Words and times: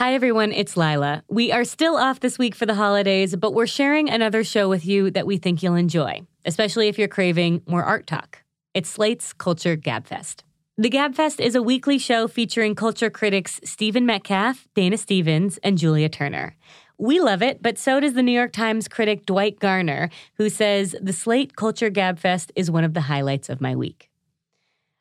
Hi, 0.00 0.14
everyone. 0.14 0.52
It's 0.52 0.76
Lilah. 0.76 1.24
We 1.28 1.52
are 1.52 1.62
still 1.62 1.94
off 1.94 2.20
this 2.20 2.38
week 2.38 2.54
for 2.54 2.64
the 2.64 2.74
holidays, 2.74 3.36
but 3.36 3.52
we're 3.52 3.66
sharing 3.66 4.08
another 4.08 4.42
show 4.44 4.66
with 4.66 4.86
you 4.86 5.10
that 5.10 5.26
we 5.26 5.36
think 5.36 5.62
you'll 5.62 5.74
enjoy, 5.74 6.22
especially 6.46 6.88
if 6.88 6.98
you're 6.98 7.06
craving 7.06 7.60
more 7.66 7.84
art 7.84 8.06
talk. 8.06 8.42
It's 8.72 8.88
Slate's 8.88 9.34
Culture 9.34 9.76
Gabfest. 9.76 10.42
The 10.78 10.88
Gabfest 10.88 11.38
is 11.38 11.54
a 11.54 11.60
weekly 11.60 11.98
show 11.98 12.28
featuring 12.28 12.74
culture 12.74 13.10
critics 13.10 13.60
Stephen 13.62 14.06
Metcalf, 14.06 14.66
Dana 14.74 14.96
Stevens, 14.96 15.58
and 15.62 15.76
Julia 15.76 16.08
Turner. 16.08 16.56
We 16.96 17.20
love 17.20 17.42
it, 17.42 17.60
but 17.60 17.76
so 17.76 18.00
does 18.00 18.14
the 18.14 18.22
New 18.22 18.32
York 18.32 18.52
Times 18.52 18.88
critic 18.88 19.26
Dwight 19.26 19.60
Garner, 19.60 20.08
who 20.38 20.48
says 20.48 20.96
the 20.98 21.12
Slate 21.12 21.56
Culture 21.56 21.90
Gabfest 21.90 22.52
is 22.56 22.70
one 22.70 22.84
of 22.84 22.94
the 22.94 23.02
highlights 23.02 23.50
of 23.50 23.60
my 23.60 23.76
week. 23.76 24.09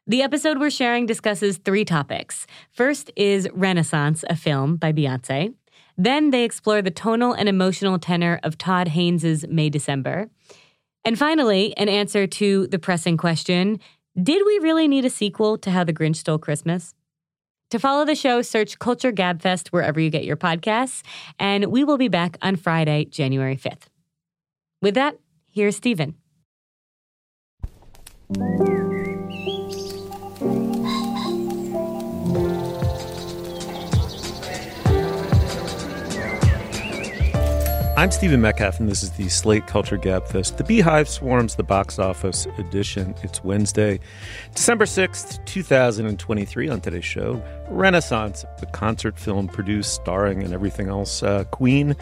The 0.10 0.24
episode 0.24 0.60
we're 0.60 0.72
sharing 0.72 1.06
discusses 1.06 1.58
three 1.58 1.86
topics. 1.86 2.48
First 2.72 3.12
is 3.16 3.48
Renaissance, 3.54 4.26
a 4.28 4.36
film 4.36 4.76
by 4.76 4.92
Beyonce. 4.92 5.54
Then 6.00 6.32
they 6.32 6.44
explore 6.44 6.82
the 6.82 6.90
tonal 6.90 7.34
and 7.34 7.48
emotional 7.48 8.00
tenor 8.00 8.40
of 8.42 8.58
Todd 8.58 8.88
Haynes' 8.88 9.48
May 9.48 9.70
December. 9.70 10.32
And 11.06 11.20
finally, 11.20 11.78
an 11.78 11.90
answer 11.90 12.26
to 12.26 12.66
the 12.66 12.80
pressing 12.80 13.18
question 13.18 13.80
Did 14.20 14.42
we 14.48 14.58
really 14.58 14.88
need 14.88 15.06
a 15.06 15.12
sequel 15.12 15.60
to 15.60 15.70
How 15.70 15.84
the 15.84 15.94
Grinch 15.94 16.16
Stole 16.16 16.40
Christmas? 16.40 16.96
To 17.70 17.78
follow 17.78 18.04
the 18.04 18.16
show, 18.16 18.42
search 18.42 18.80
Culture 18.80 19.12
Gabfest 19.12 19.68
wherever 19.68 20.00
you 20.00 20.10
get 20.10 20.26
your 20.26 20.38
podcasts, 20.38 21.04
and 21.38 21.66
we 21.66 21.84
will 21.84 22.00
be 22.00 22.08
back 22.08 22.36
on 22.42 22.56
Friday, 22.56 23.06
January 23.06 23.56
5th. 23.56 23.84
With 24.82 24.96
that, 24.96 25.20
here's 25.52 25.76
Stephen. 25.76 26.16
I'm 38.00 38.12
Stephen 38.12 38.40
Metcalf, 38.40 38.80
and 38.80 38.88
this 38.88 39.04
is 39.04 39.10
the 39.12 39.28
Slate 39.28 39.68
Culture 39.68 39.98
Gabfest. 39.98 40.56
The 40.56 40.64
Beyhive 40.64 41.10
swarms 41.10 41.56
the 41.56 41.64
box 41.64 42.00
office 42.00 42.48
edition. 42.58 43.14
It's 43.24 43.44
Wednesday, 43.44 44.00
December 44.56 44.86
6th, 44.86 45.44
2023. 45.44 46.70
On 46.70 46.80
today's 46.80 47.04
show, 47.04 47.44
Renaissance, 47.68 48.46
the 48.62 48.68
concert 48.68 49.20
film 49.20 49.50
produced, 49.50 49.96
starring, 49.96 50.44
and 50.44 50.54
everything 50.54 50.88
else. 50.88 51.22
Uh, 51.22 51.44
Queen, 51.52 51.94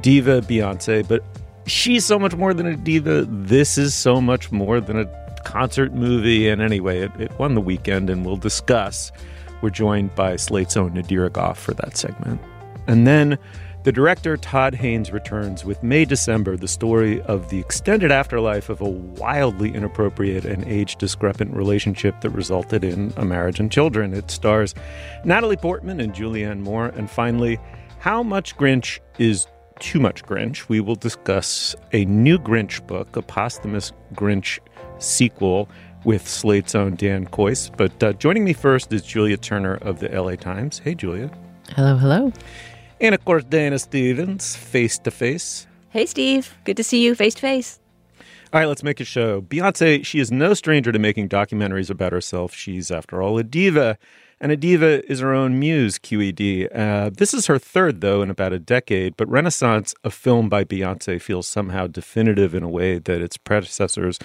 diva 0.00 0.40
Beyonce, 0.40 1.06
but 1.06 1.22
she's 1.66 2.04
so 2.04 2.18
much 2.18 2.34
more 2.34 2.52
than 2.52 2.66
a 2.66 2.74
diva. 2.76 3.24
This 3.26 3.78
is 3.78 3.94
so 3.94 4.20
much 4.20 4.50
more 4.50 4.80
than 4.80 4.98
a 4.98 5.06
concert 5.44 5.94
movie. 5.94 6.48
And 6.48 6.60
anyway, 6.60 7.02
it, 7.02 7.12
it 7.20 7.38
won 7.38 7.54
the 7.54 7.60
weekend, 7.60 8.10
and 8.10 8.26
we'll 8.26 8.36
discuss. 8.36 9.12
We're 9.62 9.70
joined 9.70 10.12
by 10.16 10.34
Slate's 10.34 10.76
own 10.76 10.90
Nadira 10.90 11.30
Goffe 11.30 11.56
for 11.56 11.72
that 11.74 11.96
segment. 11.96 12.40
And 12.88 13.06
then 13.06 13.38
the 13.86 13.92
director 13.92 14.36
Todd 14.36 14.74
Haynes 14.74 15.12
returns 15.12 15.64
with 15.64 15.80
May 15.80 16.04
December, 16.04 16.56
the 16.56 16.66
story 16.66 17.22
of 17.22 17.50
the 17.50 17.60
extended 17.60 18.10
afterlife 18.10 18.68
of 18.68 18.80
a 18.80 18.88
wildly 18.88 19.72
inappropriate 19.72 20.44
and 20.44 20.64
age 20.64 20.96
discrepant 20.96 21.54
relationship 21.54 22.20
that 22.22 22.30
resulted 22.30 22.82
in 22.82 23.12
a 23.16 23.24
marriage 23.24 23.60
and 23.60 23.70
children. 23.70 24.12
It 24.12 24.28
stars 24.28 24.74
Natalie 25.24 25.56
Portman 25.56 26.00
and 26.00 26.12
Julianne 26.12 26.62
Moore. 26.62 26.86
And 26.96 27.08
finally, 27.08 27.60
how 28.00 28.24
much 28.24 28.56
Grinch 28.56 28.98
is 29.20 29.46
too 29.78 30.00
much 30.00 30.24
Grinch? 30.24 30.68
We 30.68 30.80
will 30.80 30.96
discuss 30.96 31.76
a 31.92 32.04
new 32.06 32.40
Grinch 32.40 32.84
book, 32.88 33.14
a 33.14 33.22
posthumous 33.22 33.92
Grinch 34.14 34.58
sequel 34.98 35.68
with 36.04 36.26
Slate's 36.26 36.74
own 36.74 36.96
Dan 36.96 37.24
Kois. 37.26 37.70
But 37.76 38.02
uh, 38.02 38.14
joining 38.14 38.42
me 38.42 38.52
first 38.52 38.92
is 38.92 39.02
Julia 39.02 39.36
Turner 39.36 39.76
of 39.76 40.00
the 40.00 40.08
LA 40.08 40.34
Times. 40.34 40.80
Hey, 40.80 40.96
Julia. 40.96 41.30
Hello, 41.74 41.96
hello. 41.96 42.32
And 43.00 43.14
of 43.14 43.24
course, 43.24 43.44
Dana 43.44 43.78
Stevens, 43.78 44.56
face 44.56 44.98
to 45.00 45.10
face. 45.10 45.66
Hey, 45.90 46.06
Steve. 46.06 46.54
Good 46.64 46.76
to 46.76 46.84
see 46.84 47.04
you 47.04 47.14
face 47.14 47.34
to 47.34 47.40
face. 47.40 47.78
All 48.52 48.60
right, 48.60 48.66
let's 48.66 48.82
make 48.82 49.00
a 49.00 49.04
show. 49.04 49.42
Beyonce, 49.42 50.04
she 50.04 50.20
is 50.20 50.30
no 50.30 50.54
stranger 50.54 50.92
to 50.92 50.98
making 50.98 51.28
documentaries 51.28 51.90
about 51.90 52.12
herself. 52.12 52.54
She's, 52.54 52.90
after 52.90 53.20
all, 53.20 53.38
a 53.38 53.44
diva. 53.44 53.98
And 54.38 54.52
a 54.52 54.56
diva 54.56 55.10
is 55.10 55.20
her 55.20 55.32
own 55.32 55.58
muse, 55.58 55.98
QED. 55.98 56.68
Uh, 56.74 57.10
this 57.10 57.32
is 57.32 57.46
her 57.46 57.58
third, 57.58 58.02
though, 58.02 58.22
in 58.22 58.30
about 58.30 58.52
a 58.52 58.58
decade. 58.58 59.16
But 59.16 59.28
Renaissance, 59.28 59.94
a 60.04 60.10
film 60.10 60.48
by 60.48 60.62
Beyonce, 60.62 61.20
feels 61.20 61.48
somehow 61.48 61.86
definitive 61.86 62.54
in 62.54 62.62
a 62.62 62.68
way 62.68 62.98
that 62.98 63.22
its 63.22 63.36
predecessors 63.36 64.18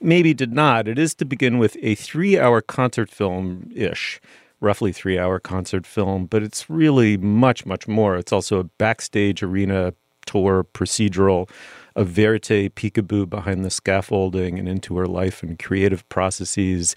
maybe 0.00 0.34
did 0.34 0.52
not. 0.52 0.86
It 0.86 0.98
is, 0.98 1.14
to 1.16 1.24
begin 1.24 1.58
with, 1.58 1.76
a 1.82 1.94
three 1.94 2.38
hour 2.38 2.60
concert 2.60 3.10
film 3.10 3.70
ish 3.74 4.20
roughly 4.64 4.92
three 4.92 5.18
hour 5.18 5.38
concert 5.38 5.86
film, 5.86 6.26
but 6.26 6.42
it's 6.42 6.68
really 6.68 7.16
much, 7.16 7.64
much 7.66 7.86
more. 7.86 8.16
It's 8.16 8.32
also 8.32 8.58
a 8.58 8.64
backstage 8.64 9.42
arena 9.42 9.94
tour 10.26 10.64
procedural, 10.64 11.48
a 11.94 12.04
verite 12.04 12.74
peekaboo 12.74 13.28
behind 13.28 13.64
the 13.64 13.70
scaffolding 13.70 14.58
and 14.58 14.68
into 14.68 14.96
her 14.96 15.06
life 15.06 15.42
and 15.42 15.58
creative 15.58 16.08
processes. 16.08 16.94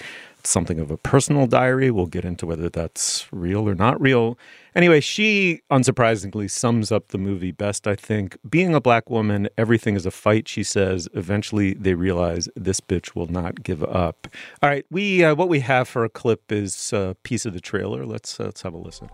Something 0.48 0.80
of 0.80 0.90
a 0.90 0.96
personal 0.96 1.46
diary. 1.46 1.92
We'll 1.92 2.06
get 2.06 2.24
into 2.24 2.46
whether 2.46 2.70
that's 2.70 3.28
real 3.34 3.68
or 3.68 3.76
not 3.76 4.00
real. 4.00 4.38
Anyway, 4.74 5.02
she 5.02 5.60
unsurprisingly 5.70 6.50
sums 6.50 6.90
up 6.90 7.10
the 7.10 7.18
movie 7.18 7.52
best, 7.52 7.86
I 7.86 7.98
think. 7.98 8.38
Being 8.50 8.74
a 8.74 8.80
black 8.80 9.10
woman, 9.10 9.50
everything 9.58 9.98
is 9.98 10.06
a 10.06 10.12
fight, 10.12 10.48
she 10.48 10.64
says. 10.64 11.10
Eventually, 11.14 11.74
they 11.74 11.96
realize 11.96 12.48
this 12.56 12.80
bitch 12.80 13.14
will 13.14 13.28
not 13.28 13.62
give 13.62 13.84
up. 13.84 14.30
All 14.64 14.70
right, 14.70 14.86
we 14.90 15.22
uh, 15.22 15.36
what 15.36 15.50
we 15.50 15.60
have 15.60 15.90
for 15.90 16.06
a 16.06 16.10
clip 16.10 16.50
is 16.50 16.94
a 16.94 17.18
piece 17.24 17.46
of 17.46 17.52
the 17.52 17.60
trailer. 17.60 18.06
Let's 18.06 18.40
uh, 18.40 18.46
let's 18.46 18.62
have 18.62 18.74
a 18.74 18.78
listen. 18.78 19.10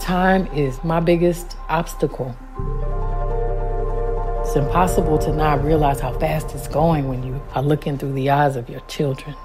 Time 0.00 0.48
is 0.48 0.82
my 0.82 0.98
biggest 0.98 1.56
obstacle. 1.68 2.36
It's 4.40 4.56
impossible 4.56 5.18
to 5.18 5.32
not 5.32 5.62
realize 5.62 6.00
how 6.00 6.18
fast 6.18 6.56
it's 6.56 6.66
going 6.66 7.08
when 7.08 7.22
you 7.22 7.40
are 7.54 7.62
looking 7.62 7.96
through 7.96 8.14
the 8.14 8.30
eyes 8.30 8.56
of 8.56 8.68
your 8.68 8.80
children. 8.88 9.36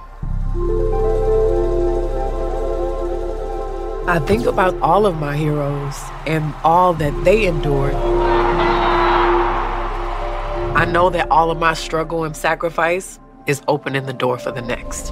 I 4.05 4.21
think 4.27 4.45
about 4.45 4.79
all 4.83 5.07
of 5.07 5.15
my 5.19 5.35
heroes 5.35 5.99
and 6.27 6.53
all 6.63 6.93
that 6.93 7.23
they 7.23 7.47
endured. 7.47 7.95
I 10.75 10.85
know 10.85 11.09
that 11.09 11.31
all 11.31 11.49
of 11.49 11.57
my 11.57 11.73
struggle 11.73 12.23
and 12.23 12.37
sacrifice 12.37 13.19
is 13.47 13.63
opening 13.67 14.05
the 14.05 14.13
door 14.13 14.37
for 14.37 14.51
the 14.51 14.61
next. 14.61 15.11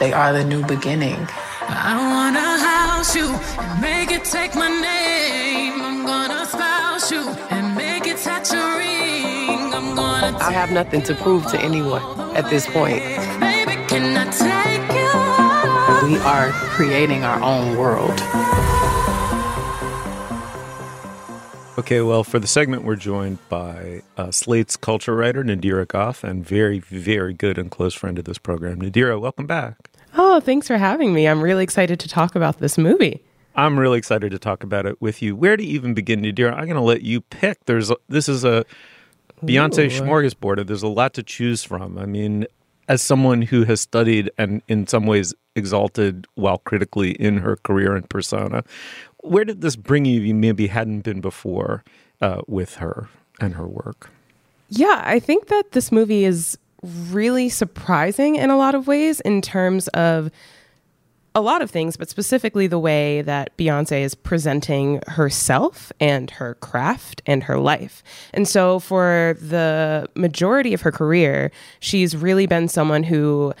They 0.00 0.12
are 0.12 0.32
the 0.32 0.44
new 0.44 0.64
beginning. 0.66 1.28
I 1.68 1.96
wanna 1.96 2.58
house 2.58 3.14
you 3.14 3.28
and 3.58 3.80
make 3.80 4.10
it 4.10 4.24
take 4.24 4.56
my 4.56 4.68
name. 4.68 5.80
I'm 5.80 6.04
gonna 6.04 6.44
spouse 6.44 7.12
you 7.12 7.53
I 10.36 10.50
have 10.52 10.70
nothing 10.72 11.02
to 11.02 11.14
prove 11.14 11.46
to 11.48 11.60
anyone 11.60 12.02
at 12.36 12.48
this 12.50 12.66
point. 12.66 13.02
Baby, 13.40 13.76
can 13.86 14.16
I 14.16 14.30
take 14.30 14.90
you? 16.02 16.08
We 16.08 16.18
are 16.18 16.50
creating 16.52 17.24
our 17.24 17.42
own 17.42 17.76
world. 17.76 18.20
Okay, 21.76 22.02
well, 22.02 22.22
for 22.24 22.38
the 22.38 22.46
segment, 22.46 22.84
we're 22.84 22.94
joined 22.96 23.38
by 23.48 24.02
uh, 24.16 24.30
Slate's 24.30 24.76
culture 24.76 25.16
writer, 25.16 25.42
Nadira 25.42 25.86
Goffe, 25.86 26.22
and 26.22 26.46
very, 26.46 26.78
very 26.78 27.34
good 27.34 27.58
and 27.58 27.70
close 27.70 27.94
friend 27.94 28.18
of 28.18 28.26
this 28.26 28.38
program. 28.38 28.80
Nadira, 28.80 29.20
welcome 29.20 29.46
back. 29.46 29.90
Oh, 30.16 30.38
thanks 30.40 30.68
for 30.68 30.78
having 30.78 31.12
me. 31.12 31.26
I'm 31.26 31.42
really 31.42 31.64
excited 31.64 31.98
to 32.00 32.08
talk 32.08 32.36
about 32.36 32.58
this 32.58 32.78
movie. 32.78 33.23
I'm 33.56 33.78
really 33.78 33.98
excited 33.98 34.30
to 34.32 34.38
talk 34.38 34.62
about 34.62 34.86
it 34.86 35.00
with 35.00 35.22
you. 35.22 35.36
Where 35.36 35.56
to 35.56 35.64
even 35.64 35.94
begin, 35.94 36.22
Nadira? 36.22 36.52
I'm 36.52 36.64
going 36.64 36.74
to 36.74 36.80
let 36.80 37.02
you 37.02 37.20
pick. 37.20 37.64
There's 37.66 37.90
this 38.08 38.28
is 38.28 38.44
a 38.44 38.64
Beyonce 39.42 39.86
Ooh. 39.86 40.02
smorgasbord. 40.02 40.66
There's 40.66 40.82
a 40.82 40.88
lot 40.88 41.14
to 41.14 41.22
choose 41.22 41.62
from. 41.62 41.98
I 41.98 42.06
mean, 42.06 42.46
as 42.88 43.02
someone 43.02 43.42
who 43.42 43.64
has 43.64 43.80
studied 43.80 44.30
and 44.38 44.62
in 44.68 44.86
some 44.86 45.06
ways 45.06 45.34
exalted 45.56 46.26
while 46.34 46.58
critically 46.58 47.12
in 47.12 47.38
her 47.38 47.56
career 47.56 47.94
and 47.94 48.08
persona, 48.08 48.64
where 49.18 49.44
did 49.44 49.60
this 49.60 49.76
bring 49.76 50.04
you? 50.04 50.20
You 50.20 50.34
maybe 50.34 50.66
hadn't 50.66 51.00
been 51.00 51.20
before 51.20 51.84
uh, 52.20 52.42
with 52.46 52.76
her 52.76 53.08
and 53.40 53.54
her 53.54 53.66
work. 53.66 54.10
Yeah, 54.68 55.02
I 55.04 55.20
think 55.20 55.46
that 55.46 55.72
this 55.72 55.92
movie 55.92 56.24
is 56.24 56.58
really 56.82 57.48
surprising 57.48 58.36
in 58.36 58.50
a 58.50 58.56
lot 58.56 58.74
of 58.74 58.86
ways 58.86 59.20
in 59.20 59.40
terms 59.40 59.88
of 59.88 60.30
a 61.34 61.40
lot 61.40 61.62
of 61.62 61.70
things, 61.70 61.96
but 61.96 62.08
specifically 62.08 62.66
the 62.66 62.78
way 62.78 63.22
that 63.22 63.56
Beyonce 63.56 64.02
is 64.02 64.14
presenting 64.14 65.00
herself 65.08 65.92
and 65.98 66.30
her 66.32 66.54
craft 66.56 67.22
and 67.26 67.42
her 67.44 67.58
life. 67.58 68.02
And 68.32 68.46
so, 68.46 68.78
for 68.78 69.36
the 69.40 70.08
majority 70.14 70.74
of 70.74 70.82
her 70.82 70.92
career, 70.92 71.50
she's 71.80 72.16
really 72.16 72.46
been 72.46 72.68
someone 72.68 73.02
who 73.02 73.52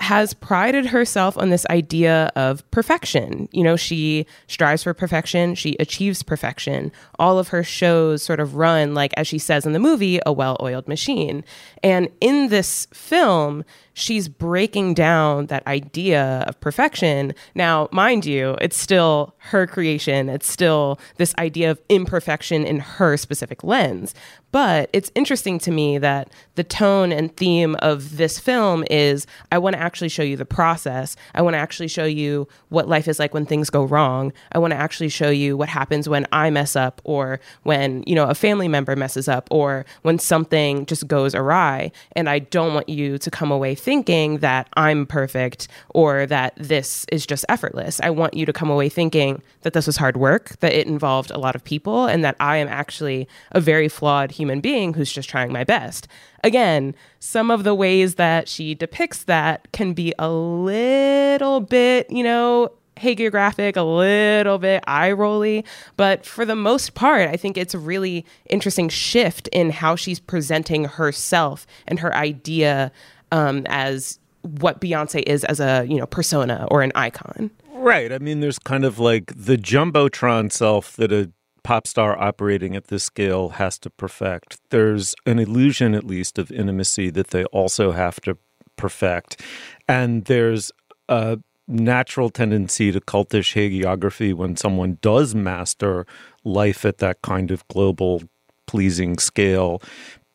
has 0.00 0.32
prided 0.32 0.86
herself 0.86 1.36
on 1.36 1.50
this 1.50 1.66
idea 1.66 2.32
of 2.34 2.68
perfection. 2.70 3.48
You 3.52 3.62
know, 3.62 3.76
she 3.76 4.26
strives 4.46 4.82
for 4.82 4.94
perfection, 4.94 5.54
she 5.54 5.76
achieves 5.78 6.22
perfection. 6.22 6.90
All 7.18 7.38
of 7.38 7.48
her 7.48 7.62
shows 7.62 8.22
sort 8.22 8.40
of 8.40 8.54
run, 8.54 8.94
like, 8.94 9.12
as 9.18 9.26
she 9.26 9.38
says 9.38 9.66
in 9.66 9.72
the 9.72 9.78
movie, 9.78 10.18
a 10.24 10.32
well 10.32 10.56
oiled 10.60 10.88
machine. 10.88 11.44
And 11.82 12.08
in 12.20 12.48
this 12.48 12.86
film, 12.94 13.62
she's 13.92 14.28
breaking 14.28 14.94
down 14.94 15.46
that 15.46 15.66
idea 15.66 16.44
of 16.46 16.58
perfection. 16.60 17.34
Now, 17.54 17.88
mind 17.92 18.24
you, 18.24 18.56
it's 18.60 18.76
still 18.76 19.34
her 19.38 19.66
creation, 19.66 20.28
it's 20.28 20.50
still 20.50 20.98
this 21.16 21.34
idea 21.38 21.70
of 21.70 21.80
imperfection 21.88 22.64
in 22.64 22.78
her 22.80 23.16
specific 23.16 23.62
lens. 23.62 24.14
But 24.52 24.90
it's 24.92 25.12
interesting 25.14 25.58
to 25.60 25.70
me 25.70 25.98
that 25.98 26.32
the 26.56 26.64
tone 26.64 27.12
and 27.12 27.34
theme 27.36 27.76
of 27.76 28.16
this 28.16 28.40
film 28.40 28.84
is 28.90 29.26
I 29.52 29.58
want 29.58 29.76
to 29.76 29.82
actually 29.90 30.08
show 30.08 30.22
you 30.22 30.36
the 30.36 30.44
process. 30.44 31.16
I 31.34 31.42
want 31.42 31.54
to 31.54 31.58
actually 31.58 31.88
show 31.88 32.04
you 32.04 32.46
what 32.68 32.86
life 32.86 33.08
is 33.08 33.18
like 33.18 33.34
when 33.34 33.44
things 33.44 33.70
go 33.70 33.82
wrong. 33.82 34.32
I 34.52 34.58
want 34.60 34.70
to 34.70 34.76
actually 34.76 35.08
show 35.08 35.30
you 35.30 35.56
what 35.56 35.68
happens 35.68 36.08
when 36.08 36.28
I 36.30 36.48
mess 36.48 36.76
up 36.76 37.00
or 37.02 37.40
when, 37.64 38.04
you 38.06 38.14
know, 38.14 38.28
a 38.28 38.36
family 38.36 38.68
member 38.68 38.94
messes 38.94 39.26
up 39.26 39.48
or 39.50 39.84
when 40.02 40.20
something 40.20 40.86
just 40.86 41.08
goes 41.08 41.34
awry. 41.34 41.90
And 42.12 42.28
I 42.28 42.38
don't 42.38 42.72
want 42.72 42.88
you 42.88 43.18
to 43.18 43.30
come 43.32 43.50
away 43.50 43.74
thinking 43.74 44.38
that 44.38 44.68
I'm 44.74 45.06
perfect 45.06 45.66
or 45.88 46.24
that 46.26 46.54
this 46.54 47.04
is 47.10 47.26
just 47.26 47.44
effortless. 47.48 48.00
I 48.00 48.10
want 48.10 48.34
you 48.34 48.46
to 48.46 48.52
come 48.52 48.70
away 48.70 48.88
thinking 48.88 49.42
that 49.62 49.72
this 49.72 49.88
was 49.88 49.96
hard 49.96 50.16
work, 50.16 50.56
that 50.60 50.72
it 50.72 50.86
involved 50.86 51.32
a 51.32 51.38
lot 51.38 51.56
of 51.56 51.64
people, 51.64 52.06
and 52.06 52.22
that 52.22 52.36
I 52.38 52.58
am 52.58 52.68
actually 52.68 53.26
a 53.50 53.60
very 53.60 53.88
flawed 53.88 54.30
human 54.30 54.60
being 54.60 54.94
who's 54.94 55.10
just 55.10 55.28
trying 55.28 55.52
my 55.52 55.64
best. 55.64 56.06
Again, 56.42 56.94
some 57.18 57.50
of 57.50 57.64
the 57.64 57.74
ways 57.74 58.14
that 58.14 58.48
she 58.48 58.74
depicts 58.74 59.24
that 59.24 59.70
can 59.72 59.92
be 59.92 60.14
a 60.18 60.30
little 60.30 61.60
bit, 61.60 62.10
you 62.10 62.24
know, 62.24 62.72
hagiographic, 62.96 63.76
a 63.76 63.82
little 63.82 64.58
bit 64.58 64.84
eye 64.86 65.12
rolly, 65.12 65.64
but 65.96 66.24
for 66.24 66.44
the 66.44 66.56
most 66.56 66.94
part, 66.94 67.28
I 67.28 67.36
think 67.36 67.56
it's 67.56 67.74
a 67.74 67.78
really 67.78 68.24
interesting 68.46 68.88
shift 68.88 69.48
in 69.48 69.70
how 69.70 69.96
she's 69.96 70.20
presenting 70.20 70.84
herself 70.84 71.66
and 71.86 71.98
her 71.98 72.14
idea 72.14 72.92
um, 73.32 73.66
as 73.68 74.18
what 74.42 74.80
Beyonce 74.80 75.22
is 75.26 75.44
as 75.44 75.60
a 75.60 75.84
you 75.86 75.96
know 75.96 76.06
persona 76.06 76.66
or 76.70 76.82
an 76.82 76.92
icon. 76.94 77.50
Right. 77.72 78.12
I 78.12 78.18
mean, 78.18 78.40
there's 78.40 78.58
kind 78.58 78.84
of 78.84 78.98
like 78.98 79.32
the 79.34 79.56
jumbotron 79.56 80.52
self 80.52 80.96
that 80.96 81.12
a 81.12 81.30
pop 81.62 81.86
star 81.86 82.18
operating 82.20 82.76
at 82.76 82.88
this 82.88 83.04
scale 83.04 83.50
has 83.50 83.78
to 83.80 83.90
perfect. 83.90 84.58
There's 84.70 85.14
an 85.26 85.38
illusion, 85.38 85.94
at 85.94 86.04
least, 86.04 86.38
of 86.38 86.50
intimacy 86.50 87.10
that 87.10 87.28
they 87.28 87.44
also 87.46 87.92
have 87.92 88.20
to 88.22 88.36
perfect, 88.76 89.40
and 89.88 90.24
there's 90.24 90.72
a 91.08 91.38
natural 91.70 92.30
tendency 92.30 92.90
to 92.92 93.00
cultish 93.00 93.54
hagiography 93.54 94.34
when 94.34 94.56
someone 94.56 94.98
does 95.00 95.34
master 95.34 96.06
life 96.44 96.84
at 96.84 96.98
that 96.98 97.22
kind 97.22 97.50
of 97.50 97.66
global 97.68 98.22
pleasing 98.66 99.18
scale. 99.18 99.80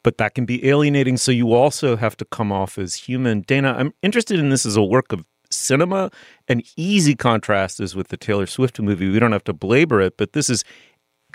But 0.03 0.17
that 0.17 0.35
can 0.35 0.45
be 0.45 0.65
alienating 0.67 1.17
so 1.17 1.31
you 1.31 1.53
also 1.53 1.97
have 1.97 2.15
to 2.17 2.25
come 2.25 2.51
off 2.51 2.77
as 2.77 2.95
human. 2.95 3.41
Dana 3.41 3.75
i'm 3.77 3.93
interested 4.01 4.39
in 4.39 4.49
this 4.49 4.65
as 4.65 4.75
a 4.75 4.83
work 4.83 5.11
of 5.11 5.25
cinema. 5.49 6.11
An 6.47 6.61
easy 6.75 7.15
contrast 7.15 7.79
is 7.79 7.95
with 7.95 8.09
the 8.09 8.17
taylor 8.17 8.45
swift 8.45 8.79
movie. 8.79 9.09
We 9.09 9.19
don't 9.19 9.31
have 9.31 9.43
to 9.45 9.53
belabor 9.53 10.01
it 10.01 10.17
but 10.17 10.33
this 10.33 10.49
is 10.49 10.63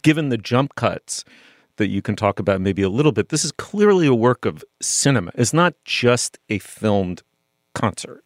given 0.03 0.29
the 0.29 0.39
jump 0.39 0.75
cuts 0.75 1.25
that 1.77 1.89
you 1.89 2.03
can 2.03 2.17
talk 2.17 2.39
about 2.39 2.61
maybe 2.61 2.83
a 2.83 2.89
little 2.89 3.13
bit 3.13 3.29
this 3.31 3.45
is 3.45 3.53
clearly 3.53 4.07
a 4.07 4.15
work 4.15 4.45
of 4.45 4.65
cinema 4.81 5.31
it's 5.35 5.53
not 5.53 5.75
just 5.85 6.39
a 6.49 6.59
filmed 6.59 7.23
concert 7.75 8.25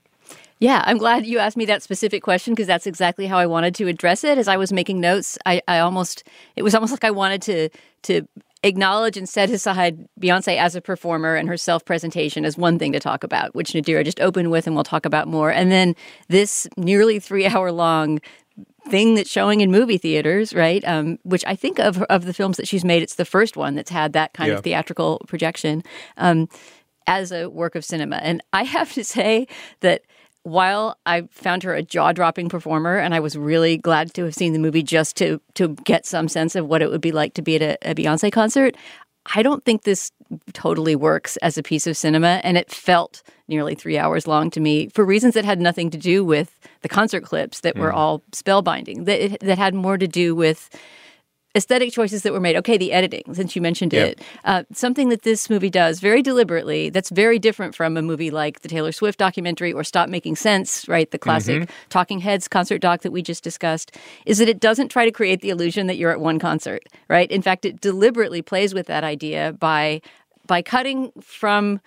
yeah, 0.60 0.82
I'm 0.86 0.98
glad 0.98 1.26
you 1.26 1.40
asked 1.40 1.56
me 1.56 1.66
that 1.66 1.82
specific 1.82 2.22
question 2.22 2.54
because 2.54 2.68
that's 2.68 2.86
exactly 2.86 3.26
how 3.26 3.36
I 3.36 3.44
wanted 3.44 3.74
to 3.74 3.88
address 3.88 4.24
it. 4.24 4.38
As 4.38 4.48
I 4.48 4.56
was 4.56 4.72
making 4.72 5.00
notes, 5.00 5.36
I, 5.44 5.60
I 5.66 5.80
almost 5.80 6.26
it 6.56 6.62
was 6.62 6.74
almost 6.74 6.92
like 6.92 7.04
I 7.04 7.10
wanted 7.10 7.42
to 7.42 7.68
to 8.04 8.26
acknowledge 8.62 9.16
and 9.16 9.28
set 9.28 9.50
aside 9.50 10.08
Beyonce 10.18 10.56
as 10.56 10.74
a 10.74 10.80
performer 10.80 11.34
and 11.34 11.48
her 11.48 11.56
self 11.56 11.84
presentation 11.84 12.44
as 12.44 12.56
one 12.56 12.78
thing 12.78 12.92
to 12.92 13.00
talk 13.00 13.22
about, 13.24 13.54
which 13.54 13.72
Nadira 13.72 14.04
just 14.04 14.20
opened 14.20 14.50
with, 14.50 14.66
and 14.66 14.74
we'll 14.74 14.84
talk 14.84 15.04
about 15.04 15.28
more. 15.28 15.50
And 15.50 15.70
then 15.70 15.94
this 16.28 16.66
nearly 16.76 17.18
three 17.18 17.46
hour 17.46 17.70
long 17.70 18.20
thing 18.88 19.14
that's 19.14 19.30
showing 19.30 19.60
in 19.60 19.70
movie 19.70 19.98
theaters, 19.98 20.54
right? 20.54 20.84
Um, 20.86 21.18
which 21.22 21.44
I 21.46 21.56
think 21.56 21.78
of 21.78 22.02
of 22.04 22.24
the 22.24 22.34
films 22.34 22.56
that 22.58 22.68
she's 22.68 22.84
made, 22.84 23.02
it's 23.02 23.14
the 23.16 23.24
first 23.24 23.56
one 23.56 23.74
that's 23.74 23.90
had 23.90 24.12
that 24.12 24.32
kind 24.34 24.50
Yeah. 24.50 24.58
of 24.58 24.64
theatrical 24.64 25.22
projection 25.26 25.82
um, 26.16 26.48
as 27.06 27.32
a 27.32 27.48
work 27.48 27.74
of 27.74 27.84
cinema. 27.84 28.16
And 28.16 28.42
I 28.52 28.62
have 28.76 28.92
to 28.92 29.04
say 29.04 29.46
that 29.80 30.02
while 30.42 30.98
I 31.06 31.22
found 31.30 31.62
her 31.62 31.74
a 31.74 31.82
jaw 31.82 32.12
dropping 32.12 32.50
performer, 32.50 32.98
and 32.98 33.14
I 33.14 33.20
was 33.20 33.34
really 33.38 33.78
glad 33.78 34.12
to 34.14 34.24
have 34.24 34.34
seen 34.34 34.52
the 34.52 34.58
movie 34.58 34.82
just 34.82 35.16
to 35.16 35.40
to 35.54 35.68
get 35.84 36.04
some 36.04 36.28
sense 36.28 36.54
of 36.54 36.66
what 36.66 36.82
it 36.82 36.90
would 36.90 37.00
be 37.00 37.12
like 37.12 37.32
to 37.34 37.42
be 37.42 37.56
at 37.56 37.62
a, 37.62 37.90
a 37.90 37.94
Beyonce 37.94 38.30
concert. 38.30 38.76
I 39.34 39.42
don't 39.42 39.64
think 39.64 39.82
this 39.82 40.10
totally 40.52 40.96
works 40.96 41.36
as 41.38 41.56
a 41.56 41.62
piece 41.62 41.86
of 41.86 41.96
cinema, 41.96 42.40
and 42.44 42.56
it 42.56 42.70
felt 42.70 43.22
nearly 43.48 43.74
three 43.74 43.98
hours 43.98 44.26
long 44.26 44.50
to 44.50 44.60
me 44.60 44.88
for 44.88 45.04
reasons 45.04 45.34
that 45.34 45.44
had 45.44 45.60
nothing 45.60 45.90
to 45.90 45.98
do 45.98 46.24
with 46.24 46.58
the 46.82 46.88
concert 46.88 47.22
clips 47.22 47.60
that 47.60 47.76
were 47.76 47.90
Mm. 47.90 47.94
all 47.94 48.22
spellbinding. 48.32 49.04
That 49.06 49.20
it, 49.24 49.40
that 49.40 49.58
had 49.58 49.74
more 49.74 49.96
to 49.98 50.06
do 50.08 50.34
with 50.34 50.68
aesthetic 51.56 51.92
choices 51.92 52.22
that 52.22 52.32
were 52.32 52.40
made. 52.40 52.56
Okay, 52.56 52.76
the 52.76 52.92
editing, 52.92 53.22
since 53.34 53.54
you 53.54 53.62
mentioned 53.62 53.94
it, 53.94 54.20
uh, 54.44 54.64
something 54.72 55.08
that 55.10 55.22
this 55.22 55.48
movie 55.48 55.70
does 55.70 56.00
very 56.00 56.20
deliberately. 56.22 56.90
That's 56.90 57.10
very 57.10 57.38
different 57.38 57.74
from 57.74 57.96
a 57.96 58.02
movie 58.02 58.30
like 58.30 58.60
the 58.60 58.68
Taylor 58.68 58.92
Swift 58.92 59.18
documentary 59.18 59.72
or 59.72 59.84
Stop 59.84 60.08
Making 60.08 60.36
Sense, 60.36 60.88
right? 60.88 61.10
The 61.10 61.18
classic 61.18 61.62
Mhm. 61.62 61.68
Talking 61.90 62.18
Heads 62.20 62.48
concert 62.48 62.78
doc 62.80 63.02
that 63.02 63.12
we 63.12 63.22
just 63.22 63.44
discussed. 63.44 63.92
Is 64.26 64.38
that 64.38 64.48
it 64.48 64.58
doesn't 64.60 64.88
try 64.88 65.04
to 65.04 65.12
create 65.12 65.40
the 65.42 65.50
illusion 65.50 65.86
that 65.86 65.96
you're 65.96 66.10
at 66.10 66.20
one 66.20 66.38
concert, 66.38 66.82
right? 67.08 67.30
In 67.30 67.42
fact, 67.42 67.64
it 67.64 67.80
deliberately 67.80 68.42
plays 68.42 68.74
with 68.74 68.86
that 68.86 69.04
idea 69.04 69.52
by 69.52 70.00
by 70.46 70.60
cutting 70.60 71.10
from 71.22 71.80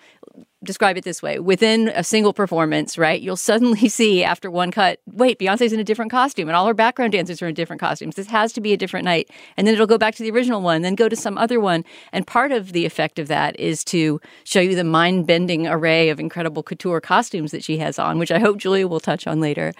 describe 0.64 0.96
it 0.96 1.04
this 1.04 1.22
way. 1.22 1.38
Within 1.38 1.88
a 1.88 2.02
single 2.02 2.32
performance 2.32 2.98
right 2.98 3.20
you'll 3.20 3.36
suddenly 3.36 3.88
see 3.98 4.24
after 4.24 4.50
one 4.50 4.70
cut 4.70 5.00
wait 5.06 5.38
beyonce's 5.38 5.72
in 5.72 5.80
a 5.80 5.84
different 5.84 6.10
costume 6.10 6.48
and 6.48 6.56
all 6.56 6.66
her 6.66 6.74
background 6.74 7.12
dancers 7.12 7.40
are 7.42 7.48
in 7.48 7.54
different 7.54 7.80
costumes. 7.80 8.16
This 8.16 8.28
has 8.28 8.52
to 8.54 8.60
be 8.60 8.72
a 8.72 8.76
different 8.76 9.04
night. 9.04 9.30
And 9.56 9.66
then 9.66 9.74
it'll 9.74 9.86
go 9.86 9.98
back 9.98 10.14
to 10.16 10.22
the 10.22 10.30
original 10.30 10.60
one 10.60 10.82
then 10.82 10.94
go 10.94 11.08
to 11.08 11.16
some 11.16 11.38
other 11.38 11.60
one. 11.60 11.84
And 12.12 12.26
part 12.26 12.52
of 12.52 12.72
the 12.72 12.86
effect 12.86 13.18
of 13.18 13.28
that 13.28 13.58
is 13.58 13.84
to 13.84 14.20
show 14.44 14.60
you 14.60 14.74
the 14.74 14.84
mind-bending 14.84 15.66
array 15.66 16.08
of 16.08 16.20
incredible 16.20 16.62
couture 16.62 17.00
costumes 17.00 17.52
that 17.52 17.64
she 17.64 17.78
has 17.78 17.98
on 17.98 18.18
which 18.18 18.30
i 18.30 18.38
hope 18.38 18.58
julia 18.58 18.86
will 18.86 19.00
touch 19.00 19.26
on 19.26 19.40
later 19.40 19.72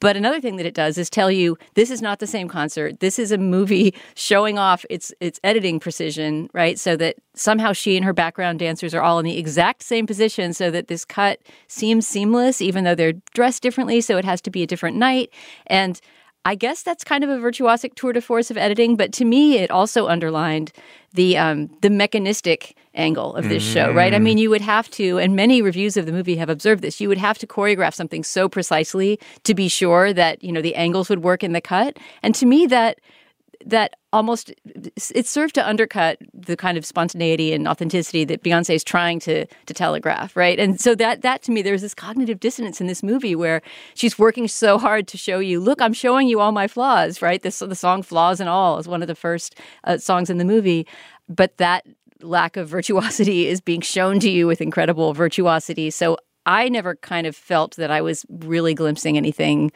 but 0.00 0.16
another 0.16 0.40
thing 0.40 0.56
that 0.56 0.66
it 0.66 0.74
does 0.74 0.98
is 0.98 1.10
tell 1.10 1.30
you 1.30 1.58
this 1.74 1.90
is 1.90 2.00
not 2.00 2.18
the 2.18 2.26
same 2.26 2.48
concert. 2.48 3.00
This 3.00 3.18
is 3.18 3.32
a 3.32 3.38
movie 3.38 3.94
showing 4.14 4.58
off 4.58 4.84
its 4.90 5.12
its 5.20 5.40
editing 5.42 5.80
precision, 5.80 6.48
right? 6.52 6.78
So 6.78 6.96
that 6.96 7.16
somehow 7.34 7.72
she 7.72 7.96
and 7.96 8.04
her 8.04 8.12
background 8.12 8.58
dancers 8.58 8.94
are 8.94 9.02
all 9.02 9.18
in 9.18 9.24
the 9.24 9.38
exact 9.38 9.82
same 9.82 10.06
position 10.06 10.52
so 10.52 10.70
that 10.70 10.88
this 10.88 11.04
cut 11.04 11.40
seems 11.66 12.06
seamless 12.06 12.60
even 12.60 12.84
though 12.84 12.94
they're 12.94 13.14
dressed 13.34 13.62
differently, 13.62 14.00
so 14.00 14.16
it 14.16 14.24
has 14.24 14.40
to 14.42 14.50
be 14.50 14.62
a 14.62 14.66
different 14.66 14.96
night. 14.96 15.30
And 15.66 16.00
I 16.48 16.54
guess 16.54 16.82
that's 16.82 17.04
kind 17.04 17.22
of 17.22 17.28
a 17.28 17.36
virtuosic 17.36 17.92
tour 17.94 18.14
de 18.14 18.22
force 18.22 18.50
of 18.50 18.56
editing, 18.56 18.96
but 18.96 19.12
to 19.18 19.26
me, 19.26 19.58
it 19.58 19.70
also 19.70 20.06
underlined 20.08 20.72
the 21.12 21.36
um, 21.36 21.68
the 21.82 21.90
mechanistic 21.90 22.74
angle 22.94 23.34
of 23.36 23.50
this 23.50 23.62
show, 23.62 23.92
right? 23.92 24.14
I 24.14 24.18
Mhm. 24.18 24.22
mean, 24.22 24.38
you 24.38 24.48
would 24.48 24.62
have 24.62 24.90
to, 24.92 25.18
and 25.18 25.36
many 25.36 25.60
reviews 25.60 25.98
of 25.98 26.06
the 26.06 26.12
movie 26.12 26.36
have 26.36 26.48
observed 26.48 26.80
this. 26.82 27.02
You 27.02 27.08
would 27.10 27.18
have 27.18 27.36
to 27.38 27.46
choreograph 27.46 27.92
something 27.92 28.24
so 28.24 28.48
precisely 28.48 29.20
to 29.44 29.52
be 29.54 29.68
sure 29.68 30.14
that 30.14 30.42
you 30.42 30.50
know 30.50 30.62
the 30.62 30.74
angles 30.74 31.10
would 31.10 31.22
work 31.22 31.42
in 31.44 31.52
the 31.52 31.60
cut. 31.60 31.98
And 32.22 32.34
to 32.36 32.46
me, 32.46 32.64
that 32.66 32.98
that 33.66 33.96
almost 34.12 34.52
it 34.64 35.26
served 35.26 35.54
to 35.54 35.66
undercut 35.66 36.18
the 36.32 36.56
kind 36.56 36.78
of 36.78 36.86
spontaneity 36.86 37.52
and 37.52 37.68
authenticity 37.68 38.24
that 38.24 38.42
Beyonce 38.42 38.74
is 38.74 38.84
trying 38.84 39.20
to 39.20 39.46
to 39.46 39.74
telegraph, 39.74 40.36
right? 40.36 40.58
And 40.58 40.80
so 40.80 40.94
that 40.94 41.22
that 41.22 41.42
to 41.42 41.52
me, 41.52 41.62
there's 41.62 41.82
this 41.82 41.94
cognitive 41.94 42.40
dissonance 42.40 42.80
in 42.80 42.86
this 42.86 43.02
movie 43.02 43.34
where 43.34 43.60
she's 43.94 44.18
working 44.18 44.48
so 44.48 44.78
hard 44.78 45.08
to 45.08 45.18
show 45.18 45.38
you, 45.38 45.60
look, 45.60 45.82
I'm 45.82 45.92
showing 45.92 46.28
you 46.28 46.40
all 46.40 46.52
my 46.52 46.68
flaws, 46.68 47.20
right? 47.20 47.42
This 47.42 47.58
the 47.58 47.74
song 47.74 48.02
"Flaws 48.02 48.40
and 48.40 48.48
All" 48.48 48.78
is 48.78 48.88
one 48.88 49.02
of 49.02 49.08
the 49.08 49.14
first 49.14 49.56
uh, 49.84 49.98
songs 49.98 50.30
in 50.30 50.38
the 50.38 50.44
movie, 50.44 50.86
but 51.28 51.56
that 51.58 51.86
lack 52.22 52.56
of 52.56 52.68
virtuosity 52.68 53.46
is 53.52 53.60
being 53.60 53.80
shown 53.80 54.20
to 54.20 54.30
you 54.30 54.46
with 54.46 54.60
incredible 54.60 55.14
virtuosity. 55.14 55.90
So 55.90 56.16
I 56.46 56.70
never 56.70 56.96
kind 56.96 57.26
of 57.26 57.36
felt 57.36 57.76
that 57.76 57.90
I 57.90 58.00
was 58.00 58.24
really 58.30 58.72
glimpsing 58.72 59.18
anything 59.18 59.70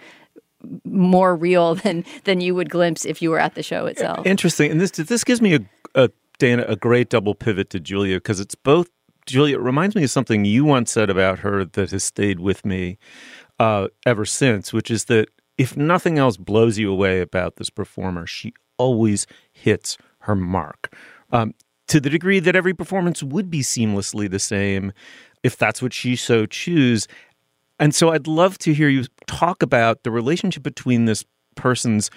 more 0.85 1.35
real 1.37 1.75
than 1.83 2.05
than 2.25 2.41
you 2.41 2.55
would 2.55 2.71
glimpse 2.71 3.05
if 3.05 3.23
you 3.23 3.31
were 3.31 3.39
at 3.39 3.55
the 3.55 3.63
show 3.63 3.87
itself. 3.87 4.27
Interesting. 4.27 4.71
And 4.71 4.81
this 4.81 4.91
this 4.93 5.25
gives 5.25 5.41
me 5.41 5.55
a, 5.55 5.61
a 5.95 6.11
Dana, 6.39 6.65
a 6.67 6.77
great 6.77 7.09
double 7.09 7.35
pivot 7.35 7.71
to 7.71 7.81
Julia 7.81 8.17
because 8.17 8.41
it's 8.41 8.55
both. 8.55 8.89
Julia, 9.25 9.57
it 9.57 9.63
reminds 9.63 9.95
me 9.95 10.03
of 10.03 10.11
something 10.11 10.45
you 10.45 10.65
once 10.65 10.91
said 10.91 11.09
about 11.09 11.41
her 11.41 11.65
that 11.65 11.93
has 11.93 12.03
stayed 12.03 12.41
with 12.41 12.65
me 12.65 12.99
uh, 13.61 13.87
ever 14.05 14.25
since, 14.25 14.73
which 14.73 14.91
is 14.91 15.05
that 15.05 15.29
if 15.57 15.77
nothing 15.77 16.19
else 16.19 16.37
blows 16.37 16.77
you 16.77 16.91
away 16.91 17.21
about 17.21 17.55
this 17.55 17.71
performer, 17.71 18.27
she 18.27 18.53
always 18.79 19.29
hits 19.53 19.97
her 20.23 20.35
mark. 20.35 20.93
Um, 21.31 21.55
to 21.87 22.01
the 22.01 22.11
degree 22.11 22.41
that 22.41 22.57
every 22.57 22.75
performance 22.75 23.23
would 23.23 23.51
be 23.51 23.61
seamlessly 23.61 24.29
the 24.29 24.39
same 24.39 24.93
if 25.43 25.57
that's 25.57 25.83
what 25.83 25.93
she 25.93 26.17
so 26.17 26.47
choose. 26.47 27.07
And 27.83 27.93
so 27.93 28.11
I'd 28.11 28.29
love 28.29 28.59
to 28.59 28.73
hear 28.73 28.89
you 28.89 29.07
talk 29.27 29.61
about 29.61 30.05
the 30.05 30.13
relationship 30.13 30.63
between 30.63 31.07
this 31.07 31.25
person's 31.57 32.13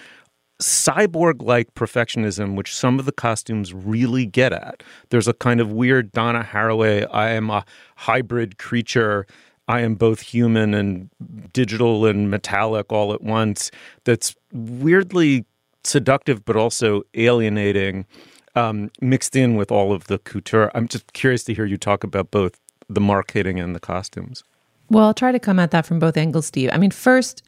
cyborg 0.61 1.41
like 1.41 1.73
perfectionism, 1.73 2.55
which 2.55 2.71
some 2.71 2.99
of 2.99 3.05
the 3.07 3.11
costumes 3.11 3.73
really 3.73 4.27
get 4.27 4.53
at. 4.53 4.83
There's 5.09 5.27
a 5.27 5.33
kind 5.33 5.59
of 5.59 5.71
weird 5.71 6.11
Donna 6.11 6.43
Haraway, 6.43 7.07
I 7.11 7.31
am 7.31 7.49
a 7.49 7.65
hybrid 7.95 8.59
creature. 8.59 9.25
I 9.67 9.81
am 9.81 9.95
both 9.95 10.19
human 10.19 10.75
and 10.75 11.09
digital 11.51 12.05
and 12.05 12.29
metallic 12.29 12.91
all 12.91 13.11
at 13.11 13.23
once. 13.23 13.71
That's 14.03 14.35
weirdly 14.53 15.45
seductive, 15.83 16.45
but 16.45 16.55
also 16.55 17.01
alienating, 17.15 18.05
um, 18.53 18.91
mixed 19.01 19.35
in 19.35 19.55
with 19.55 19.71
all 19.71 19.91
of 19.91 20.05
the 20.05 20.19
couture. 20.19 20.69
I'm 20.75 20.87
just 20.87 21.11
curious 21.13 21.43
to 21.45 21.55
hear 21.55 21.65
you 21.65 21.77
talk 21.77 22.03
about 22.03 22.29
both 22.29 22.59
the 22.87 23.01
marketing 23.01 23.59
and 23.59 23.73
the 23.73 23.79
costumes. 23.79 24.43
Well, 24.89 25.05
I'll 25.05 25.13
try 25.13 25.31
to 25.31 25.39
come 25.39 25.59
at 25.59 25.71
that 25.71 25.85
from 25.85 25.99
both 25.99 26.17
angles, 26.17 26.45
Steve. 26.45 26.69
I 26.71 26.77
mean, 26.77 26.91
first, 26.91 27.43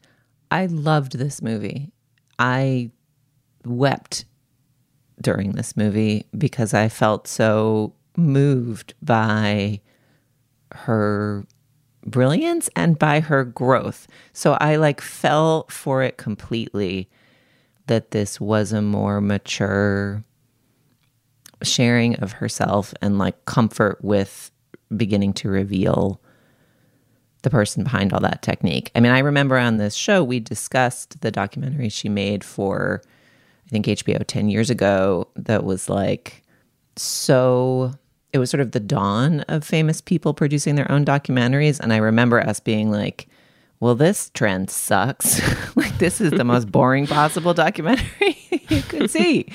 I 0.50 0.66
loved 0.66 1.18
this 1.18 1.40
movie. 1.40 1.92
I 2.38 2.90
wept 3.64 4.24
during 5.20 5.52
this 5.52 5.76
movie 5.76 6.26
because 6.36 6.74
I 6.74 6.88
felt 6.88 7.26
so 7.26 7.94
moved 8.16 8.94
by 9.02 9.80
her 10.72 11.46
brilliance 12.04 12.68
and 12.74 12.98
by 12.98 13.20
her 13.20 13.44
growth. 13.44 14.06
So 14.32 14.56
I 14.60 14.76
like 14.76 15.00
fell 15.00 15.66
for 15.68 16.02
it 16.02 16.16
completely 16.16 17.08
that 17.86 18.10
this 18.10 18.40
was 18.40 18.72
a 18.72 18.82
more 18.82 19.20
mature 19.20 20.24
sharing 21.62 22.16
of 22.16 22.32
herself 22.32 22.94
and 23.02 23.18
like 23.18 23.44
comfort 23.44 23.98
with 24.02 24.50
beginning 24.96 25.32
to 25.34 25.48
reveal 25.48 26.20
the 27.48 27.56
person 27.56 27.82
behind 27.82 28.12
all 28.12 28.20
that 28.20 28.42
technique. 28.42 28.90
I 28.94 29.00
mean, 29.00 29.10
I 29.12 29.20
remember 29.20 29.56
on 29.56 29.78
this 29.78 29.94
show 29.94 30.22
we 30.22 30.38
discussed 30.38 31.20
the 31.22 31.30
documentary 31.30 31.88
she 31.88 32.08
made 32.10 32.44
for 32.44 33.00
I 33.66 33.70
think 33.70 33.86
HBO 33.86 34.22
10 34.26 34.50
years 34.50 34.68
ago 34.68 35.28
that 35.36 35.64
was 35.64 35.88
like 35.88 36.42
so 36.96 37.92
it 38.32 38.38
was 38.38 38.50
sort 38.50 38.60
of 38.60 38.72
the 38.72 38.80
dawn 38.80 39.40
of 39.42 39.64
famous 39.64 40.02
people 40.02 40.34
producing 40.34 40.74
their 40.74 40.90
own 40.92 41.04
documentaries 41.06 41.80
and 41.80 41.92
I 41.92 41.96
remember 41.96 42.38
us 42.40 42.60
being 42.60 42.90
like 42.90 43.28
well 43.80 43.94
this 43.94 44.30
trend 44.30 44.68
sucks. 44.68 45.40
like 45.76 45.96
this 45.98 46.20
is 46.20 46.32
the 46.32 46.44
most 46.44 46.70
boring 46.70 47.06
possible 47.06 47.54
documentary 47.54 48.36
you 48.68 48.82
could 48.82 49.10
see. 49.18 49.50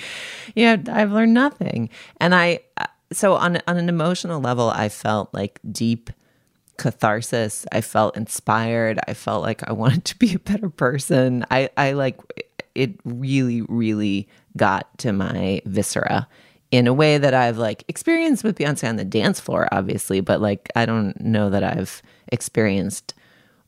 Yeah, 0.55 0.77
I've 0.91 1.11
learned 1.11 1.33
nothing. 1.35 1.89
And 2.19 2.33
I 2.33 2.61
uh, 2.77 2.87
so 3.11 3.35
on 3.35 3.59
on 3.67 3.77
an 3.77 3.87
emotional 3.87 4.41
level 4.41 4.69
I 4.71 4.89
felt 4.89 5.31
like 5.31 5.59
deep 5.71 6.09
catharsis. 6.83 7.65
I 7.71 7.79
felt 7.79 8.17
inspired. 8.17 8.99
I 9.07 9.13
felt 9.13 9.41
like 9.41 9.67
I 9.67 9.71
wanted 9.83 10.03
to 10.05 10.17
be 10.17 10.35
a 10.35 10.39
better 10.39 10.69
person. 10.69 11.45
I, 11.49 11.69
I 11.77 11.93
like 11.93 12.19
it 12.75 12.99
really, 13.05 13.61
really 13.61 14.27
got 14.57 14.95
to 14.99 15.13
my 15.13 15.61
viscera 15.65 16.27
in 16.71 16.85
a 16.85 16.93
way 16.93 17.17
that 17.17 17.33
I've 17.33 17.57
like 17.57 17.85
experienced 17.87 18.43
with 18.43 18.57
Beyonce 18.57 18.89
on 18.89 18.97
the 18.97 19.05
dance 19.05 19.39
floor, 19.39 19.69
obviously, 19.71 20.19
but 20.19 20.41
like 20.41 20.69
I 20.75 20.85
don't 20.85 21.19
know 21.21 21.49
that 21.49 21.63
I've 21.63 22.01
experienced 22.33 23.13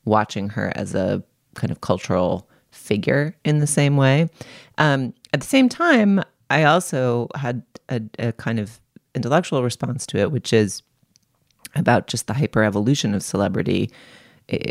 watching 0.04 0.50
her 0.50 0.74
as 0.76 0.94
a 0.94 1.24
kind 1.54 1.72
of 1.72 1.80
cultural 1.80 2.50
figure 2.72 3.34
in 3.46 3.60
the 3.60 3.68
same 3.68 3.96
way. 3.96 4.30
Um, 4.78 5.14
at 5.34 5.40
the 5.40 5.48
same 5.48 5.70
time, 5.70 6.22
I 6.50 6.64
also 6.64 7.30
had 7.36 7.64
a, 7.88 8.02
a 8.20 8.34
kind 8.34 8.60
of 8.60 8.82
intellectual 9.14 9.64
response 9.64 10.06
to 10.08 10.18
it, 10.18 10.32
which 10.32 10.52
is 10.52 10.82
about 11.76 12.08
just 12.08 12.28
the 12.28 12.34
hyper 12.34 12.64
evolution 12.64 13.14
of 13.14 13.24
celebrity. 13.24 13.92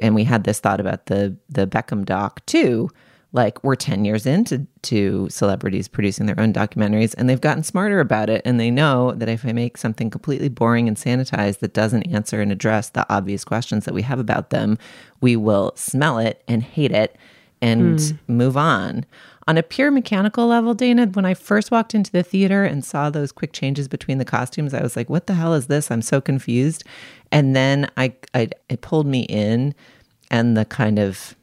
And 0.02 0.14
we 0.14 0.25
had 0.25 0.44
this 0.44 0.61
thought 0.61 0.80
about 0.80 1.06
the 1.06 1.37
the 1.49 1.66
Beckham 1.66 2.04
doc 2.04 2.44
too. 2.46 2.90
Like 3.32 3.62
we're 3.64 3.75
10 3.75 4.04
years 4.04 4.26
into 4.26 4.64
to 4.82 5.28
celebrities 5.28 5.88
producing 5.88 6.26
their 6.26 6.38
own 6.38 6.52
documentaries 6.52 7.16
and 7.18 7.28
they've 7.28 7.40
gotten 7.40 7.64
smarter 7.64 7.99
about 7.99 8.30
it 8.30 8.42
and 8.44 8.61
they 8.61 8.70
know 8.70 9.11
that 9.11 9.28
if 9.28 9.44
I 9.44 9.52
make 9.52 9.76
something 9.76 10.08
completely 10.08 10.49
boring 10.49 10.87
and 10.87 10.96
sanitized 10.96 11.58
that 11.58 11.75
doesn't 11.75 12.04
answer 12.04 12.40
and 12.40 12.52
address 12.52 12.90
the 12.90 13.04
obvious 13.12 13.44
questions 13.44 13.87
that 13.87 13.94
we 13.94 14.02
have 14.02 14.20
about 14.20 14.50
them, 14.50 14.78
we 15.20 15.34
will 15.34 15.73
smell 15.75 16.18
it 16.18 16.44
and 16.46 16.62
hate 16.62 16.92
it 16.92 17.16
and 17.61 17.99
mm. 17.99 18.18
move 18.28 18.56
on. 18.56 19.04
On 19.46 19.58
a 19.58 19.62
pure 19.62 19.90
mechanical 19.90 20.46
level, 20.46 20.72
Dana, 20.72 21.06
when 21.06 21.26
I 21.26 21.34
first 21.34 21.70
walked 21.70 21.94
into 21.94 22.10
the 22.10 22.22
theater 22.22 22.64
and 22.64 22.84
saw 22.84 23.10
those 23.10 23.30
quick 23.30 23.52
changes 23.52 23.88
between 23.88 24.18
the 24.18 24.24
costumes, 24.24 24.72
I 24.72 24.82
was 24.82 24.96
like, 24.96 25.10
what 25.10 25.26
the 25.26 25.34
hell 25.34 25.52
is 25.52 25.66
this? 25.66 25.90
I'm 25.90 26.00
so 26.00 26.20
confused. 26.20 26.84
And 27.30 27.54
then 27.54 27.90
I, 27.96 28.14
I 28.32 28.48
it 28.68 28.80
pulled 28.80 29.06
me 29.06 29.22
in 29.22 29.74
and 30.30 30.56
the 30.56 30.64
kind 30.64 30.98
of 30.98 31.34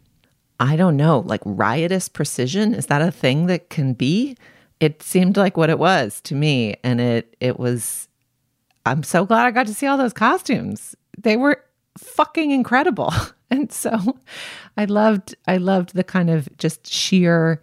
I 0.60 0.76
don't 0.76 0.96
know, 0.98 1.20
like 1.20 1.42
riotous 1.44 2.08
precision, 2.08 2.76
is 2.76 2.86
that 2.88 3.02
a 3.02 3.12
thing 3.12 3.48
that 3.48 3.70
can 3.70 3.94
be? 3.94 4.38
It 4.80 5.02
seemed 5.02 5.38
like 5.38 5.58
what 5.58 5.70
it 5.70 5.80
was 5.80 6.22
to 6.22 6.36
me 6.36 6.76
and 6.84 7.00
it 7.00 7.36
it 7.40 7.60
was 7.60 8.08
I'm 8.84 9.04
so 9.04 9.26
glad 9.26 9.46
I 9.46 9.52
got 9.52 9.68
to 9.68 9.76
see 9.76 9.86
all 9.86 9.98
those 9.98 10.14
costumes. 10.14 10.96
They 11.18 11.38
were 11.38 11.64
fucking 11.98 12.52
incredible. 12.52 13.14
And 13.54 13.70
so 13.70 14.18
I 14.78 14.86
loved 14.86 15.36
I 15.46 15.58
loved 15.58 15.94
the 15.94 16.06
kind 16.06 16.30
of 16.30 16.48
just 16.58 16.88
sheer 16.88 17.62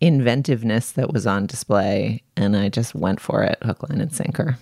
inventiveness 0.00 0.92
that 0.92 1.12
was 1.12 1.26
on 1.26 1.46
display 1.46 2.22
and 2.36 2.56
I 2.56 2.68
just 2.68 2.94
went 2.94 3.20
for 3.20 3.42
it 3.42 3.58
hook 3.62 3.88
line 3.88 4.00
and 4.00 4.12
sinker. 4.12 4.58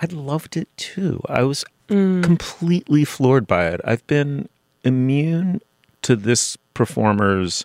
I 0.00 0.06
loved 0.06 0.56
it 0.56 0.68
too. 0.76 1.20
I 1.28 1.42
was 1.42 1.64
mm. 1.88 2.22
completely 2.22 3.04
floored 3.04 3.46
by 3.46 3.68
it. 3.68 3.80
I've 3.84 4.06
been 4.06 4.48
immune 4.84 5.60
to 6.02 6.16
this 6.16 6.56
performer's 6.74 7.64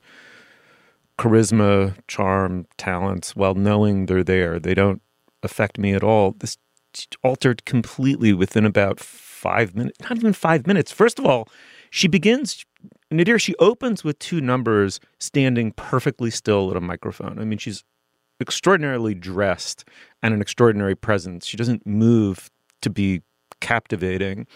charisma, 1.18 1.96
charm, 2.08 2.68
talents 2.78 3.36
while 3.36 3.56
knowing 3.56 4.06
they're 4.06 4.24
there. 4.24 4.60
They 4.60 4.76
don't 4.76 5.02
affect 5.42 5.78
me 5.78 5.94
at 5.94 6.04
all. 6.04 6.36
This 6.38 6.58
altered 7.24 7.66
completely 7.66 8.34
within 8.34 8.66
about 8.66 9.00
5 9.00 9.76
minutes, 9.76 10.00
not 10.02 10.18
even 10.18 10.34
5 10.34 10.68
minutes. 10.68 10.92
First 10.92 11.20
of 11.20 11.26
all, 11.26 11.48
she 11.90 12.08
begins 12.08 12.66
Nadir, 13.10 13.40
she 13.40 13.56
opens 13.56 14.04
with 14.04 14.20
two 14.20 14.42
numbers 14.42 15.00
standing 15.20 15.72
perfectly 15.72 16.30
still 16.30 16.70
at 16.70 16.78
a 16.78 16.82
microphone. 16.82 17.40
I 17.40 17.46
mean, 17.46 17.58
she's 17.58 17.84
extraordinarily 18.42 19.14
dressed 19.14 19.86
and 20.22 20.34
an 20.34 20.42
extraordinary 20.42 20.96
presence. 20.96 21.46
She 21.46 21.58
doesn't 21.58 21.88
move 21.88 22.52
to 22.82 22.90
be 22.90 23.22
captivating, 23.60 24.48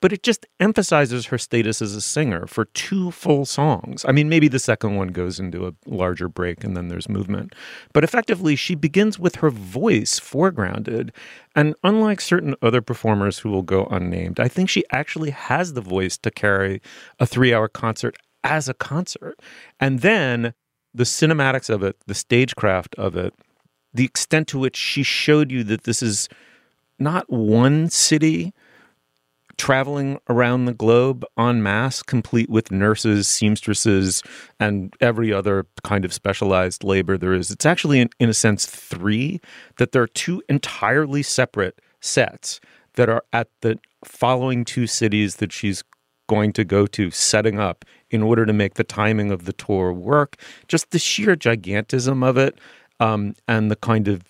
but 0.00 0.12
it 0.12 0.22
just 0.22 0.46
emphasizes 0.60 1.26
her 1.26 1.38
status 1.38 1.82
as 1.82 1.94
a 1.94 2.00
singer 2.00 2.46
for 2.46 2.66
two 2.66 3.10
full 3.10 3.44
songs. 3.44 4.04
I 4.08 4.12
mean, 4.12 4.28
maybe 4.28 4.48
the 4.48 4.58
second 4.58 4.96
one 4.96 5.08
goes 5.08 5.40
into 5.40 5.66
a 5.66 5.74
larger 5.86 6.28
break 6.28 6.64
and 6.64 6.76
then 6.76 6.88
there's 6.88 7.08
movement, 7.08 7.54
but 7.92 8.04
effectively, 8.04 8.56
she 8.56 8.74
begins 8.74 9.18
with 9.18 9.36
her 9.36 9.50
voice 9.50 10.20
foregrounded. 10.20 11.10
And 11.54 11.74
unlike 11.82 12.20
certain 12.20 12.54
other 12.62 12.82
performers 12.82 13.38
who 13.38 13.50
will 13.50 13.62
go 13.62 13.86
unnamed, 13.86 14.40
I 14.40 14.48
think 14.48 14.68
she 14.68 14.84
actually 14.90 15.30
has 15.30 15.72
the 15.72 15.80
voice 15.80 16.16
to 16.18 16.30
carry 16.30 16.80
a 17.18 17.26
three 17.26 17.52
hour 17.52 17.68
concert 17.68 18.16
as 18.44 18.68
a 18.68 18.74
concert. 18.74 19.38
And 19.80 20.00
then 20.00 20.54
the 20.94 21.04
cinematics 21.04 21.70
of 21.70 21.82
it, 21.82 21.96
the 22.06 22.14
stagecraft 22.14 22.94
of 22.96 23.16
it, 23.16 23.34
the 23.92 24.04
extent 24.04 24.48
to 24.48 24.58
which 24.58 24.76
she 24.76 25.02
showed 25.02 25.50
you 25.50 25.64
that 25.64 25.84
this 25.84 26.02
is 26.02 26.28
not 26.98 27.30
one 27.30 27.88
city 27.90 28.52
traveling 29.58 30.18
around 30.28 30.64
the 30.64 30.72
globe 30.72 31.24
en 31.36 31.62
masse, 31.62 32.02
complete 32.02 32.48
with 32.48 32.70
nurses, 32.70 33.28
seamstresses, 33.28 34.22
and 34.60 34.94
every 35.00 35.32
other 35.32 35.66
kind 35.82 36.04
of 36.04 36.12
specialized 36.12 36.84
labor 36.84 37.18
there 37.18 37.34
is. 37.34 37.50
It's 37.50 37.66
actually, 37.66 38.00
in, 38.00 38.08
in 38.20 38.28
a 38.28 38.34
sense, 38.34 38.66
three, 38.66 39.40
that 39.76 39.92
there 39.92 40.02
are 40.02 40.08
two 40.08 40.42
entirely 40.48 41.22
separate 41.22 41.80
sets 42.00 42.60
that 42.94 43.08
are 43.08 43.24
at 43.32 43.48
the 43.60 43.78
following 44.04 44.64
two 44.64 44.86
cities 44.86 45.36
that 45.36 45.52
she's 45.52 45.82
going 46.28 46.52
to 46.52 46.64
go 46.64 46.86
to 46.86 47.10
setting 47.10 47.58
up 47.58 47.84
in 48.10 48.22
order 48.22 48.46
to 48.46 48.52
make 48.52 48.74
the 48.74 48.84
timing 48.84 49.30
of 49.30 49.44
the 49.44 49.52
tour 49.52 49.92
work. 49.92 50.36
Just 50.68 50.90
the 50.90 50.98
sheer 50.98 51.34
gigantism 51.34 52.26
of 52.26 52.36
it 52.36 52.58
um, 53.00 53.34
and 53.48 53.70
the 53.70 53.76
kind 53.76 54.08
of 54.08 54.22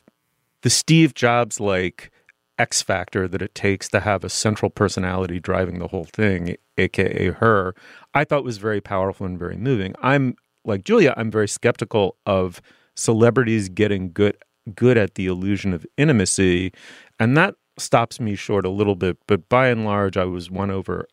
the 0.62 0.70
Steve 0.70 1.14
Jobs 1.14 1.60
like 1.60 2.10
X 2.58 2.82
factor 2.82 3.28
that 3.28 3.42
it 3.42 3.54
takes 3.54 3.88
to 3.90 4.00
have 4.00 4.24
a 4.24 4.28
central 4.28 4.70
personality 4.70 5.40
driving 5.40 5.78
the 5.78 5.88
whole 5.88 6.04
thing, 6.04 6.56
aka 6.76 7.30
her, 7.30 7.74
I 8.14 8.24
thought 8.24 8.44
was 8.44 8.58
very 8.58 8.80
powerful 8.80 9.26
and 9.26 9.38
very 9.38 9.56
moving. 9.56 9.94
I'm 10.02 10.36
like 10.64 10.84
Julia, 10.84 11.14
I'm 11.16 11.30
very 11.30 11.48
skeptical 11.48 12.16
of 12.26 12.60
celebrities 12.94 13.68
getting 13.68 14.12
good 14.12 14.36
good 14.74 14.98
at 14.98 15.14
the 15.14 15.26
illusion 15.26 15.72
of 15.72 15.86
intimacy, 15.96 16.72
and 17.18 17.36
that 17.36 17.54
stops 17.78 18.20
me 18.20 18.34
short 18.34 18.66
a 18.66 18.70
little 18.70 18.96
bit. 18.96 19.16
But 19.26 19.48
by 19.48 19.68
and 19.68 19.84
large, 19.84 20.16
I 20.16 20.24
was 20.24 20.50
won 20.50 20.70
over. 20.70 21.06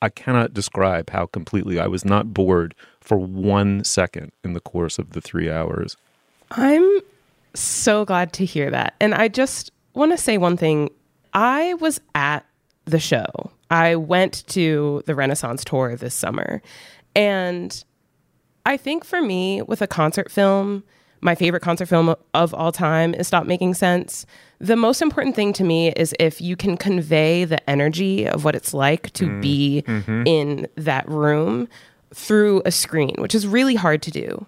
I 0.00 0.08
cannot 0.08 0.54
describe 0.54 1.10
how 1.10 1.26
completely 1.26 1.78
I 1.78 1.86
was 1.86 2.04
not 2.04 2.34
bored 2.34 2.74
for 3.00 3.18
one 3.18 3.84
second 3.84 4.32
in 4.42 4.52
the 4.52 4.60
course 4.60 4.98
of 4.98 5.10
the 5.10 5.20
three 5.20 5.50
hours. 5.50 5.96
I'm 6.50 7.00
so 7.54 8.04
glad 8.04 8.32
to 8.34 8.44
hear 8.44 8.70
that. 8.70 8.94
And 9.00 9.14
I 9.14 9.28
just 9.28 9.70
want 9.94 10.12
to 10.12 10.18
say 10.18 10.38
one 10.38 10.56
thing. 10.56 10.90
I 11.32 11.74
was 11.74 12.00
at 12.14 12.44
the 12.84 12.98
show. 12.98 13.26
I 13.70 13.96
went 13.96 14.46
to 14.48 15.02
the 15.06 15.14
Renaissance 15.14 15.64
tour 15.64 15.96
this 15.96 16.14
summer. 16.14 16.62
And 17.14 17.82
I 18.66 18.76
think 18.76 19.04
for 19.04 19.22
me, 19.22 19.62
with 19.62 19.82
a 19.82 19.86
concert 19.86 20.30
film, 20.30 20.84
my 21.20 21.34
favorite 21.34 21.62
concert 21.62 21.86
film 21.86 22.14
of 22.34 22.52
all 22.52 22.72
time 22.72 23.14
is 23.14 23.28
Stop 23.28 23.46
Making 23.46 23.74
Sense. 23.74 24.26
The 24.58 24.76
most 24.76 25.00
important 25.00 25.36
thing 25.36 25.52
to 25.54 25.64
me 25.64 25.90
is 25.92 26.14
if 26.18 26.40
you 26.40 26.56
can 26.56 26.76
convey 26.76 27.44
the 27.44 27.70
energy 27.70 28.26
of 28.26 28.44
what 28.44 28.54
it's 28.54 28.74
like 28.74 29.12
to 29.14 29.26
mm-hmm. 29.26 29.40
be 29.40 29.84
mm-hmm. 29.86 30.22
in 30.26 30.66
that 30.76 31.08
room 31.08 31.68
through 32.12 32.62
a 32.64 32.70
screen, 32.70 33.14
which 33.18 33.34
is 33.34 33.46
really 33.46 33.76
hard 33.76 34.02
to 34.02 34.10
do. 34.10 34.46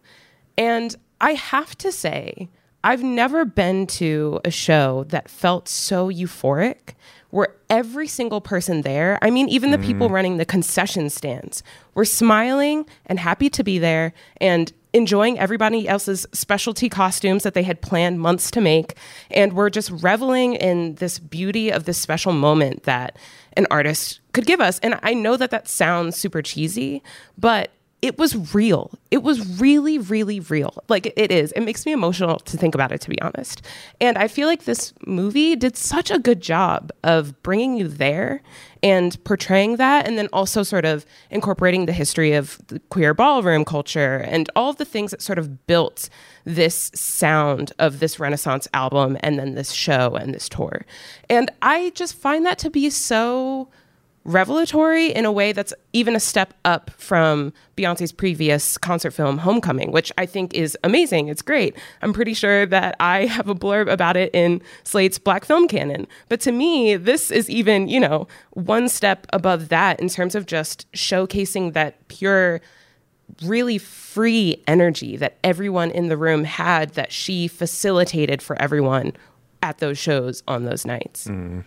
And 0.59 0.95
I 1.21 1.33
have 1.33 1.79
to 1.79 1.91
say, 1.91 2.49
I've 2.85 3.03
never 3.03 3.47
been 3.47 3.87
to 3.87 4.41
a 4.45 4.51
show 4.51 5.05
that 5.09 5.31
felt 5.31 5.71
so 5.71 6.11
euphoric 6.11 6.93
where 7.31 7.57
every 7.71 8.07
single 8.07 8.43
person 8.43 8.83
there, 8.83 9.19
I 9.23 9.31
mean, 9.31 9.49
even 9.49 9.71
the 9.71 9.79
people 9.79 10.07
mm-hmm. 10.07 10.15
running 10.15 10.37
the 10.37 10.45
concession 10.45 11.09
stands, 11.09 11.63
were 11.95 12.05
smiling 12.05 12.87
and 13.07 13.19
happy 13.19 13.49
to 13.51 13.65
be 13.65 13.79
there 13.79 14.13
and 14.37 14.71
enjoying 14.93 15.39
everybody 15.39 15.89
else's 15.89 16.27
specialty 16.33 16.91
costumes 16.91 17.43
that 17.43 17.55
they 17.55 17.65
had 17.65 17.81
planned 17.81 18.21
months 18.21 18.51
to 18.53 18.61
make. 18.61 18.97
And 19.31 19.55
were 19.55 19.71
just 19.71 19.91
reveling 19.91 20.55
in 20.55 20.97
this 20.97 21.19
beauty 21.19 21.71
of 21.71 21.87
this 21.87 21.99
special 21.99 22.33
moment 22.33 22.83
that 22.83 23.19
an 23.55 23.67
artist 23.71 24.21
could 24.33 24.47
give 24.47 24.61
us. 24.61 24.79
And 24.81 25.01
I 25.03 25.15
know 25.15 25.39
that 25.39 25.51
that 25.51 25.69
sounds 25.69 26.17
super 26.17 26.43
cheesy, 26.43 27.03
but 27.39 27.73
it 28.05 28.19
was 28.19 28.55
real. 28.55 28.91
It 29.11 29.23
was 29.23 29.59
really, 29.59 29.97
really 29.97 30.39
real. 30.39 30.75
Like 30.91 31.11
it 31.17 31.33
is. 31.33 31.53
It 31.53 31.63
makes 31.63 31.87
me 31.87 31.93
emotional 31.93 32.39
to 32.39 32.59
think 32.59 32.75
about 32.75 32.93
it, 32.93 33.01
to 33.01 33.09
be 33.09 33.19
honest. 33.23 33.63
And 33.99 34.19
I 34.19 34.29
feel 34.29 34.47
like 34.47 34.65
this 34.65 34.93
movie 35.07 35.57
did 35.57 35.75
such 35.75 36.11
a 36.11 36.19
good 36.19 36.43
job 36.43 36.93
of 37.03 37.43
bringing 37.43 37.79
you 37.79 37.89
there 37.89 38.43
and 38.83 39.17
portraying 39.25 39.77
that, 39.77 40.07
and 40.07 40.19
then 40.19 40.29
also 40.35 40.63
sort 40.63 40.85
of 40.85 41.07
incorporating 41.31 41.87
the 41.87 41.95
history 41.95 42.35
of 42.35 42.61
the 42.67 42.79
queer 42.91 43.15
ballroom 43.15 43.65
culture 43.65 44.17
and 44.19 44.51
all 44.55 44.69
of 44.69 44.77
the 44.77 44.85
things 44.85 45.11
that 45.11 45.23
sort 45.23 45.39
of 45.39 45.67
built 45.67 46.11
this 46.45 46.91
sound 46.95 47.73
of 47.79 48.01
this 48.01 48.21
Renaissance 48.21 48.69
album 48.75 49.17
and 49.21 49.39
then 49.39 49.55
this 49.55 49.73
show 49.73 50.15
and 50.15 50.35
this 50.35 50.51
tour. 50.51 50.85
And 51.31 51.51
I 51.63 51.89
just 51.95 52.15
find 52.15 52.45
that 52.45 52.59
to 52.59 52.69
be 52.69 52.91
so 52.91 53.71
revelatory 54.25 55.13
in 55.13 55.25
a 55.25 55.33
way 55.33 55.53
that's 55.53 55.75
even 55.93 56.17
a 56.17 56.21
step 56.21 56.55
up 56.65 56.91
from 56.97 57.53
Beyonce's 57.77 58.13
previous 58.13 58.79
concert 58.79 59.11
film 59.11 59.39
Homecoming, 59.39 59.93
which 59.93 60.11
I 60.17 60.25
think 60.25 60.55
is 60.55 60.79
amazing. 60.83 61.29
It's 61.29 61.43
great. 61.43 61.77
I'm 62.01 62.13
pretty 62.13 62.33
sure 62.33 62.65
that 62.67 62.97
I 63.01 63.27
have 63.27 63.49
a 63.49 63.55
blurb 63.55 63.91
about 63.93 64.17
it 64.17 64.35
in 64.35 64.63
Slate's 64.83 65.19
Black 65.19 65.45
Film 65.45 65.69
Canon. 65.69 66.07
But 66.29 66.41
to 66.41 66.53
me, 66.53 66.97
this 66.97 67.31
is 67.31 67.51
even, 67.51 67.89
you 67.89 68.01
know, 68.01 68.27
one 68.51 68.89
step 68.89 69.27
above 69.33 69.69
that 69.69 70.01
in 70.01 70.09
terms 70.09 70.35
of 70.35 70.47
just 70.47 70.91
showcasing 70.93 71.75
that 71.75 72.09
pure 72.09 72.61
really 73.43 73.79
free 73.79 74.63
energy 74.67 75.17
that 75.17 75.39
everyone 75.43 75.91
in 75.91 76.09
the 76.09 76.17
room 76.17 76.45
had 76.45 76.91
that 76.91 77.11
she 77.11 77.49
facilitated 77.49 78.43
for 78.43 78.61
everyone 78.61 79.13
at 79.63 79.79
those 79.79 79.99
shows 79.99 80.43
on 80.47 80.65
those 80.65 80.85
nights. 80.85 81.27
Mm-hmm. 81.27 81.61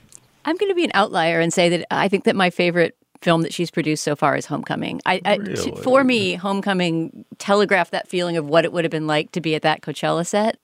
I'm 0.48 0.56
going 0.56 0.72
to 0.72 0.76
be 0.76 0.86
an 0.86 0.92
outlier 0.94 1.42
and 1.42 1.54
say 1.54 1.70
that 1.70 1.86
I 1.92 2.08
think 2.08 2.24
that 2.24 2.36
my 2.36 2.50
favorite 2.50 2.96
film 3.22 3.42
that 3.42 3.54
she's 3.54 3.70
produced 3.70 4.04
so 4.04 4.16
far 4.16 4.36
is 4.38 4.46
Homecoming. 4.46 5.02
I, 5.06 5.22
I 5.26 5.38
for 5.84 6.04
me, 6.04 6.36
Homecoming 6.36 7.26
telegraphed 7.38 7.92
that 7.92 8.08
feeling 8.08 8.38
of 8.38 8.48
what 8.48 8.64
it 8.64 8.72
would 8.72 8.86
have 8.86 8.92
been 8.92 9.08
like 9.08 9.32
to 9.34 9.42
be 9.42 9.56
at 9.56 9.64
that 9.64 9.82
Coachella 9.82 10.26
set. 10.26 10.58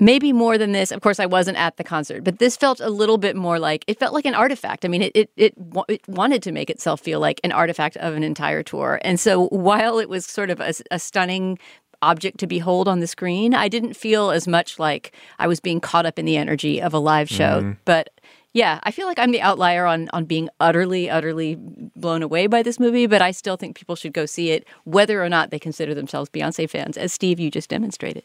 Maybe 0.00 0.32
more 0.32 0.58
than 0.58 0.72
this. 0.72 0.90
Of 0.90 1.00
course, 1.00 1.20
I 1.20 1.26
wasn't 1.26 1.58
at 1.58 1.76
the 1.76 1.84
concert, 1.84 2.24
but 2.24 2.40
this 2.40 2.56
felt 2.56 2.80
a 2.80 2.88
little 2.90 3.18
bit 3.18 3.36
more 3.36 3.58
like 3.58 3.84
it 3.86 3.98
felt 3.98 4.14
like 4.14 4.24
an 4.24 4.34
artifact. 4.34 4.84
I 4.84 4.88
mean, 4.88 5.02
it 5.02 5.12
it 5.14 5.30
it, 5.36 5.54
it 5.88 6.08
wanted 6.08 6.42
to 6.42 6.52
make 6.52 6.70
itself 6.70 7.00
feel 7.00 7.20
like 7.20 7.40
an 7.44 7.52
artifact 7.52 7.96
of 7.98 8.14
an 8.14 8.22
entire 8.22 8.62
tour. 8.62 9.00
And 9.02 9.20
so, 9.20 9.48
while 9.48 9.98
it 9.98 10.08
was 10.08 10.26
sort 10.26 10.50
of 10.50 10.60
a, 10.60 10.72
a 10.90 10.98
stunning 10.98 11.58
object 12.00 12.38
to 12.38 12.46
behold 12.46 12.88
on 12.88 13.00
the 13.00 13.06
screen, 13.06 13.54
I 13.54 13.68
didn't 13.68 13.94
feel 13.94 14.30
as 14.30 14.48
much 14.48 14.78
like 14.78 15.14
I 15.38 15.46
was 15.46 15.60
being 15.60 15.80
caught 15.80 16.04
up 16.04 16.18
in 16.18 16.24
the 16.24 16.36
energy 16.36 16.82
of 16.82 16.92
a 16.92 16.98
live 16.98 17.28
show. 17.30 17.60
Mm-hmm. 17.60 17.72
But 17.84 18.10
yeah, 18.52 18.80
I 18.82 18.90
feel 18.90 19.06
like 19.06 19.18
I'm 19.18 19.32
the 19.32 19.40
outlier 19.40 19.86
on 19.86 20.08
on 20.12 20.24
being 20.24 20.48
utterly, 20.60 21.08
utterly 21.08 21.56
blown 21.96 22.22
away 22.22 22.46
by 22.46 22.62
this 22.62 22.78
movie, 22.78 23.06
but 23.06 23.22
I 23.22 23.30
still 23.30 23.56
think 23.56 23.76
people 23.76 23.96
should 23.96 24.12
go 24.12 24.26
see 24.26 24.50
it, 24.50 24.66
whether 24.84 25.22
or 25.22 25.28
not 25.28 25.50
they 25.50 25.58
consider 25.58 25.94
themselves 25.94 26.30
Beyonce 26.30 26.68
fans, 26.68 26.96
as 26.96 27.12
Steve, 27.12 27.40
you 27.40 27.50
just 27.50 27.70
demonstrated. 27.70 28.24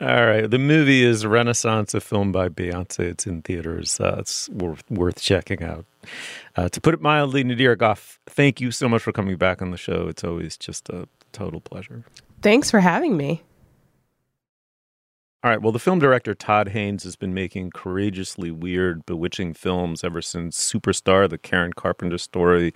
All 0.00 0.26
right. 0.26 0.50
The 0.50 0.58
movie 0.58 1.04
is 1.04 1.24
Renaissance, 1.24 1.94
a 1.94 2.00
film 2.00 2.32
by 2.32 2.48
Beyonce. 2.48 3.00
It's 3.00 3.24
in 3.24 3.42
theaters. 3.42 4.00
Uh, 4.00 4.16
it's 4.18 4.48
worth, 4.48 4.82
worth 4.90 5.20
checking 5.20 5.62
out. 5.62 5.84
Uh, 6.56 6.68
to 6.70 6.80
put 6.80 6.92
it 6.92 7.00
mildly, 7.00 7.44
Nadir 7.44 7.76
Goffe, 7.76 8.18
thank 8.26 8.60
you 8.60 8.72
so 8.72 8.88
much 8.88 9.02
for 9.02 9.12
coming 9.12 9.36
back 9.36 9.62
on 9.62 9.70
the 9.70 9.76
show. 9.76 10.08
It's 10.08 10.24
always 10.24 10.56
just 10.56 10.88
a 10.88 11.06
total 11.30 11.60
pleasure. 11.60 12.04
Thanks 12.40 12.68
for 12.68 12.80
having 12.80 13.16
me. 13.16 13.42
All 15.44 15.50
right. 15.50 15.60
Well, 15.60 15.72
the 15.72 15.80
film 15.80 15.98
director 15.98 16.34
Todd 16.36 16.68
Haynes 16.68 17.02
has 17.02 17.16
been 17.16 17.34
making 17.34 17.72
courageously 17.72 18.52
weird, 18.52 19.04
bewitching 19.06 19.54
films 19.54 20.04
ever 20.04 20.22
since 20.22 20.56
Superstar, 20.72 21.28
the 21.28 21.36
Karen 21.36 21.72
Carpenter 21.72 22.18
story, 22.18 22.72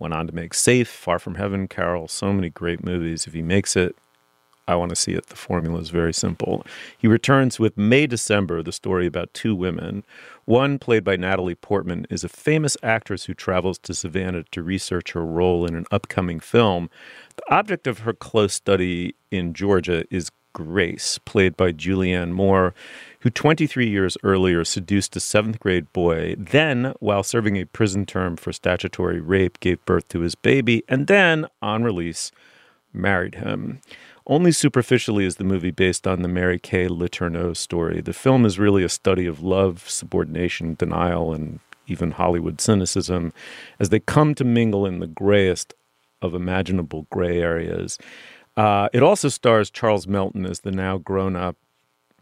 went 0.00 0.12
on 0.12 0.26
to 0.26 0.34
make 0.34 0.52
Safe, 0.52 0.88
Far 0.88 1.20
From 1.20 1.36
Heaven, 1.36 1.68
Carol, 1.68 2.08
so 2.08 2.32
many 2.32 2.50
great 2.50 2.84
movies. 2.84 3.28
If 3.28 3.34
he 3.34 3.42
makes 3.42 3.76
it, 3.76 3.94
I 4.66 4.74
want 4.74 4.90
to 4.90 4.96
see 4.96 5.12
it. 5.12 5.26
The 5.26 5.36
formula 5.36 5.78
is 5.78 5.90
very 5.90 6.12
simple. 6.12 6.66
He 6.98 7.06
returns 7.06 7.60
with 7.60 7.78
May 7.78 8.08
December, 8.08 8.60
the 8.60 8.72
story 8.72 9.06
about 9.06 9.32
two 9.32 9.54
women. 9.54 10.02
One, 10.46 10.80
played 10.80 11.04
by 11.04 11.14
Natalie 11.14 11.54
Portman, 11.54 12.08
is 12.10 12.24
a 12.24 12.28
famous 12.28 12.76
actress 12.82 13.26
who 13.26 13.34
travels 13.34 13.78
to 13.78 13.94
Savannah 13.94 14.42
to 14.50 14.64
research 14.64 15.12
her 15.12 15.24
role 15.24 15.64
in 15.64 15.76
an 15.76 15.86
upcoming 15.92 16.40
film. 16.40 16.90
The 17.36 17.54
object 17.54 17.86
of 17.86 18.00
her 18.00 18.12
close 18.12 18.52
study 18.52 19.14
in 19.30 19.54
Georgia 19.54 20.04
is 20.10 20.30
Grace, 20.52 21.18
played 21.18 21.56
by 21.56 21.72
Julianne 21.72 22.32
Moore, 22.32 22.74
who 23.20 23.30
23 23.30 23.88
years 23.88 24.16
earlier 24.22 24.64
seduced 24.64 25.16
a 25.16 25.20
seventh 25.20 25.60
grade 25.60 25.92
boy, 25.92 26.34
then, 26.38 26.94
while 27.00 27.22
serving 27.22 27.56
a 27.56 27.66
prison 27.66 28.06
term 28.06 28.36
for 28.36 28.52
statutory 28.52 29.20
rape, 29.20 29.60
gave 29.60 29.84
birth 29.84 30.08
to 30.08 30.20
his 30.20 30.34
baby, 30.34 30.82
and 30.88 31.06
then, 31.06 31.46
on 31.60 31.84
release, 31.84 32.32
married 32.92 33.36
him. 33.36 33.80
Only 34.26 34.52
superficially 34.52 35.24
is 35.24 35.36
the 35.36 35.44
movie 35.44 35.70
based 35.70 36.06
on 36.06 36.22
the 36.22 36.28
Mary 36.28 36.58
Kay 36.58 36.88
Letourneau 36.88 37.56
story. 37.56 38.00
The 38.00 38.12
film 38.12 38.46
is 38.46 38.58
really 38.58 38.84
a 38.84 38.88
study 38.88 39.26
of 39.26 39.42
love, 39.42 39.88
subordination, 39.88 40.74
denial, 40.74 41.32
and 41.32 41.60
even 41.86 42.12
Hollywood 42.12 42.60
cynicism 42.60 43.32
as 43.78 43.88
they 43.88 44.00
come 44.00 44.34
to 44.36 44.44
mingle 44.44 44.86
in 44.86 45.00
the 45.00 45.06
grayest 45.06 45.74
of 46.22 46.34
imaginable 46.34 47.06
gray 47.10 47.40
areas. 47.40 47.98
Uh, 48.60 48.90
it 48.92 49.02
also 49.02 49.30
stars 49.30 49.70
Charles 49.70 50.06
Melton 50.06 50.44
as 50.44 50.60
the 50.60 50.70
now 50.70 50.98
grown 50.98 51.34
up 51.34 51.56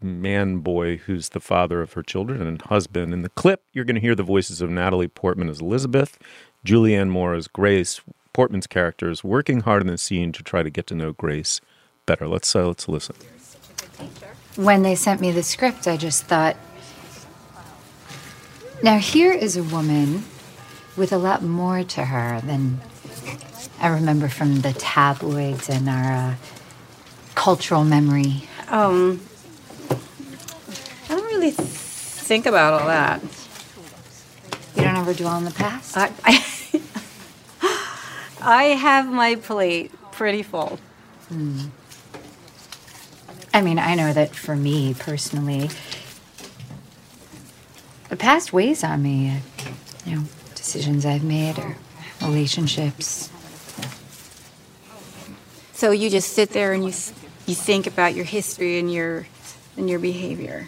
man 0.01 0.59
boy 0.59 0.95
who's 0.95 1.27
the 1.27 1.41
father 1.41 1.81
of 1.81 1.91
her 1.91 2.01
children 2.01 2.41
and 2.47 2.61
husband. 2.61 3.13
In 3.13 3.23
the 3.23 3.29
clip, 3.31 3.61
you're 3.73 3.83
going 3.83 3.95
to 3.95 4.01
hear 4.01 4.15
the 4.15 4.23
voices 4.23 4.61
of 4.61 4.69
Natalie 4.69 5.09
Portman 5.09 5.49
as 5.49 5.59
Elizabeth, 5.59 6.17
Julianne 6.65 7.09
Moore 7.09 7.33
as 7.33 7.49
Grace. 7.49 7.99
Portman's 8.31 8.67
character 8.67 9.09
is 9.09 9.21
working 9.21 9.59
hard 9.59 9.81
in 9.81 9.87
the 9.87 9.97
scene 9.97 10.31
to 10.31 10.41
try 10.41 10.63
to 10.63 10.69
get 10.69 10.87
to 10.87 10.95
know 10.95 11.11
Grace 11.11 11.59
better. 12.05 12.25
Let's 12.25 12.55
uh, 12.55 12.67
let's 12.67 12.87
listen. 12.87 13.17
When 14.55 14.81
they 14.81 14.95
sent 14.95 15.19
me 15.19 15.33
the 15.33 15.43
script, 15.43 15.89
I 15.89 15.97
just 15.97 16.23
thought, 16.23 16.55
now 18.81 18.97
here 18.97 19.33
is 19.33 19.57
a 19.57 19.63
woman 19.63 20.23
with 20.95 21.11
a 21.11 21.17
lot 21.17 21.43
more 21.43 21.83
to 21.83 22.05
her 22.05 22.39
than 22.39 22.79
I 23.79 23.87
remember 23.87 24.27
from 24.27 24.61
the 24.61 24.73
tabloids 24.73 25.69
and 25.69 25.89
our 25.89 26.11
uh, 26.11 26.35
cultural 27.35 27.83
memory. 27.83 28.43
Um, 28.67 29.21
I 29.89 31.15
don't 31.15 31.25
really 31.25 31.51
think 31.51 32.45
about 32.45 32.81
all 32.81 32.87
that. 32.87 33.21
You 34.75 34.83
don't 34.83 34.97
ever 34.97 35.13
dwell 35.13 35.33
on 35.33 35.45
the 35.45 35.51
past? 35.51 35.97
I, 35.97 36.11
I, 36.23 36.45
I 38.41 38.63
have 38.75 39.07
my 39.11 39.35
plate 39.35 39.91
pretty 40.11 40.43
full. 40.43 40.79
I 43.53 43.61
mean, 43.61 43.79
I 43.79 43.95
know 43.95 44.13
that 44.13 44.35
for 44.35 44.55
me 44.55 44.93
personally, 44.93 45.69
the 48.09 48.15
past 48.15 48.53
weighs 48.53 48.83
on 48.83 49.01
me. 49.01 49.41
You 50.05 50.15
know, 50.15 50.23
decisions 50.55 51.05
I've 51.05 51.23
made 51.23 51.57
or 51.59 51.77
relationships. 52.21 53.29
So 55.79 55.91
you 55.91 56.09
just 56.09 56.33
sit 56.33 56.49
there 56.49 56.73
and 56.73 56.83
you 56.83 56.91
you 57.47 57.55
think 57.55 57.87
about 57.87 58.13
your 58.13 58.25
history 58.25 58.79
and 58.79 58.91
your 58.91 59.25
and 59.77 59.89
your 59.89 59.99
behavior. 59.99 60.67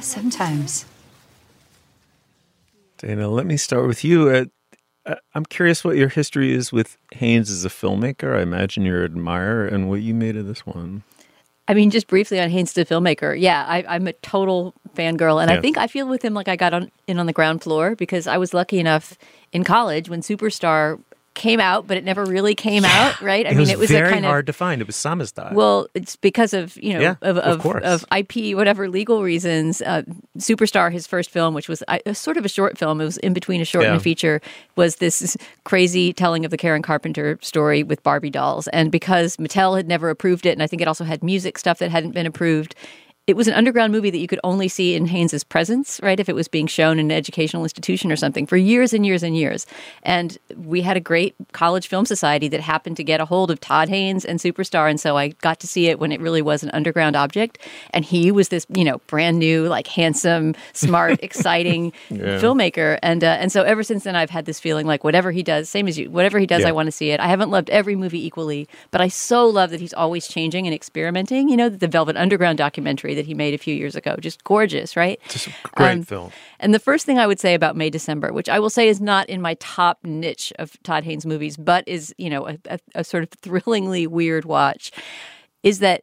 Sometimes. 0.00 0.84
Dana, 2.98 3.28
let 3.28 3.46
me 3.46 3.56
start 3.56 3.88
with 3.88 4.04
you. 4.04 4.28
Uh, 4.28 4.44
uh, 5.06 5.16
I'm 5.34 5.44
curious 5.44 5.82
what 5.82 5.96
your 5.96 6.08
history 6.08 6.52
is 6.52 6.70
with 6.72 6.96
Haynes 7.10 7.50
as 7.50 7.64
a 7.64 7.68
filmmaker. 7.68 8.38
I 8.38 8.42
imagine 8.42 8.84
you're 8.84 9.04
an 9.04 9.10
admirer, 9.10 9.66
and 9.66 9.90
what 9.90 10.00
you 10.00 10.14
made 10.14 10.36
of 10.36 10.46
this 10.46 10.64
one. 10.64 11.02
I 11.66 11.74
mean, 11.74 11.90
just 11.90 12.06
briefly 12.06 12.38
on 12.38 12.48
Haynes 12.48 12.74
the 12.74 12.84
filmmaker. 12.84 13.36
Yeah, 13.36 13.64
I, 13.66 13.84
I'm 13.88 14.06
a 14.06 14.12
total 14.12 14.72
fangirl, 14.94 15.42
and 15.42 15.50
Yeah. 15.50 15.58
I 15.58 15.60
think 15.60 15.78
I 15.78 15.88
feel 15.88 16.06
with 16.06 16.24
him 16.24 16.32
like 16.32 16.46
I 16.46 16.54
got 16.54 16.72
on 16.72 16.92
in 17.08 17.18
on 17.18 17.26
the 17.26 17.32
ground 17.32 17.60
floor 17.60 17.96
because 17.96 18.28
I 18.28 18.38
was 18.38 18.54
lucky 18.54 18.78
enough 18.78 19.18
in 19.52 19.64
college 19.64 20.08
when 20.08 20.20
Superstar 20.20 21.00
came 21.34 21.60
out, 21.60 21.86
but 21.86 21.96
it 21.96 22.04
never 22.04 22.24
really 22.24 22.54
came 22.54 22.84
out. 22.84 23.20
Right? 23.20 23.46
I 23.46 23.50
it 23.50 23.56
mean, 23.56 23.68
it 23.68 23.78
was 23.78 23.90
very 23.90 24.08
a 24.08 24.12
kind 24.12 24.24
hard 24.24 24.48
of 24.48 24.54
to 24.54 24.58
find. 24.58 24.80
It 24.80 24.86
was 24.86 24.96
Samizdat. 24.96 25.52
well, 25.52 25.88
it's 25.94 26.16
because 26.16 26.54
of 26.54 26.76
you 26.76 26.94
know 26.94 27.00
Yeah, 27.00 27.16
of, 27.22 27.38
of 27.38 27.66
of, 27.66 27.82
of 27.82 28.04
IP 28.16 28.56
whatever 28.56 28.88
legal 28.88 29.22
reasons. 29.22 29.82
Uh, 29.82 30.02
Superstar, 30.38 30.92
his 30.92 31.06
first 31.06 31.30
film, 31.30 31.54
which 31.54 31.68
was 31.68 31.82
a, 31.88 32.14
sort 32.14 32.36
of 32.36 32.44
a 32.44 32.48
short 32.48 32.78
film, 32.78 33.00
it 33.00 33.04
was 33.04 33.18
in 33.18 33.32
between 33.32 33.60
a 33.60 33.64
short 33.64 33.84
and 33.84 33.96
a 33.96 34.00
feature, 34.00 34.40
was 34.76 34.96
this 34.96 35.36
crazy 35.64 36.12
telling 36.12 36.44
of 36.44 36.50
the 36.50 36.56
Karen 36.56 36.82
Carpenter 36.82 37.38
story 37.40 37.82
with 37.82 38.02
Barbie 38.02 38.30
dolls. 38.30 38.68
And 38.68 38.90
because 38.90 39.36
Mattel 39.36 39.76
had 39.76 39.88
never 39.88 40.10
approved 40.10 40.46
it, 40.46 40.50
and 40.50 40.62
I 40.62 40.66
think 40.66 40.82
it 40.82 40.88
also 40.88 41.04
had 41.04 41.22
music 41.22 41.58
stuff 41.58 41.78
that 41.78 41.90
hadn't 41.90 42.12
been 42.12 42.26
approved. 42.26 42.74
It 43.26 43.36
was 43.36 43.48
an 43.48 43.54
underground 43.54 43.90
movie 43.90 44.10
that 44.10 44.18
you 44.18 44.26
could 44.26 44.40
only 44.44 44.68
see 44.68 44.94
in 44.94 45.06
Haynes's 45.06 45.44
presence, 45.44 45.98
right? 46.02 46.20
If 46.20 46.28
it 46.28 46.34
was 46.34 46.46
being 46.46 46.66
shown 46.66 46.98
in 46.98 47.06
an 47.06 47.16
educational 47.16 47.62
institution 47.62 48.12
or 48.12 48.16
something 48.16 48.44
for 48.46 48.58
years 48.58 48.92
and 48.92 49.06
years 49.06 49.22
and 49.22 49.34
years. 49.34 49.64
And 50.02 50.36
we 50.56 50.82
had 50.82 50.98
a 50.98 51.00
great 51.00 51.34
college 51.52 51.88
film 51.88 52.04
society 52.04 52.48
that 52.48 52.60
happened 52.60 52.98
to 52.98 53.04
get 53.04 53.22
a 53.22 53.24
hold 53.24 53.50
of 53.50 53.60
Todd 53.60 53.88
Haynes 53.88 54.26
and 54.26 54.38
Superstar. 54.38 54.90
And 54.90 55.00
so 55.00 55.16
I 55.16 55.28
got 55.40 55.58
to 55.60 55.66
see 55.66 55.86
it 55.86 55.98
when 55.98 56.12
it 56.12 56.20
really 56.20 56.42
was 56.42 56.62
an 56.62 56.68
underground 56.74 57.16
object. 57.16 57.56
And 57.92 58.04
he 58.04 58.30
was 58.30 58.50
this, 58.50 58.66
you 58.74 58.84
know, 58.84 58.98
brand 59.06 59.38
new, 59.38 59.68
like 59.68 59.86
handsome, 59.86 60.54
smart, 60.74 61.18
exciting 61.22 61.94
Yeah. 62.10 62.40
filmmaker. 62.40 62.98
And 63.02 63.24
uh, 63.24 63.38
and 63.40 63.50
so 63.50 63.62
ever 63.62 63.82
since 63.82 64.04
then, 64.04 64.16
I've 64.16 64.28
had 64.28 64.44
this 64.44 64.60
feeling 64.60 64.86
like 64.86 65.02
whatever 65.02 65.30
he 65.32 65.42
does, 65.42 65.70
same 65.70 65.88
as 65.88 65.98
you, 65.98 66.10
whatever 66.10 66.38
he 66.38 66.46
does, 66.46 66.60
Yeah. 66.60 66.68
I 66.68 66.72
want 66.72 66.88
to 66.88 66.92
see 66.92 67.08
it. 67.08 67.20
I 67.20 67.28
haven't 67.28 67.48
loved 67.50 67.70
every 67.70 67.96
movie 67.96 68.22
equally, 68.26 68.68
but 68.90 69.00
I 69.00 69.08
so 69.08 69.46
love 69.46 69.70
that 69.70 69.80
he's 69.80 69.94
always 69.94 70.28
changing 70.28 70.66
and 70.66 70.74
experimenting. 70.74 71.48
You 71.48 71.56
know, 71.56 71.70
the 71.70 71.88
Velvet 71.88 72.18
Underground 72.18 72.58
documentary 72.58 73.13
that 73.14 73.26
he 73.26 73.34
made 73.34 73.54
a 73.54 73.58
few 73.58 73.74
years 73.74 73.96
ago, 73.96 74.16
just 74.20 74.44
gorgeous, 74.44 74.96
right? 74.96 75.20
Just 75.28 75.48
great 75.72 75.90
Um, 75.92 76.02
film. 76.02 76.30
And 76.60 76.74
the 76.74 76.78
first 76.78 77.06
thing 77.06 77.18
I 77.18 77.26
would 77.26 77.40
say 77.40 77.54
about 77.54 77.76
May 77.76 77.90
December, 77.90 78.32
which 78.32 78.48
I 78.48 78.58
will 78.58 78.70
say 78.70 78.88
is 78.88 79.00
not 79.00 79.28
in 79.28 79.40
my 79.40 79.54
top 79.54 79.98
niche 80.04 80.52
of 80.58 80.76
Todd 80.82 81.04
Haynes 81.04 81.26
movies, 81.26 81.56
but 81.56 81.86
is 81.86 82.14
you 82.18 82.30
know 82.30 82.46
a, 82.48 82.58
a, 82.68 82.78
a 82.96 83.04
sort 83.04 83.22
of 83.22 83.30
thrillingly 83.40 84.06
weird 84.06 84.44
watch, 84.44 84.90
is 85.62 85.78
that 85.80 86.02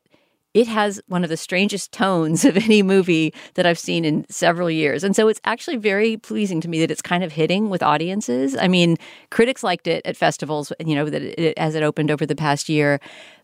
it 0.53 0.67
has 0.67 1.01
one 1.07 1.23
of 1.23 1.29
the 1.29 1.37
strangest 1.37 1.93
tones 1.93 2.43
of 2.49 2.57
any 2.57 2.83
movie 2.83 3.33
that 3.53 3.65
I've 3.65 3.79
seen 3.79 4.03
in 4.03 4.25
several 4.29 4.69
years. 4.69 5.01
And 5.01 5.15
so 5.15 5.29
it's 5.29 5.39
actually 5.45 5.77
very 5.77 6.17
pleasing 6.17 6.59
to 6.59 6.67
me 6.67 6.79
that 6.81 6.91
it's 6.91 7.01
kind 7.01 7.23
of 7.23 7.31
hitting 7.31 7.69
with 7.69 7.81
audiences. 7.81 8.57
I 8.57 8.67
mean, 8.67 8.97
critics 9.29 9.63
liked 9.63 9.87
it 9.87 10.05
at 10.05 10.17
festivals, 10.17 10.73
you 10.85 10.93
know, 10.93 11.09
that 11.09 11.21
it, 11.21 11.57
as 11.57 11.73
it 11.73 11.83
opened 11.83 12.11
over 12.11 12.25
the 12.25 12.35
past 12.35 12.67
year. 12.67 12.99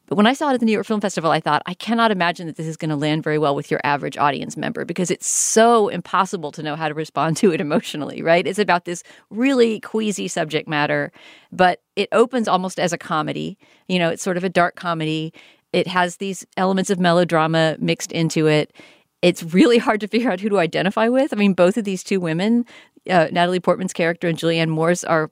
But 0.07 0.15
when 0.15 0.25
I 0.25 0.33
saw 0.33 0.49
it 0.49 0.53
at 0.53 0.59
the 0.61 0.65
New 0.65 0.71
York 0.71 0.85
Film 0.85 1.01
Festival, 1.01 1.31
I 1.31 1.41
thought, 1.41 1.61
I 1.65 1.73
cannot 1.73 2.11
imagine 2.11 2.47
that 2.47 2.55
this 2.55 2.65
is 2.65 2.77
going 2.77 2.89
to 2.89 2.95
land 2.95 3.23
very 3.23 3.37
well 3.37 3.55
with 3.55 3.69
your 3.69 3.81
average 3.83 4.17
audience 4.17 4.55
member 4.55 4.85
because 4.85 5.11
it's 5.11 5.27
so 5.27 5.89
impossible 5.89 6.51
to 6.53 6.63
know 6.63 6.77
how 6.77 6.87
to 6.87 6.93
respond 6.93 7.35
to 7.37 7.51
it 7.51 7.59
emotionally, 7.59 8.21
right? 8.21 8.47
It's 8.47 8.57
about 8.57 8.85
this 8.85 9.03
really 9.29 9.81
queasy 9.81 10.29
subject 10.29 10.67
matter, 10.67 11.11
but 11.51 11.81
it 11.97 12.07
opens 12.13 12.47
almost 12.47 12.79
as 12.79 12.93
a 12.93 12.97
comedy. 12.97 13.57
You 13.89 13.99
know, 13.99 14.09
it's 14.09 14.23
sort 14.23 14.37
of 14.37 14.45
a 14.45 14.49
dark 14.49 14.75
comedy. 14.75 15.33
It 15.73 15.87
has 15.87 16.17
these 16.17 16.45
elements 16.55 16.89
of 16.89 16.99
melodrama 16.99 17.75
mixed 17.79 18.13
into 18.13 18.47
it. 18.47 18.73
It's 19.21 19.43
really 19.43 19.77
hard 19.87 19.99
to 19.99 20.07
figure 20.07 20.31
out 20.31 20.39
who 20.39 20.47
to 20.49 20.59
identify 20.59 21.09
with. 21.09 21.33
I 21.33 21.35
mean, 21.35 21.53
both 21.53 21.75
of 21.75 21.83
these 21.83 22.01
two 22.01 22.21
women, 22.21 22.65
uh, 23.09 23.27
Natalie 23.33 23.59
Portman's 23.59 23.93
character 23.93 24.29
and 24.29 24.37
Julianne 24.37 24.69
Moore's, 24.69 25.03
are 25.03 25.31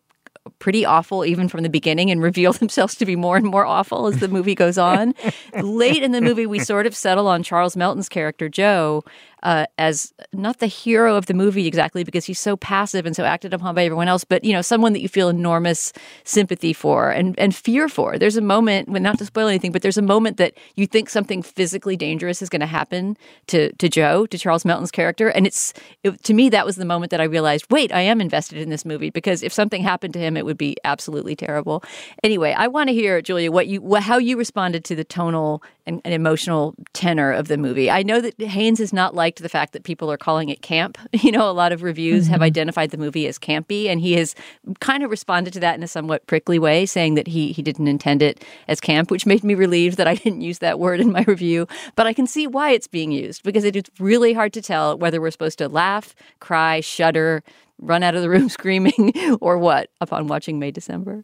pretty 0.60 0.86
awful 0.86 1.26
even 1.26 1.48
from 1.48 1.64
the 1.64 1.70
beginning 1.70 2.12
and 2.12 2.22
reveal 2.22 2.54
themselves 2.66 2.96
to 2.96 3.06
be 3.06 3.16
more 3.16 3.38
and 3.38 3.46
more 3.46 3.66
awful 3.66 4.08
as 4.08 4.20
the 4.20 4.28
movie 4.28 4.56
goes 4.56 4.78
on. 4.78 5.14
Late 5.62 6.04
in 6.04 6.12
the 6.12 6.22
movie, 6.22 6.46
we 6.46 6.60
sort 6.60 6.86
of 6.86 6.96
settle 6.96 7.28
on 7.28 7.44
Charles 7.44 7.76
Melton's 7.76 8.10
character, 8.10 8.50
Joe, 8.50 9.04
uh, 9.46 9.68
as 9.78 10.12
not 10.34 10.58
the 10.58 10.66
hero 10.66 11.16
of 11.16 11.28
the 11.28 11.34
movie 11.34 11.68
exactly 11.68 12.04
because 12.04 12.26
he's 12.26 12.40
so 12.40 12.58
passive 12.58 13.06
and 13.06 13.16
so 13.16 13.24
acted 13.24 13.54
upon 13.54 13.76
by 13.76 13.86
everyone 13.86 14.08
else, 14.08 14.24
but 14.24 14.44
you 14.44 14.52
know, 14.52 14.62
someone 14.62 14.92
that 14.94 15.02
you 15.02 15.08
feel 15.08 15.30
enormous 15.30 15.94
sympathy 16.24 16.74
for 16.74 17.12
and, 17.12 17.38
and 17.40 17.56
fear 17.56 17.88
for. 17.88 18.18
There's 18.18 18.38
a 18.38 18.42
moment, 18.42 18.90
when 18.90 19.04
not 19.04 19.20
to 19.20 19.26
spoil 19.26 19.48
anything, 19.48 19.72
but 19.72 19.84
there's 19.84 20.00
a 20.00 20.02
moment 20.02 20.38
that 20.38 20.56
you 20.76 20.88
think 20.88 21.10
something 21.10 21.44
physically 21.44 21.96
dangerous 21.96 22.42
is 22.42 22.50
going 22.50 22.62
to 22.62 22.66
happen 22.66 23.18
to 23.48 23.72
to 23.74 23.88
Joe, 23.88 24.26
to 24.26 24.38
Charles 24.38 24.66
Melton's 24.66 24.90
character, 24.90 25.30
and 25.30 25.46
it's 25.46 25.74
it, 26.04 26.24
to 26.24 26.34
me 26.34 26.50
that 26.50 26.66
was 26.66 26.78
the 26.78 26.86
moment 26.86 27.12
that 27.12 27.22
I 27.22 27.26
realized, 27.26 27.68
wait, 27.70 27.94
I 27.94 28.02
am 28.02 28.20
invested 28.20 28.58
in 28.58 28.70
this 28.70 28.84
movie 28.84 29.12
because 29.12 29.44
if 29.44 29.54
something 29.54 29.84
happened 29.84 30.14
to 30.16 30.20
him, 30.20 30.38
it 30.38 30.46
would 30.46 30.58
be 30.58 30.76
absolutely 30.84 31.36
terrible. 31.36 31.84
Anyway, 32.24 32.54
I 32.58 32.68
want 32.68 32.90
to 32.90 32.96
hear 32.96 33.22
Julia 33.22 33.52
what 33.52 33.68
you 33.68 33.80
what, 33.80 34.02
how 34.02 34.18
you 34.18 34.38
responded 34.38 34.84
to 34.86 34.96
the 34.96 35.04
tonal 35.04 35.62
and, 35.88 36.02
and 36.04 36.14
emotional 36.14 36.74
tenor 36.94 37.32
of 37.32 37.48
the 37.48 37.58
movie. 37.58 37.90
I 37.92 38.04
know 38.04 38.20
that 38.22 38.40
Haynes 38.42 38.80
has 38.80 38.92
not 38.92 39.14
liked 39.14 39.42
the 39.42 39.50
fact 39.50 39.74
that 39.74 39.84
people 39.84 40.12
are 40.12 40.18
calling 40.18 40.50
it 40.50 40.62
camp. 40.62 40.98
You 41.26 41.32
know, 41.32 41.50
a 41.50 41.54
lot 41.54 41.72
of 41.72 41.82
reviews 41.82 42.28
have 42.28 42.42
Mhm. 42.42 42.46
identified 42.46 42.92
the 42.92 42.98
movie 42.98 43.26
as 43.26 43.40
campy, 43.40 43.88
and 43.88 44.00
he 44.00 44.14
has 44.14 44.36
kind 44.80 45.02
of 45.04 45.10
responded 45.10 45.54
to 45.54 45.60
that 45.62 45.76
in 45.76 45.82
a 45.82 45.88
somewhat 45.88 46.28
prickly 46.28 46.60
way, 46.60 46.86
saying 46.86 47.16
that 47.16 47.28
he 47.28 47.52
he 47.52 47.62
didn't 47.64 47.88
intend 47.88 48.22
it 48.22 48.44
as 48.68 48.80
camp, 48.80 49.10
which 49.10 49.26
made 49.26 49.44
me 49.44 49.56
relieved 49.56 49.98
that 49.98 50.08
I 50.08 50.16
didn't 50.24 50.42
use 50.42 50.60
that 50.60 50.78
word 50.80 51.00
in 51.00 51.12
my 51.12 51.24
review. 51.28 51.68
But 51.96 52.06
I 52.06 52.14
can 52.14 52.28
see 52.28 52.46
why 52.48 52.72
it's 52.72 52.88
being 52.88 53.12
used 53.12 53.42
because 53.44 53.64
it 53.64 53.76
is 53.76 53.84
really 54.00 54.34
hard 54.34 54.54
to 54.54 54.62
tell 54.62 54.98
whether 54.98 55.20
we're 55.20 55.32
supposed 55.32 55.58
to 55.60 55.68
laugh, 55.70 56.14
cry, 56.40 56.80
shudder, 56.82 57.44
run 57.80 58.04
out 58.04 58.14
of 58.16 58.22
the 58.22 58.30
room 58.30 58.50
screaming, 58.58 59.14
or 59.42 59.58
what 59.58 59.90
upon 60.02 60.28
watching 60.28 60.60
May 60.60 60.72
December. 60.72 61.24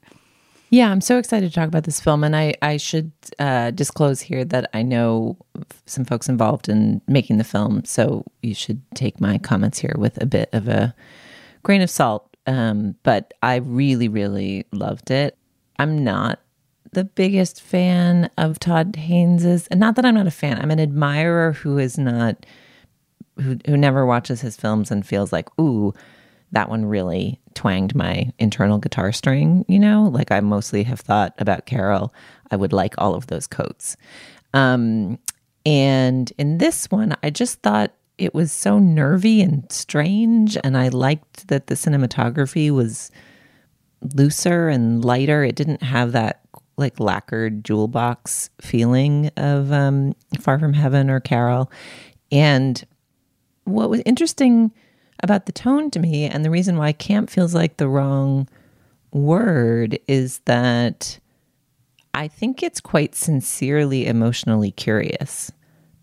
Yeah, 0.71 0.89
I'm 0.89 1.01
so 1.01 1.17
excited 1.17 1.49
to 1.49 1.53
talk 1.53 1.67
about 1.67 1.83
this 1.83 1.99
film. 1.99 2.23
And 2.23 2.33
I, 2.33 2.53
I 2.61 2.77
should 2.77 3.11
uh, 3.39 3.71
disclose 3.71 4.21
here 4.21 4.45
that 4.45 4.69
I 4.73 4.83
know 4.83 5.37
some 5.85 6.05
folks 6.05 6.29
involved 6.29 6.69
in 6.69 7.01
making 7.07 7.39
the 7.39 7.43
film. 7.43 7.83
So 7.83 8.23
you 8.41 8.55
should 8.55 8.81
take 8.95 9.19
my 9.19 9.37
comments 9.37 9.79
here 9.79 9.95
with 9.97 10.21
a 10.23 10.25
bit 10.25 10.49
of 10.53 10.69
a 10.69 10.95
grain 11.63 11.81
of 11.81 11.89
salt. 11.89 12.25
Um, 12.47 12.95
but 13.03 13.33
I 13.43 13.57
really, 13.57 14.07
really 14.07 14.65
loved 14.71 15.11
it. 15.11 15.37
I'm 15.77 16.05
not 16.05 16.39
the 16.93 17.03
biggest 17.03 17.61
fan 17.61 18.29
of 18.37 18.57
Todd 18.57 18.95
Haynes's, 18.95 19.67
and 19.67 19.79
not 19.79 19.97
that 19.97 20.05
I'm 20.05 20.15
not 20.15 20.27
a 20.27 20.31
fan, 20.31 20.59
I'm 20.59 20.71
an 20.71 20.79
admirer 20.79 21.51
who 21.53 21.77
is 21.77 21.97
not, 21.97 22.45
who, 23.37 23.57
who 23.65 23.77
never 23.77 24.05
watches 24.05 24.41
his 24.41 24.55
films 24.55 24.89
and 24.89 25.05
feels 25.05 25.33
like, 25.33 25.47
ooh, 25.59 25.93
that 26.51 26.69
one 26.69 26.85
really 26.85 27.40
twanged 27.53 27.95
my 27.95 28.31
internal 28.39 28.77
guitar 28.77 29.11
string, 29.11 29.65
you 29.67 29.79
know? 29.79 30.03
Like 30.03 30.31
I 30.31 30.39
mostly 30.39 30.83
have 30.83 30.99
thought 30.99 31.33
about 31.37 31.65
Carol. 31.65 32.13
I 32.51 32.55
would 32.55 32.73
like 32.73 32.95
all 32.97 33.15
of 33.15 33.27
those 33.27 33.47
coats. 33.47 33.97
Um, 34.53 35.19
and 35.65 36.31
in 36.37 36.57
this 36.57 36.89
one, 36.89 37.15
I 37.23 37.29
just 37.29 37.61
thought 37.61 37.93
it 38.17 38.33
was 38.33 38.51
so 38.51 38.79
nervy 38.79 39.41
and 39.41 39.69
strange. 39.71 40.57
And 40.63 40.77
I 40.77 40.89
liked 40.89 41.47
that 41.47 41.67
the 41.67 41.75
cinematography 41.75 42.71
was 42.71 43.11
looser 44.15 44.69
and 44.69 45.03
lighter. 45.03 45.43
It 45.43 45.55
didn't 45.55 45.83
have 45.83 46.11
that 46.11 46.41
like 46.77 46.99
lacquered 46.99 47.63
jewel 47.63 47.87
box 47.87 48.49
feeling 48.59 49.29
of 49.37 49.71
um, 49.71 50.15
Far 50.39 50.59
From 50.59 50.73
Heaven 50.73 51.09
or 51.09 51.19
Carol. 51.19 51.71
And 52.31 52.83
what 53.65 53.89
was 53.89 54.01
interesting 54.05 54.71
about 55.23 55.45
the 55.45 55.51
tone 55.51 55.91
to 55.91 55.99
me, 55.99 56.25
and 56.25 56.43
the 56.43 56.49
reason 56.49 56.77
why 56.77 56.91
camp 56.91 57.29
feels 57.29 57.53
like 57.53 57.77
the 57.77 57.87
wrong 57.87 58.47
word, 59.11 59.99
is 60.07 60.39
that 60.45 61.19
I 62.13 62.27
think 62.27 62.63
it's 62.63 62.81
quite 62.81 63.15
sincerely 63.15 64.05
emotionally 64.05 64.71
curious 64.71 65.51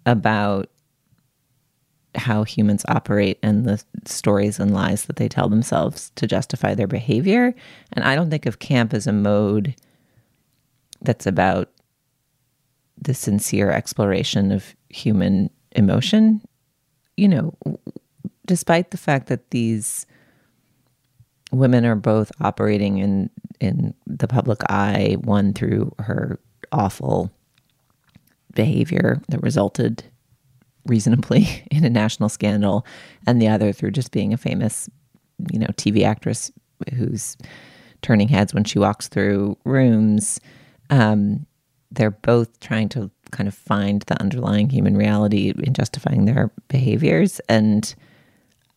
about 0.06 0.70
how 2.14 2.42
humans 2.42 2.84
operate 2.88 3.38
and 3.42 3.64
the 3.64 3.82
stories 4.06 4.58
and 4.58 4.72
lies 4.72 5.04
that 5.04 5.16
they 5.16 5.28
tell 5.28 5.48
themselves 5.48 6.10
to 6.16 6.26
justify 6.26 6.74
their 6.74 6.86
behavior. 6.86 7.54
And 7.92 8.04
I 8.04 8.14
don't 8.14 8.30
think 8.30 8.46
of 8.46 8.58
camp 8.58 8.94
as 8.94 9.06
a 9.06 9.12
mode 9.12 9.74
that's 11.02 11.26
about 11.26 11.70
the 13.00 13.14
sincere 13.14 13.70
exploration 13.70 14.50
of 14.50 14.74
human 14.88 15.50
emotion. 15.72 16.42
You 17.16 17.28
know, 17.28 17.54
despite 18.48 18.90
the 18.90 18.96
fact 18.96 19.28
that 19.28 19.50
these 19.50 20.06
women 21.52 21.84
are 21.84 21.94
both 21.94 22.32
operating 22.40 22.98
in 22.98 23.30
in 23.60 23.94
the 24.06 24.28
public 24.28 24.60
eye, 24.68 25.16
one 25.20 25.52
through 25.52 25.92
her 26.00 26.40
awful 26.72 27.30
behavior 28.54 29.20
that 29.28 29.42
resulted 29.42 30.04
reasonably 30.86 31.64
in 31.70 31.84
a 31.84 31.90
national 31.90 32.28
scandal, 32.28 32.84
and 33.26 33.40
the 33.40 33.48
other 33.48 33.72
through 33.72 33.92
just 33.92 34.10
being 34.10 34.32
a 34.32 34.36
famous, 34.36 34.88
you 35.52 35.58
know, 35.58 35.68
TV 35.76 36.04
actress 36.04 36.50
who's 36.94 37.36
turning 38.02 38.28
heads 38.28 38.54
when 38.54 38.64
she 38.64 38.78
walks 38.78 39.08
through 39.08 39.56
rooms. 39.64 40.40
Um, 40.90 41.46
they're 41.90 42.10
both 42.10 42.60
trying 42.60 42.88
to 42.90 43.10
kind 43.30 43.48
of 43.48 43.54
find 43.54 44.02
the 44.02 44.20
underlying 44.20 44.70
human 44.70 44.96
reality 44.96 45.52
in 45.56 45.74
justifying 45.74 46.24
their 46.24 46.50
behaviors. 46.68 47.40
And 47.48 47.94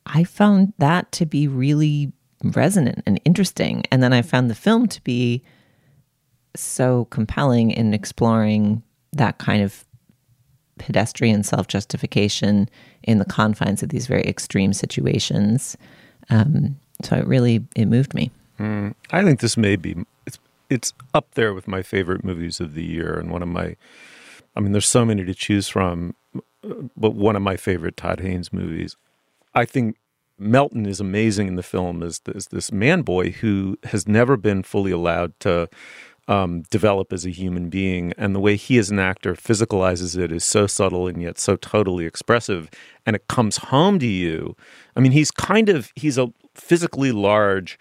I 0.05 0.23
found 0.23 0.73
that 0.77 1.11
to 1.13 1.25
be 1.25 1.47
really 1.47 2.11
resonant 2.43 3.03
and 3.05 3.19
interesting. 3.25 3.83
And 3.91 4.01
then 4.01 4.13
I 4.13 4.21
found 4.21 4.49
the 4.49 4.55
film 4.55 4.87
to 4.87 5.03
be 5.03 5.43
so 6.55 7.05
compelling 7.05 7.71
in 7.71 7.93
exploring 7.93 8.83
that 9.13 9.37
kind 9.37 9.63
of 9.63 9.85
pedestrian 10.77 11.43
self 11.43 11.67
justification 11.67 12.69
in 13.03 13.19
the 13.19 13.25
confines 13.25 13.83
of 13.83 13.89
these 13.89 14.07
very 14.07 14.23
extreme 14.23 14.73
situations. 14.73 15.77
Um, 16.29 16.79
so 17.03 17.15
it 17.15 17.27
really 17.27 17.65
it 17.75 17.85
moved 17.85 18.13
me. 18.13 18.31
Mm, 18.59 18.93
I 19.11 19.23
think 19.23 19.39
this 19.39 19.57
may 19.57 19.75
be 19.75 19.95
it's 20.25 20.39
it's 20.69 20.93
up 21.13 21.33
there 21.35 21.53
with 21.53 21.67
my 21.67 21.81
favorite 21.81 22.23
movies 22.23 22.59
of 22.59 22.73
the 22.73 22.83
year 22.83 23.17
and 23.17 23.31
one 23.31 23.43
of 23.43 23.49
my. 23.49 23.75
I 24.55 24.59
mean, 24.59 24.73
there's 24.73 24.87
so 24.87 25.05
many 25.05 25.23
to 25.23 25.33
choose 25.33 25.69
from, 25.69 26.13
but 26.97 27.15
one 27.15 27.37
of 27.37 27.41
my 27.41 27.55
favorite 27.55 27.95
Todd 27.95 28.19
Haynes 28.19 28.51
movies. 28.51 28.97
I 29.53 29.65
think 29.65 29.97
Melton 30.37 30.85
is 30.85 30.99
amazing 30.99 31.47
in 31.47 31.55
the 31.55 31.63
film 31.63 32.01
as 32.01 32.19
this, 32.19 32.47
this 32.47 32.71
man 32.71 33.03
boy 33.03 33.31
who 33.31 33.77
has 33.85 34.07
never 34.07 34.37
been 34.37 34.63
fully 34.63 34.91
allowed 34.91 35.39
to 35.41 35.69
um, 36.27 36.63
develop 36.69 37.13
as 37.13 37.25
a 37.25 37.29
human 37.29 37.69
being. 37.69 38.13
And 38.17 38.33
the 38.35 38.39
way 38.39 38.55
he, 38.55 38.77
as 38.77 38.89
an 38.89 38.99
actor, 38.99 39.33
physicalizes 39.35 40.17
it 40.17 40.31
is 40.31 40.43
so 40.43 40.65
subtle 40.65 41.07
and 41.07 41.21
yet 41.21 41.37
so 41.37 41.55
totally 41.55 42.05
expressive. 42.05 42.69
And 43.05 43.15
it 43.15 43.27
comes 43.27 43.57
home 43.57 43.99
to 43.99 44.07
you. 44.07 44.55
I 44.95 44.99
mean, 44.99 45.11
he's 45.11 45.31
kind 45.31 45.69
of, 45.69 45.91
he's 45.95 46.17
a 46.17 46.33
physically 46.55 47.11
large 47.11 47.77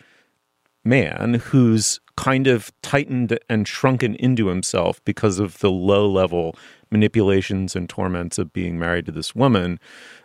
man 0.85 1.35
who's 1.35 2.01
kind 2.16 2.47
of 2.47 2.71
tightened 2.83 3.38
and 3.49 3.66
shrunken 3.66 4.14
into 4.16 4.49
himself 4.49 5.03
because 5.05 5.38
of 5.38 5.59
the 5.59 5.71
low 5.71 6.09
level 6.09 6.55
manipulations 6.90 7.77
and 7.77 7.88
torments 7.88 8.38
of 8.38 8.53
being 8.53 8.79
married 8.79 9.07
to 9.07 9.12
this 9.12 9.35
woman 9.35 9.79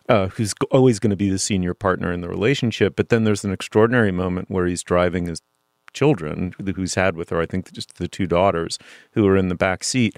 uh, 0.10 0.28
who's 0.28 0.54
always 0.72 1.00
going 1.00 1.10
to 1.10 1.16
be 1.16 1.30
the 1.30 1.40
senior 1.40 1.74
partner 1.74 2.12
in 2.12 2.22
the 2.22 2.30
relationship. 2.30 2.96
But 2.96 3.10
then 3.10 3.24
there's 3.24 3.46
an 3.46 3.54
extraordinary 3.54 4.12
moment 4.12 4.50
where 4.50 4.66
he's 4.66 4.84
driving 4.84 5.28
his 5.28 5.42
children 5.94 6.54
who's 6.76 6.96
had 6.96 7.16
with 7.16 7.30
her, 7.30 7.40
I 7.40 7.46
think 7.46 7.72
just 7.72 7.96
the 7.96 8.08
two 8.08 8.28
daughters 8.28 8.78
who 9.12 9.26
are 9.28 9.38
in 9.38 9.48
the 9.48 9.56
back 9.56 9.84
seat. 9.84 10.18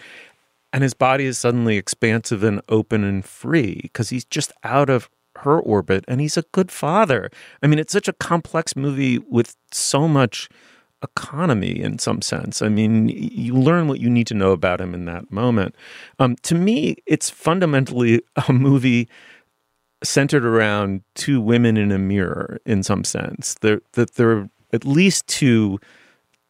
And 0.74 0.84
his 0.84 0.94
body 0.94 1.26
is 1.26 1.38
suddenly 1.38 1.78
expansive 1.78 2.44
and 2.44 2.62
open 2.68 3.04
and 3.04 3.24
free 3.24 3.80
because 3.84 4.10
he's 4.10 4.26
just 4.26 4.52
out 4.64 4.90
of 4.90 5.10
her 5.40 5.60
orbit 5.60 6.06
and 6.08 6.22
he's 6.22 6.38
a 6.38 6.44
good 6.52 6.72
father. 6.72 7.30
I 7.62 7.68
mean, 7.68 7.80
it's 7.80 7.94
such 7.94 8.08
a 8.08 8.14
complex 8.14 8.76
movie 8.76 9.20
with 9.20 9.56
so 9.72 10.08
much 10.08 10.50
economy 11.04 11.80
in 11.80 12.00
some 12.00 12.22
sense. 12.22 12.62
I 12.62 12.70
mean, 12.70 13.10
you 13.10 13.54
learn 13.54 13.88
what 13.88 14.00
you 14.00 14.10
need 14.10 14.28
to 14.28 14.34
know 14.34 14.52
about 14.52 14.82
him 14.82 14.94
in 14.94 15.06
that 15.06 15.32
moment. 15.32 15.76
Um, 16.20 16.36
to 16.44 16.56
me, 16.56 16.98
it's 17.06 17.30
fundamentally 17.30 18.22
a 18.48 18.54
movie 18.54 19.08
centered 20.04 20.46
around 20.46 21.02
two 21.16 21.42
women 21.42 21.78
in 21.78 21.92
a 21.92 21.98
mirror 21.98 22.60
in 22.66 22.84
some 22.84 23.04
sense. 23.04 23.56
There, 23.62 23.82
that 23.94 24.16
there 24.16 24.32
are 24.32 24.50
at 24.74 24.86
least 24.86 25.28
two, 25.28 25.80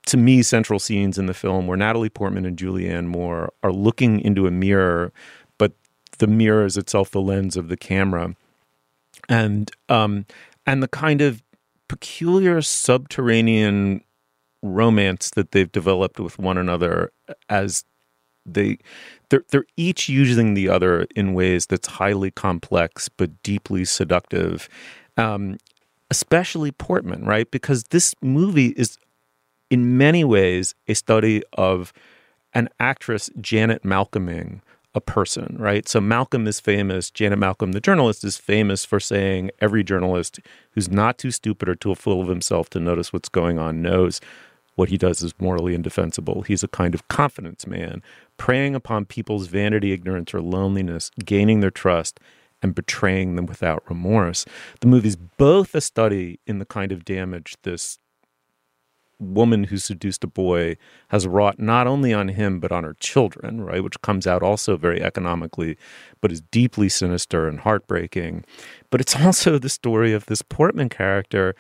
to 0.08 0.18
me, 0.18 0.42
central 0.42 0.80
scenes 0.80 1.18
in 1.18 1.28
the 1.28 1.34
film 1.34 1.68
where 1.68 1.78
Natalie 1.78 2.10
Portman 2.10 2.46
and 2.46 2.58
Julianne 2.58 3.08
Moore 3.08 3.54
are 3.64 3.72
looking 3.72 4.20
into 4.22 4.48
a 4.48 4.52
mirror, 4.52 5.12
but 5.58 5.74
the 6.20 6.28
mirror 6.28 6.66
is 6.66 6.78
itself 6.78 7.12
the 7.12 7.22
lens 7.22 7.58
of 7.58 7.68
the 7.68 7.78
camera 7.78 8.36
and 9.30 9.72
um, 9.90 10.26
and 10.66 10.82
the 10.82 10.88
kind 10.88 11.22
of 11.22 11.44
peculiar 11.88 12.62
subterranean 12.62 14.02
romance 14.62 15.30
that 15.32 15.52
they've 15.52 15.72
developed 15.72 16.20
with 16.20 16.40
one 16.40 16.58
another 16.58 17.12
as 17.50 17.86
they 18.46 18.78
they're 19.30 19.44
they're 19.50 19.66
each 19.76 20.10
using 20.10 20.54
the 20.54 20.70
other 20.70 21.08
in 21.16 21.34
ways 21.34 21.66
that's 21.66 21.88
highly 21.88 22.32
complex 22.32 23.10
but 23.10 23.42
deeply 23.44 23.86
seductive. 23.86 24.70
Um, 25.18 25.58
especially 26.10 26.72
Portman, 26.72 27.26
right? 27.26 27.50
Because 27.52 27.86
this 27.86 28.16
movie 28.22 28.68
is 28.70 28.98
in 29.70 29.98
many 29.98 30.24
ways 30.24 30.74
a 30.88 30.94
study 30.94 31.44
of 31.54 31.92
an 32.54 32.70
actress 32.80 33.30
Janet 33.42 33.84
Malcolming 33.84 34.62
a 34.98 35.02
person, 35.02 35.56
right? 35.58 35.88
So 35.88 36.02
Malcolm 36.02 36.48
is 36.48 36.60
famous. 36.60 37.10
Janet 37.10 37.40
Malcolm, 37.40 37.72
the 37.72 37.80
journalist, 37.80 38.24
is 38.24 38.36
famous 38.36 38.84
for 38.84 39.00
saying 39.00 39.52
every 39.62 39.84
journalist 39.84 40.40
who's 40.72 40.90
not 40.90 41.18
too 41.18 41.32
stupid 41.32 41.70
or 41.70 41.76
too 41.76 41.96
full 41.96 42.22
of 42.22 42.28
himself 42.28 42.70
to 42.72 42.80
notice 42.80 43.14
what's 43.14 43.30
going 43.30 43.58
on 43.58 43.82
knows 43.82 44.20
what 44.76 44.90
he 44.90 44.98
does 44.98 45.22
is 45.22 45.34
morally 45.40 45.74
indefensible. 45.74 46.44
He's 46.44 46.64
a 46.64 46.68
kind 46.68 46.94
of 46.94 47.08
confidence 47.08 47.66
man, 47.66 48.04
preying 48.38 48.76
upon 48.76 49.06
people's 49.06 49.48
vanity, 49.48 49.92
ignorance, 49.92 50.34
or 50.34 50.42
loneliness, 50.42 51.10
gaining 51.24 51.62
their 51.62 51.72
trust, 51.72 52.20
and 52.62 52.76
betraying 52.76 53.36
them 53.36 53.46
without 53.46 53.84
remorse. 53.90 54.46
The 54.82 54.88
movie's 54.88 55.16
both 55.16 55.74
a 55.76 55.82
study 55.82 56.40
in 56.46 56.60
the 56.60 56.66
kind 56.66 56.92
of 56.92 57.06
damage 57.06 57.56
this 57.64 57.98
woman 59.20 59.66
who 59.66 59.78
seduced 59.78 60.24
a 60.24 60.28
boy 60.28 60.78
has 61.10 61.28
wrought 61.28 61.60
not 61.60 61.88
only 61.88 62.14
on 62.14 62.30
him 62.30 62.60
but 62.60 62.72
on 62.72 62.84
her 62.84 62.96
children, 63.00 63.62
right? 63.62 63.84
Which 63.84 64.02
comes 64.02 64.28
out 64.28 64.44
also 64.44 64.78
very 64.78 65.02
economically, 65.02 65.78
but 66.22 66.32
is 66.32 66.42
deeply 66.42 66.90
sinister 66.90 67.48
and 67.48 67.60
heartbreaking. 67.60 68.46
But 68.90 69.02
it's 69.02 69.16
also 69.22 69.58
the 69.58 69.70
story 69.70 70.14
of 70.14 70.26
this 70.28 70.42
Portman 70.42 70.90
character, 70.90 71.56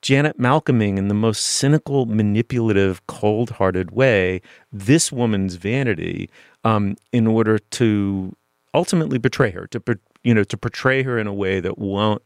Janet 0.00 0.38
Malcolming, 0.38 0.96
in 0.98 1.08
the 1.08 1.14
most 1.14 1.42
cynical, 1.44 2.06
manipulative, 2.06 3.06
cold-hearted 3.06 3.92
way, 3.92 4.40
this 4.72 5.12
woman's 5.12 5.54
vanity, 5.54 6.28
um, 6.64 6.96
in 7.12 7.26
order 7.28 7.58
to 7.58 8.34
ultimately 8.74 9.18
betray 9.18 9.50
her, 9.50 9.66
to 9.68 9.80
you 10.24 10.34
know, 10.34 10.44
to 10.44 10.56
portray 10.56 11.02
her 11.02 11.18
in 11.18 11.26
a 11.26 11.34
way 11.34 11.60
that 11.60 11.78
won't 11.78 12.22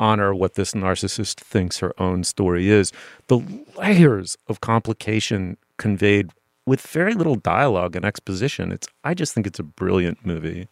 honor 0.00 0.34
what 0.34 0.54
this 0.54 0.72
narcissist 0.72 1.34
thinks 1.40 1.78
her 1.78 1.92
own 2.00 2.24
story 2.24 2.68
is. 2.68 2.92
The 3.28 3.40
layers 3.76 4.36
of 4.48 4.60
complication 4.60 5.56
conveyed 5.76 6.30
with 6.66 6.80
very 6.80 7.14
little 7.14 7.36
dialogue 7.36 7.94
and 7.94 8.04
exposition. 8.04 8.72
It's 8.72 8.88
I 9.04 9.14
just 9.14 9.34
think 9.34 9.46
it's 9.46 9.60
a 9.60 9.64
brilliant 9.64 10.26
movie. 10.26 10.68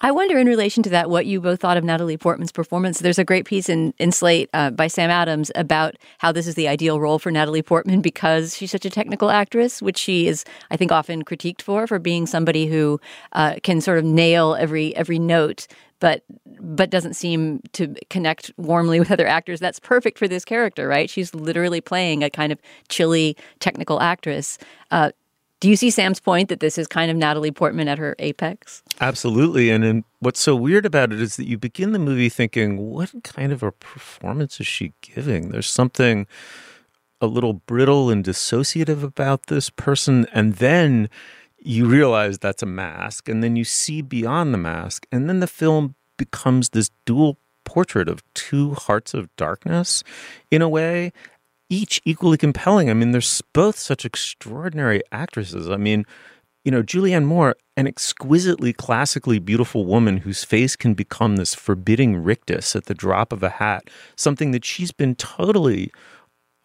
I 0.00 0.12
wonder, 0.12 0.38
in 0.38 0.46
relation 0.46 0.84
to 0.84 0.90
that, 0.90 1.10
what 1.10 1.26
you 1.26 1.40
both 1.40 1.60
thought 1.60 1.76
of 1.76 1.82
Natalie 1.82 2.16
Portman's 2.16 2.52
performance. 2.52 3.00
There's 3.00 3.18
a 3.18 3.24
great 3.24 3.46
piece 3.46 3.68
in, 3.68 3.92
in 3.98 4.12
Slate 4.12 4.48
uh, 4.54 4.70
by 4.70 4.86
Sam 4.86 5.10
Adams 5.10 5.50
about 5.56 5.96
how 6.18 6.30
this 6.30 6.46
is 6.46 6.54
the 6.54 6.68
ideal 6.68 7.00
role 7.00 7.18
for 7.18 7.32
Natalie 7.32 7.62
Portman 7.62 8.00
because 8.00 8.56
she's 8.56 8.70
such 8.70 8.84
a 8.84 8.90
technical 8.90 9.28
actress, 9.28 9.82
which 9.82 9.98
she 9.98 10.28
is, 10.28 10.44
I 10.70 10.76
think, 10.76 10.92
often 10.92 11.24
critiqued 11.24 11.62
for, 11.62 11.88
for 11.88 11.98
being 11.98 12.26
somebody 12.26 12.66
who 12.66 13.00
uh, 13.32 13.56
can 13.64 13.80
sort 13.80 13.98
of 13.98 14.04
nail 14.04 14.54
every 14.54 14.94
every 14.94 15.18
note 15.18 15.66
but 16.00 16.22
but 16.60 16.90
doesn't 16.90 17.14
seem 17.14 17.60
to 17.72 17.94
connect 18.10 18.52
warmly 18.56 18.98
with 18.98 19.10
other 19.10 19.26
actors. 19.26 19.60
That's 19.60 19.80
perfect 19.80 20.18
for 20.18 20.28
this 20.28 20.44
character, 20.44 20.88
right? 20.88 21.08
She's 21.08 21.34
literally 21.34 21.80
playing 21.80 22.22
a 22.24 22.30
kind 22.30 22.52
of 22.52 22.58
chilly 22.88 23.36
technical 23.60 24.00
actress. 24.00 24.58
Uh, 24.90 25.12
do 25.60 25.68
you 25.68 25.76
see 25.76 25.90
Sam's 25.90 26.20
point 26.20 26.48
that 26.50 26.60
this 26.60 26.78
is 26.78 26.86
kind 26.86 27.10
of 27.10 27.16
Natalie 27.16 27.50
Portman 27.50 27.88
at 27.88 27.98
her 27.98 28.14
apex? 28.20 28.82
Absolutely. 29.00 29.70
And, 29.70 29.84
and 29.84 30.04
what's 30.20 30.40
so 30.40 30.54
weird 30.54 30.86
about 30.86 31.12
it 31.12 31.20
is 31.20 31.36
that 31.36 31.46
you 31.46 31.58
begin 31.58 31.92
the 31.92 31.98
movie 31.98 32.28
thinking, 32.28 32.76
what 32.76 33.10
kind 33.24 33.52
of 33.52 33.62
a 33.64 33.72
performance 33.72 34.60
is 34.60 34.68
she 34.68 34.92
giving? 35.00 35.48
There's 35.48 35.68
something 35.68 36.28
a 37.20 37.26
little 37.26 37.54
brittle 37.54 38.08
and 38.08 38.24
dissociative 38.24 39.02
about 39.02 39.46
this 39.46 39.68
person. 39.68 40.28
And 40.32 40.54
then 40.54 41.10
you 41.60 41.86
realize 41.86 42.38
that's 42.38 42.62
a 42.62 42.66
mask 42.66 43.28
and 43.28 43.42
then 43.42 43.56
you 43.56 43.64
see 43.64 44.02
beyond 44.02 44.54
the 44.54 44.58
mask 44.58 45.06
and 45.10 45.28
then 45.28 45.40
the 45.40 45.46
film 45.46 45.94
becomes 46.16 46.70
this 46.70 46.90
dual 47.04 47.38
portrait 47.64 48.08
of 48.08 48.22
two 48.34 48.74
hearts 48.74 49.14
of 49.14 49.34
darkness 49.36 50.02
in 50.50 50.62
a 50.62 50.68
way 50.68 51.12
each 51.70 52.00
equally 52.06 52.38
compelling. 52.38 52.88
I 52.88 52.94
mean 52.94 53.10
there's 53.10 53.42
both 53.52 53.78
such 53.78 54.04
extraordinary 54.04 55.02
actresses. 55.12 55.68
I 55.68 55.76
mean 55.76 56.06
you 56.64 56.72
know 56.72 56.82
julianne 56.82 57.24
moore 57.24 57.56
an 57.76 57.86
exquisitely 57.86 58.72
classically 58.72 59.38
beautiful 59.38 59.86
woman 59.86 60.18
whose 60.18 60.44
face 60.44 60.76
can 60.76 60.92
become 60.92 61.36
this 61.36 61.54
forbidding 61.54 62.16
rictus 62.16 62.76
at 62.76 62.86
the 62.86 62.94
drop 62.94 63.32
of 63.32 63.42
a 63.42 63.48
hat 63.48 63.88
something 64.16 64.50
that 64.50 64.64
she's 64.64 64.92
been 64.92 65.14
totally 65.14 65.90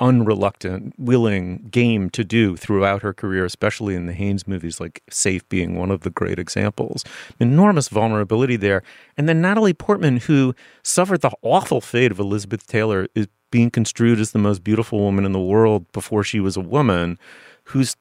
unreluctant, 0.03 0.93
willing, 0.99 1.69
game 1.71 2.09
to 2.09 2.25
do 2.25 2.57
throughout 2.57 3.01
her 3.01 3.13
career, 3.13 3.45
especially 3.45 3.95
in 3.95 4.05
the 4.05 4.11
Haynes 4.11 4.45
movies, 4.45 4.81
like 4.81 5.01
Safe 5.09 5.47
being 5.47 5.77
one 5.77 5.91
of 5.91 6.01
the 6.01 6.09
great 6.09 6.37
examples. 6.37 7.05
Enormous 7.39 7.87
vulnerability 7.87 8.57
there. 8.57 8.83
And 9.15 9.29
then 9.29 9.41
Natalie 9.41 9.73
Portman, 9.73 10.17
who 10.17 10.53
suffered 10.83 11.21
the 11.21 11.31
awful 11.41 11.79
fate 11.79 12.11
of 12.11 12.19
Elizabeth 12.19 12.67
Taylor, 12.67 13.07
is 13.15 13.27
being 13.49 13.71
construed 13.71 14.19
as 14.19 14.31
the 14.31 14.39
most 14.39 14.61
beautiful 14.61 14.99
woman 14.99 15.23
in 15.23 15.31
the 15.31 15.39
world 15.39 15.89
before 15.93 16.23
she 16.23 16.41
was 16.41 16.57
a 16.57 16.61
woman, 16.61 17.17
who's 17.65 17.95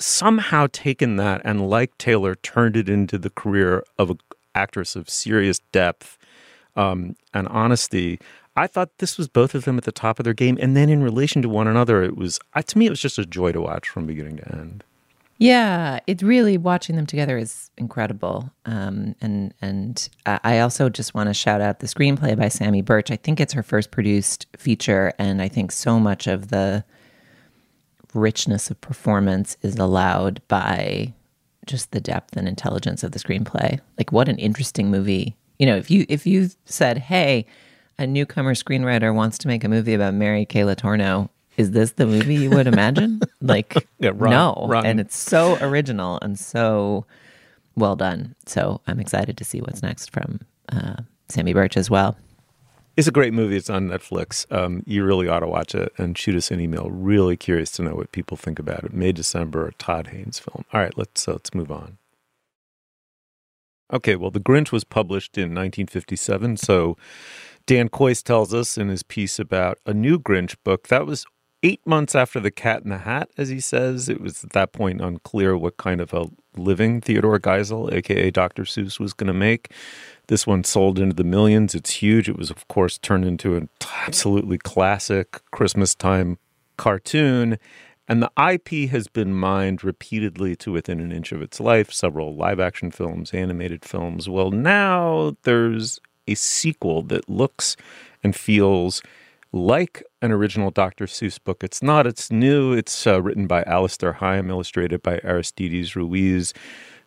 somehow 0.00 0.66
taken 0.72 1.16
that 1.16 1.42
and, 1.44 1.68
like 1.68 1.96
Taylor, 1.98 2.36
turned 2.36 2.74
it 2.74 2.88
into 2.88 3.18
the 3.18 3.30
career 3.30 3.84
of 3.98 4.08
an 4.08 4.18
actress 4.54 4.96
of 4.96 5.10
serious 5.10 5.58
depth 5.72 6.16
um, 6.74 7.16
and 7.34 7.46
honesty. 7.48 8.18
I 8.58 8.66
thought 8.66 8.98
this 8.98 9.16
was 9.16 9.28
both 9.28 9.54
of 9.54 9.64
them 9.64 9.78
at 9.78 9.84
the 9.84 9.92
top 9.92 10.18
of 10.18 10.24
their 10.24 10.34
game, 10.34 10.58
and 10.60 10.76
then 10.76 10.88
in 10.88 11.00
relation 11.02 11.42
to 11.42 11.48
one 11.48 11.68
another, 11.68 12.02
it 12.02 12.16
was 12.16 12.40
to 12.66 12.78
me 12.78 12.86
it 12.86 12.90
was 12.90 13.00
just 13.00 13.18
a 13.18 13.24
joy 13.24 13.52
to 13.52 13.60
watch 13.60 13.88
from 13.88 14.06
beginning 14.06 14.38
to 14.38 14.52
end. 14.52 14.82
Yeah, 15.38 16.00
it 16.08 16.20
really 16.20 16.58
watching 16.58 16.96
them 16.96 17.06
together 17.06 17.38
is 17.38 17.70
incredible. 17.78 18.50
Um, 18.64 19.14
and 19.20 19.54
and 19.62 20.08
I 20.26 20.58
also 20.58 20.88
just 20.88 21.14
want 21.14 21.28
to 21.28 21.34
shout 21.34 21.60
out 21.60 21.78
the 21.78 21.86
screenplay 21.86 22.36
by 22.36 22.46
Samy 22.46 22.84
Burch. 22.84 23.12
I 23.12 23.16
think 23.16 23.38
it's 23.38 23.52
her 23.52 23.62
first 23.62 23.92
produced 23.92 24.46
feature, 24.56 25.12
and 25.20 25.40
I 25.40 25.46
think 25.46 25.70
so 25.70 26.00
much 26.00 26.26
of 26.26 26.48
the 26.48 26.84
richness 28.12 28.72
of 28.72 28.80
performance 28.80 29.56
is 29.62 29.76
allowed 29.76 30.42
by 30.48 31.12
just 31.64 31.92
the 31.92 32.00
depth 32.00 32.36
and 32.36 32.48
intelligence 32.48 33.04
of 33.04 33.12
the 33.12 33.20
screenplay. 33.20 33.78
Like, 33.98 34.10
what 34.10 34.28
an 34.28 34.38
interesting 34.38 34.90
movie! 34.90 35.36
You 35.60 35.66
know, 35.66 35.76
if 35.76 35.92
you 35.92 36.04
if 36.08 36.26
you 36.26 36.50
said, 36.64 36.98
"Hey," 36.98 37.46
a 37.98 38.06
newcomer 38.06 38.54
screenwriter 38.54 39.14
wants 39.14 39.38
to 39.38 39.48
make 39.48 39.64
a 39.64 39.68
movie 39.68 39.94
about 39.94 40.14
Mary 40.14 40.44
Kay 40.44 40.62
Letourneau 40.62 41.28
is 41.58 41.72
this 41.72 41.90
the 41.92 42.06
movie 42.06 42.36
you 42.36 42.50
would 42.50 42.68
imagine? 42.68 43.20
like, 43.42 43.74
yeah, 43.98 44.12
wrong, 44.14 44.30
no. 44.30 44.66
wrong. 44.68 44.86
And 44.86 45.00
it's 45.00 45.16
so 45.16 45.58
original 45.60 46.18
and 46.22 46.38
so 46.38 47.04
well 47.74 47.96
done. 47.96 48.34
So 48.46 48.80
I'm 48.86 49.00
excited 49.00 49.36
to 49.36 49.44
see 49.44 49.60
what's 49.60 49.82
next 49.82 50.12
from 50.12 50.40
uh, 50.70 50.96
Samy 51.28 51.52
Burch 51.52 51.76
as 51.76 51.90
well. 51.90 52.16
It's 52.96 53.08
a 53.08 53.12
great 53.12 53.32
movie. 53.32 53.56
It's 53.56 53.70
on 53.70 53.88
Netflix. 53.88 54.50
Um, 54.52 54.82
you 54.86 55.04
really 55.04 55.28
ought 55.28 55.40
to 55.40 55.46
watch 55.46 55.74
it 55.74 55.92
and 55.98 56.16
shoot 56.16 56.36
us 56.36 56.50
an 56.50 56.60
email. 56.60 56.90
Really 56.90 57.36
curious 57.36 57.70
to 57.72 57.82
know 57.82 57.94
what 57.94 58.12
people 58.12 58.36
think 58.36 58.58
about 58.58 58.84
it. 58.84 58.92
May 58.92 59.12
December, 59.12 59.72
Todd 59.78 60.08
Haynes 60.08 60.38
film. 60.38 60.64
All 60.72 60.80
right, 60.80 60.96
let's 60.96 61.28
uh, 61.28 61.32
let's 61.32 61.54
move 61.54 61.70
on. 61.70 61.98
Okay, 63.92 64.16
well, 64.16 64.30
The 64.30 64.40
Grinch 64.40 64.70
was 64.70 64.84
published 64.84 65.38
in 65.38 65.54
1957, 65.54 66.58
so 66.58 66.96
Dan 67.68 67.90
Kois 67.90 68.22
tells 68.22 68.54
us 68.54 68.78
in 68.78 68.88
his 68.88 69.02
piece 69.02 69.38
about 69.38 69.78
a 69.84 69.92
new 69.92 70.18
Grinch 70.18 70.56
book 70.64 70.88
that 70.88 71.06
was 71.06 71.26
eight 71.62 71.86
months 71.86 72.14
after 72.14 72.40
The 72.40 72.50
Cat 72.50 72.82
in 72.82 72.88
the 72.88 72.96
Hat, 72.96 73.28
as 73.36 73.50
he 73.50 73.60
says. 73.60 74.08
It 74.08 74.22
was 74.22 74.42
at 74.42 74.54
that 74.54 74.72
point 74.72 75.02
unclear 75.02 75.54
what 75.54 75.76
kind 75.76 76.00
of 76.00 76.14
a 76.14 76.28
living 76.56 77.02
Theodor 77.02 77.38
Geisel, 77.38 77.92
aka 77.92 78.30
Dr. 78.30 78.62
Seuss, 78.62 78.98
was 78.98 79.12
going 79.12 79.26
to 79.26 79.34
make. 79.34 79.70
This 80.28 80.46
one 80.46 80.64
sold 80.64 80.98
into 80.98 81.14
the 81.14 81.24
millions. 81.24 81.74
It's 81.74 81.90
huge. 81.90 82.26
It 82.26 82.38
was, 82.38 82.50
of 82.50 82.66
course, 82.68 82.96
turned 82.96 83.26
into 83.26 83.54
an 83.54 83.68
absolutely 84.06 84.56
classic 84.56 85.42
Christmas 85.50 85.94
time 85.94 86.38
cartoon. 86.78 87.58
And 88.08 88.22
the 88.22 88.32
IP 88.50 88.88
has 88.88 89.08
been 89.08 89.34
mined 89.34 89.84
repeatedly 89.84 90.56
to 90.56 90.72
within 90.72 91.00
an 91.00 91.12
inch 91.12 91.32
of 91.32 91.42
its 91.42 91.60
life, 91.60 91.92
several 91.92 92.34
live 92.34 92.60
action 92.60 92.90
films, 92.90 93.34
animated 93.34 93.84
films. 93.84 94.26
Well, 94.26 94.50
now 94.50 95.36
there's 95.42 96.00
a 96.28 96.34
sequel 96.34 97.02
that 97.02 97.28
looks 97.28 97.76
and 98.22 98.36
feels 98.36 99.02
like 99.52 100.04
an 100.20 100.32
original 100.32 100.70
Dr. 100.70 101.06
Seuss 101.06 101.42
book. 101.42 101.64
It's 101.64 101.82
not, 101.82 102.06
it's 102.06 102.30
new. 102.30 102.72
It's 102.72 103.06
uh, 103.06 103.22
written 103.22 103.46
by 103.46 103.62
Alastair 103.62 104.14
Heim, 104.14 104.50
illustrated 104.50 105.02
by 105.02 105.20
Aristides 105.24 105.96
Ruiz. 105.96 106.52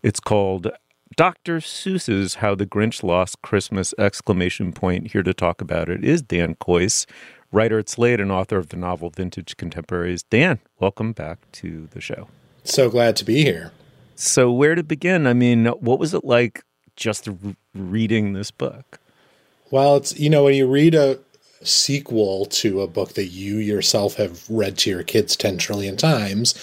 It's 0.02 0.20
called 0.20 0.72
Dr. 1.16 1.58
Seuss's 1.58 2.36
How 2.36 2.56
the 2.56 2.66
Grinch 2.66 3.04
Lost 3.04 3.42
Christmas! 3.42 3.94
Exclamation 4.00 4.72
point. 4.72 5.12
Here 5.12 5.24
to 5.24 5.34
talk 5.34 5.62
about 5.62 5.90
it 5.90 6.04
is 6.04 6.22
Dan 6.22 6.56
Kois, 6.56 7.06
writer 7.52 7.80
at 7.80 7.90
Slate 7.90 8.20
and 8.20 8.32
author 8.32 8.58
of 8.58 8.70
the 8.70 8.78
novel 8.78 9.10
Vintage 9.10 9.58
Contemporaries. 9.58 10.24
Dan, 10.24 10.60
welcome 10.80 11.12
back 11.12 11.40
to 11.54 11.88
the 11.92 12.02
show. 12.02 12.28
So 12.64 12.90
glad 12.90 13.16
to 13.18 13.26
be 13.26 13.44
here. 13.44 13.72
So, 14.16 14.52
where 14.52 14.76
to 14.76 14.84
begin? 14.84 15.28
I 15.28 15.34
mean, 15.34 15.66
what 15.66 16.00
was 16.00 16.14
it 16.14 16.24
like 16.24 16.64
just 16.96 17.28
re- 17.28 17.56
reading 17.74 18.34
this 18.34 18.52
book? 18.52 19.01
Well, 19.72 19.96
it's, 19.96 20.20
you 20.20 20.30
know, 20.30 20.44
when 20.44 20.54
you 20.54 20.68
read 20.68 20.94
a 20.94 21.20
sequel 21.64 22.46
to 22.46 22.82
a 22.82 22.88
book 22.88 23.14
that 23.14 23.28
you 23.28 23.58
yourself 23.58 24.16
have 24.16 24.44
read 24.50 24.78
to 24.80 24.90
your 24.90 25.04
kids 25.04 25.36
10 25.36 25.58
trillion 25.58 25.96
times, 25.96 26.54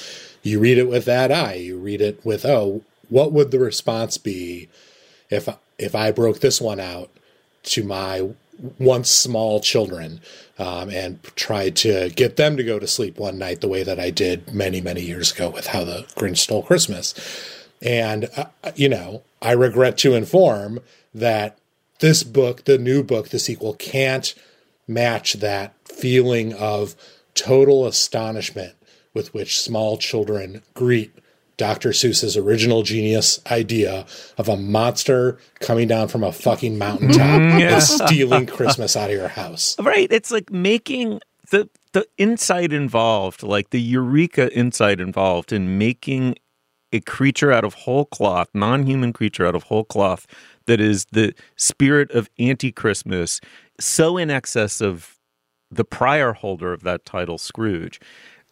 you 0.43 0.61
read 0.61 0.79
it 0.79 0.89
with 0.89 1.07
that 1.07 1.33
eye. 1.33 1.55
You 1.55 1.79
read 1.79 2.03
it 2.03 2.25
with, 2.25 2.45
oh, 2.45 2.83
what 3.09 3.33
would 3.33 3.51
the 3.51 3.59
response 3.59 4.19
be 4.19 4.69
if 5.31 5.49
if 5.79 5.95
I 5.95 6.11
broke 6.11 6.41
this 6.41 6.61
one 6.61 6.81
out 6.81 7.11
to 7.65 7.85
my 7.85 8.31
once 8.79 9.09
small 9.09 9.61
children 9.61 10.21
um, 10.59 10.91
and 10.91 11.23
tried 11.37 11.77
to 11.77 12.11
get 12.11 12.37
them 12.37 12.57
to 12.57 12.65
go 12.65 12.79
to 12.79 12.87
sleep 12.87 13.19
one 13.19 13.39
night 13.39 13.61
the 13.61 13.69
way 13.69 13.83
that 13.83 14.01
I 14.01 14.11
did 14.11 14.53
many 14.53 14.81
many 14.81 15.03
years 15.03 15.33
ago 15.33 15.49
with 15.51 15.69
How 15.69 15.85
the 15.85 16.07
Grinch 16.17 16.39
Stole 16.39 16.63
Christmas, 16.63 17.15
and 17.81 18.29
uh, 18.37 18.47
you 18.75 18.89
know 18.89 19.23
I 19.41 19.53
regret 19.53 19.97
to 19.99 20.15
inform 20.15 20.81
that 21.15 21.59
this 22.01 22.23
book, 22.23 22.65
the 22.65 22.79
new 22.79 23.03
book, 23.03 23.29
the 23.29 23.39
sequel, 23.39 23.75
can't 23.75 24.35
match 24.87 25.35
that 25.35 25.75
feeling 25.85 26.53
of 26.55 26.95
total 27.35 27.87
astonishment 27.87 28.75
with 29.15 29.33
which 29.35 29.59
small 29.61 29.97
children 29.99 30.63
greet 30.75 31.13
Dr. 31.57 31.91
Seuss's 31.91 32.37
original 32.37 32.85
genius 32.85 33.41
idea 33.51 34.07
of 34.39 34.49
a 34.49 34.57
monster 34.57 35.39
coming 35.59 35.89
down 35.89 36.07
from 36.07 36.23
a 36.23 36.31
fucking 36.31 36.79
mountaintop 36.79 37.19
Mm, 37.41 37.61
yeah. 37.61 37.75
and 37.75 37.83
stealing 37.83 38.47
Christmas 38.59 38.97
out 38.97 39.11
of 39.11 39.17
your 39.17 39.27
house. 39.29 39.77
Right. 39.81 40.07
It's 40.13 40.31
like 40.31 40.51
making 40.53 41.21
the 41.51 41.69
the 41.95 42.07
insight 42.17 42.73
involved, 42.73 43.43
like 43.43 43.71
the 43.71 43.81
eureka 43.81 44.55
insight 44.57 45.01
involved 45.01 45.53
in 45.53 45.79
making 45.79 46.37
a 46.93 47.01
creature 47.01 47.53
out 47.53 47.65
of 47.65 47.75
whole 47.75 48.07
cloth, 48.07 48.49
non-human 48.55 49.13
creature 49.13 49.47
out 49.47 49.55
of 49.55 49.65
whole 49.65 49.85
cloth 49.85 50.27
that 50.67 50.81
is 50.81 51.07
the 51.13 51.35
spirit 51.57 52.11
of 52.13 52.29
anti-Christmas, 52.39 53.41
so 53.81 54.17
in 54.17 54.31
excess 54.31 54.81
of 54.81 55.19
the 55.71 55.85
prior 55.85 56.33
holder 56.33 56.73
of 56.73 56.83
that 56.83 57.05
title, 57.05 57.39
Scrooge. 57.39 58.01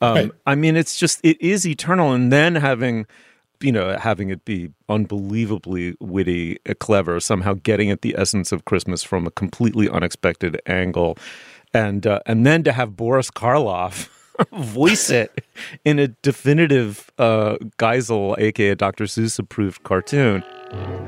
Um, 0.01 0.15
Right. 0.15 0.31
I 0.47 0.55
mean, 0.55 0.77
it's 0.77 0.99
just 0.99 1.21
it 1.25 1.41
is 1.41 1.67
eternal, 1.67 2.13
and 2.13 2.31
then 2.31 2.55
having 2.57 3.07
you 3.61 3.73
know 3.73 3.97
having 3.99 4.29
it 4.29 4.45
be 4.45 4.71
unbelievably 4.89 5.97
witty, 6.01 6.59
uh, 6.69 6.75
clever, 6.79 7.19
somehow 7.21 7.55
getting 7.63 7.91
at 7.91 8.03
the 8.03 8.15
essence 8.19 8.53
of 8.53 8.67
Christmas 8.67 9.03
from 9.03 9.27
a 9.27 9.31
completely 9.31 9.89
unexpected 9.89 10.61
angle, 10.67 11.17
and 11.73 12.07
uh, 12.07 12.21
and 12.27 12.45
then 12.45 12.63
to 12.65 12.73
have 12.73 12.97
Boris 12.97 13.31
Karloff 13.31 14.11
voice 14.53 15.11
it 15.11 15.45
in 15.85 15.99
a 15.99 16.09
definitive 16.09 17.11
uh, 17.19 17.57
Geisel, 17.79 18.39
aka 18.39 18.75
Dr. 18.75 19.05
Seuss 19.05 19.39
approved 19.39 19.83
cartoon. 19.83 20.43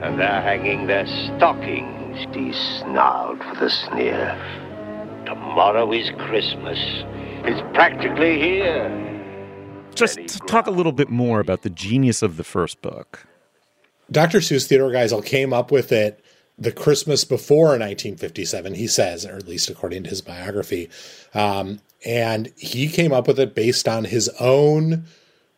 And 0.02 0.18
they're 0.18 0.42
hanging 0.42 0.86
their 0.86 1.06
stockings, 1.06 2.26
de-snarled 2.32 3.38
with 3.38 3.62
a 3.62 3.70
sneer. 3.70 4.36
Tomorrow 5.26 5.92
is 5.92 6.10
Christmas. 6.18 6.78
It's 7.44 7.60
practically 7.74 8.38
here. 8.38 9.04
Just 9.94 10.16
to 10.16 10.38
talk 10.40 10.66
a 10.66 10.70
little 10.70 10.92
bit 10.92 11.10
more 11.10 11.40
about 11.40 11.62
the 11.62 11.70
genius 11.70 12.22
of 12.22 12.36
the 12.36 12.44
first 12.44 12.80
book. 12.82 13.26
Dr. 14.10 14.38
Seuss 14.38 14.66
Theodor 14.66 14.88
Geisel 14.88 15.24
came 15.24 15.52
up 15.52 15.70
with 15.70 15.92
it 15.92 16.24
the 16.58 16.72
Christmas 16.72 17.24
before 17.24 17.68
1957, 17.68 18.74
he 18.74 18.86
says, 18.86 19.24
or 19.24 19.36
at 19.36 19.46
least 19.46 19.70
according 19.70 20.02
to 20.02 20.10
his 20.10 20.20
biography. 20.20 20.90
Um, 21.32 21.80
and 22.04 22.52
he 22.56 22.88
came 22.88 23.12
up 23.12 23.26
with 23.26 23.40
it 23.40 23.54
based 23.54 23.88
on 23.88 24.04
his 24.04 24.28
own 24.40 25.04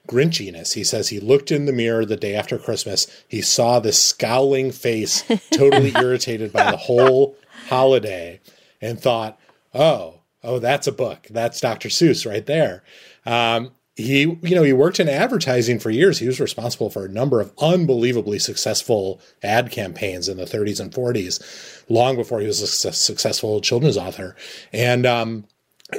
grinchiness. 0.09 0.75
He 0.75 0.85
says 0.85 1.09
he 1.09 1.21
looked 1.21 1.53
in 1.53 1.67
the 1.67 1.73
mirror 1.73 2.05
the 2.05 2.17
day 2.17 2.35
after 2.35 2.59
Christmas. 2.59 3.07
He 3.29 3.43
saw 3.43 3.79
this 3.79 4.03
scowling 4.03 4.73
face, 4.73 5.23
totally 5.53 5.93
irritated 5.97 6.53
by 6.53 6.71
the 6.71 6.77
whole 6.77 7.37
holiday, 7.69 8.41
and 8.81 9.01
thought, 9.01 9.39
oh, 9.75 10.21
oh, 10.43 10.59
that's 10.59 10.87
a 10.87 10.93
book. 10.93 11.27
That's 11.31 11.61
Dr. 11.61 11.89
Seuss 11.89 12.29
right 12.29 12.45
there. 12.45 12.83
Um, 13.25 13.73
he, 13.95 14.21
you 14.21 14.55
know, 14.55 14.63
he 14.63 14.73
worked 14.73 14.99
in 14.99 15.09
advertising 15.09 15.79
for 15.79 15.91
years. 15.91 16.19
He 16.19 16.27
was 16.27 16.41
responsible 16.41 16.91
for 16.91 17.05
a 17.05 17.09
number 17.09 17.41
of 17.41 17.53
unbelievably 17.59 18.39
successful 18.39 19.21
ad 19.43 19.71
campaigns 19.71 20.29
in 20.29 20.39
the 20.39 20.45
30s 20.45 20.81
and 20.81 20.91
40s, 20.91 21.85
long 21.89 22.17
before 22.17 22.41
he 22.41 22.47
was 22.47 22.63
a 22.63 22.67
su- 22.67 22.93
successful 22.93 23.61
children's 23.61 23.99
author. 23.99 24.35
And, 24.73 25.05
um, 25.05 25.45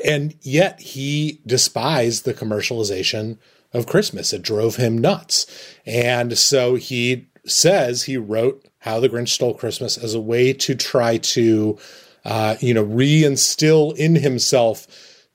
and 0.06 0.36
yet 0.42 0.80
he 0.82 1.42
despised 1.46 2.26
the 2.26 2.34
commercialization 2.34 3.38
of 3.74 3.88
Christmas. 3.88 4.34
It 4.34 4.42
drove 4.42 4.76
him 4.76 4.98
nuts. 4.98 5.46
And 5.86 6.38
so 6.38 6.76
he 6.76 7.28
says 7.46 8.04
he 8.04 8.18
wrote 8.18 8.68
How 8.80 9.00
the 9.00 9.10
Grinch 9.10 9.30
Stole 9.30 9.54
Christmas 9.54 9.98
as 9.98 10.14
a 10.14 10.22
way 10.22 10.54
to 10.54 10.76
try 10.76 11.18
to, 11.18 11.78
uh, 12.26 12.56
you 12.60 12.74
know, 12.74 12.86
reinstill 12.86 13.96
in 13.96 14.16
himself 14.16 14.88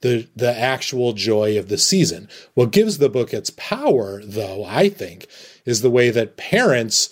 the 0.03 0.29
the 0.37 0.57
actual 0.57 1.13
joy 1.15 1.59
of 1.59 1.69
the 1.69 1.79
season. 1.79 2.29
What 2.55 2.71
gives 2.71 2.99
the 2.99 3.09
book 3.09 3.33
its 3.33 3.51
power, 3.51 4.21
though, 4.23 4.65
I 4.65 4.89
think, 4.89 5.27
is 5.65 5.81
the 5.81 5.91
way 5.91 6.11
that 6.11 6.37
parents 6.37 7.09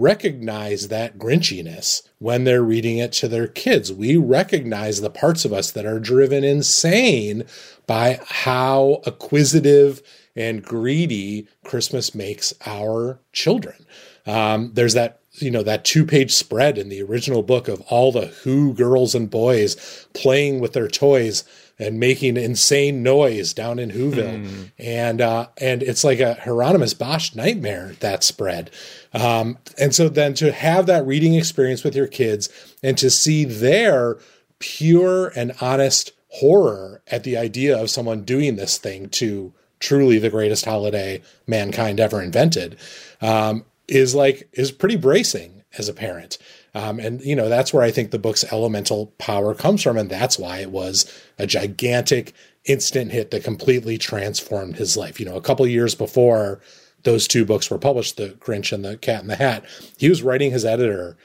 recognize 0.00 0.88
that 0.88 1.18
grinchiness 1.18 2.02
when 2.18 2.44
they're 2.44 2.62
reading 2.62 2.98
it 2.98 3.12
to 3.12 3.28
their 3.28 3.46
kids. 3.46 3.92
We 3.92 4.16
recognize 4.16 5.00
the 5.00 5.10
parts 5.10 5.44
of 5.44 5.52
us 5.52 5.70
that 5.72 5.86
are 5.86 5.98
driven 5.98 6.44
insane 6.44 7.44
by 7.86 8.20
how 8.26 9.02
acquisitive 9.06 10.02
and 10.34 10.62
greedy 10.62 11.46
Christmas 11.64 12.14
makes 12.14 12.54
our 12.66 13.20
children. 13.32 13.86
Um, 14.26 14.70
there's 14.74 14.94
that 14.94 15.20
you 15.34 15.50
know 15.50 15.62
that 15.62 15.84
two 15.84 16.04
page 16.04 16.32
spread 16.32 16.76
in 16.78 16.88
the 16.88 17.02
original 17.02 17.42
book 17.42 17.66
of 17.68 17.80
all 17.82 18.12
the 18.12 18.26
Who 18.26 18.74
girls 18.74 19.14
and 19.14 19.30
boys 19.30 20.06
playing 20.14 20.60
with 20.60 20.74
their 20.74 20.88
toys 20.88 21.44
and 21.78 21.98
making 21.98 22.36
insane 22.36 23.02
noise 23.02 23.52
down 23.52 23.78
in 23.78 23.90
Whoville, 23.90 24.70
and 24.78 25.20
uh, 25.20 25.48
and 25.58 25.82
it's 25.82 26.04
like 26.04 26.20
a 26.20 26.34
Hieronymus 26.34 26.94
Bosch 26.94 27.34
nightmare 27.34 27.94
that 28.00 28.22
spread. 28.22 28.70
Um, 29.12 29.58
and 29.78 29.94
so 29.94 30.08
then 30.08 30.34
to 30.34 30.52
have 30.52 30.86
that 30.86 31.06
reading 31.06 31.34
experience 31.34 31.84
with 31.84 31.94
your 31.94 32.06
kids 32.06 32.48
and 32.82 32.96
to 32.98 33.10
see 33.10 33.44
their 33.44 34.18
pure 34.58 35.28
and 35.34 35.52
honest 35.60 36.12
horror 36.28 37.02
at 37.08 37.24
the 37.24 37.36
idea 37.36 37.76
of 37.76 37.90
someone 37.90 38.22
doing 38.22 38.56
this 38.56 38.78
thing 38.78 39.08
to 39.10 39.52
truly 39.80 40.18
the 40.18 40.30
greatest 40.30 40.64
holiday 40.64 41.20
mankind 41.46 42.00
ever 42.00 42.22
invented 42.22 42.76
um, 43.20 43.64
is 43.88 44.14
like 44.14 44.48
is 44.52 44.70
pretty 44.70 44.96
bracing 44.96 45.62
as 45.76 45.88
a 45.88 45.92
parent. 45.92 46.38
Um, 46.74 46.98
and 46.98 47.20
you 47.20 47.36
know 47.36 47.48
that's 47.48 47.72
where 47.72 47.82
I 47.82 47.90
think 47.90 48.10
the 48.10 48.18
book's 48.18 48.50
elemental 48.50 49.08
power 49.18 49.54
comes 49.54 49.82
from, 49.82 49.98
and 49.98 50.08
that's 50.08 50.38
why 50.38 50.58
it 50.58 50.70
was 50.70 51.12
a 51.38 51.46
gigantic 51.46 52.32
instant 52.64 53.12
hit 53.12 53.30
that 53.30 53.44
completely 53.44 53.98
transformed 53.98 54.76
his 54.76 54.96
life. 54.96 55.20
You 55.20 55.26
know, 55.26 55.36
a 55.36 55.42
couple 55.42 55.66
years 55.66 55.94
before 55.94 56.60
those 57.02 57.28
two 57.28 57.44
books 57.44 57.70
were 57.70 57.78
published, 57.78 58.16
The 58.16 58.30
Grinch 58.30 58.72
and 58.72 58.84
The 58.84 58.96
Cat 58.96 59.22
in 59.22 59.28
the 59.28 59.36
Hat, 59.36 59.64
he 59.98 60.08
was 60.08 60.22
writing 60.22 60.50
his 60.50 60.64
editor 60.64 61.16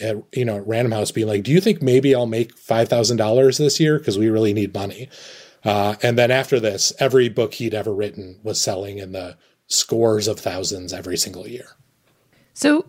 at 0.00 0.16
you 0.34 0.44
know 0.44 0.58
at 0.58 0.66
Random 0.66 0.92
House, 0.92 1.10
being 1.10 1.26
like, 1.26 1.42
"Do 1.42 1.50
you 1.50 1.60
think 1.60 1.82
maybe 1.82 2.14
I'll 2.14 2.26
make 2.26 2.56
five 2.56 2.88
thousand 2.88 3.16
dollars 3.16 3.58
this 3.58 3.80
year? 3.80 3.98
Because 3.98 4.18
we 4.18 4.30
really 4.30 4.52
need 4.52 4.72
money." 4.72 5.08
Uh, 5.64 5.96
and 6.02 6.18
then 6.18 6.30
after 6.30 6.58
this, 6.58 6.92
every 6.98 7.28
book 7.28 7.54
he'd 7.54 7.74
ever 7.74 7.94
written 7.94 8.38
was 8.42 8.60
selling 8.60 8.98
in 8.98 9.12
the 9.12 9.36
scores 9.66 10.26
of 10.28 10.38
thousands 10.38 10.92
every 10.92 11.16
single 11.16 11.46
year. 11.46 11.76
So, 12.52 12.86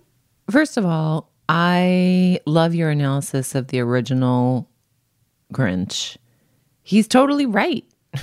first 0.49 0.75
of 0.75 0.85
all, 0.85 1.29
I 1.55 2.39
love 2.47 2.73
your 2.73 2.89
analysis 2.89 3.53
of 3.53 3.67
the 3.67 3.79
original 3.79 4.67
Grinch. 5.53 6.17
He's 6.81 7.07
totally 7.07 7.45
right. 7.45 7.85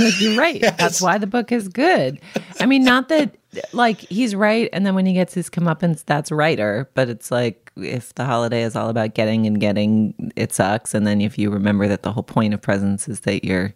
like, 0.00 0.20
you're 0.20 0.36
right. 0.36 0.60
That's 0.60 1.00
why 1.00 1.18
the 1.18 1.28
book 1.28 1.52
is 1.52 1.68
good. 1.68 2.20
I 2.58 2.66
mean, 2.66 2.82
not 2.82 3.08
that 3.08 3.36
like 3.72 4.00
he's 4.00 4.34
right, 4.34 4.68
and 4.72 4.84
then 4.84 4.96
when 4.96 5.06
he 5.06 5.12
gets 5.12 5.32
his 5.32 5.48
comeuppance, 5.48 6.04
that's 6.04 6.32
righter. 6.32 6.90
But 6.94 7.08
it's 7.08 7.30
like 7.30 7.70
if 7.76 8.12
the 8.16 8.24
holiday 8.24 8.64
is 8.64 8.74
all 8.74 8.88
about 8.88 9.14
getting 9.14 9.46
and 9.46 9.60
getting, 9.60 10.32
it 10.34 10.52
sucks. 10.52 10.92
And 10.92 11.06
then 11.06 11.20
if 11.20 11.38
you 11.38 11.50
remember 11.50 11.86
that 11.86 12.02
the 12.02 12.10
whole 12.10 12.24
point 12.24 12.52
of 12.52 12.60
presents 12.60 13.08
is 13.08 13.20
that 13.20 13.44
you're 13.44 13.74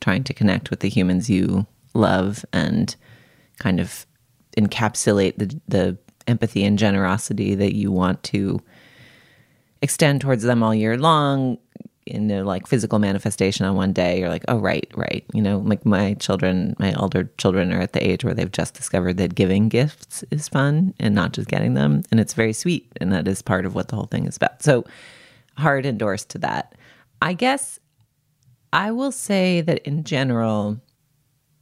trying 0.00 0.24
to 0.24 0.34
connect 0.34 0.68
with 0.68 0.80
the 0.80 0.88
humans 0.88 1.30
you 1.30 1.64
love 1.94 2.44
and 2.52 2.96
kind 3.60 3.78
of 3.78 4.04
encapsulate 4.58 5.36
the 5.36 5.60
the 5.68 5.96
empathy 6.26 6.64
and 6.64 6.78
generosity 6.78 7.54
that 7.54 7.74
you 7.74 7.90
want 7.90 8.22
to 8.24 8.60
extend 9.80 10.20
towards 10.20 10.44
them 10.44 10.62
all 10.62 10.74
year 10.74 10.96
long 10.96 11.58
in 12.06 12.30
a 12.30 12.42
like 12.42 12.66
physical 12.66 12.98
manifestation 12.98 13.64
on 13.64 13.76
one 13.76 13.92
day. 13.92 14.20
You're 14.20 14.28
like 14.28 14.44
oh 14.48 14.58
right 14.58 14.90
right. 14.94 15.24
You 15.32 15.42
know 15.42 15.58
like 15.58 15.84
my 15.86 16.14
children 16.14 16.74
my 16.78 16.94
older 16.94 17.30
children 17.38 17.72
are 17.72 17.80
at 17.80 17.92
the 17.92 18.06
age 18.06 18.24
where 18.24 18.34
they've 18.34 18.50
just 18.50 18.74
discovered 18.74 19.16
that 19.18 19.34
giving 19.34 19.68
gifts 19.68 20.24
is 20.30 20.48
fun 20.48 20.94
and 20.98 21.14
not 21.14 21.32
just 21.32 21.48
getting 21.48 21.74
them 21.74 22.02
and 22.10 22.20
it's 22.20 22.34
very 22.34 22.52
sweet 22.52 22.90
and 23.00 23.12
that 23.12 23.28
is 23.28 23.42
part 23.42 23.66
of 23.66 23.74
what 23.74 23.88
the 23.88 23.96
whole 23.96 24.06
thing 24.06 24.26
is 24.26 24.36
about. 24.36 24.62
So 24.62 24.84
hard 25.56 25.86
endorsed 25.86 26.30
to 26.30 26.38
that. 26.38 26.74
I 27.20 27.34
guess 27.34 27.78
i 28.72 28.90
will 28.90 29.12
say 29.12 29.60
that 29.60 29.78
in 29.86 30.02
general 30.02 30.80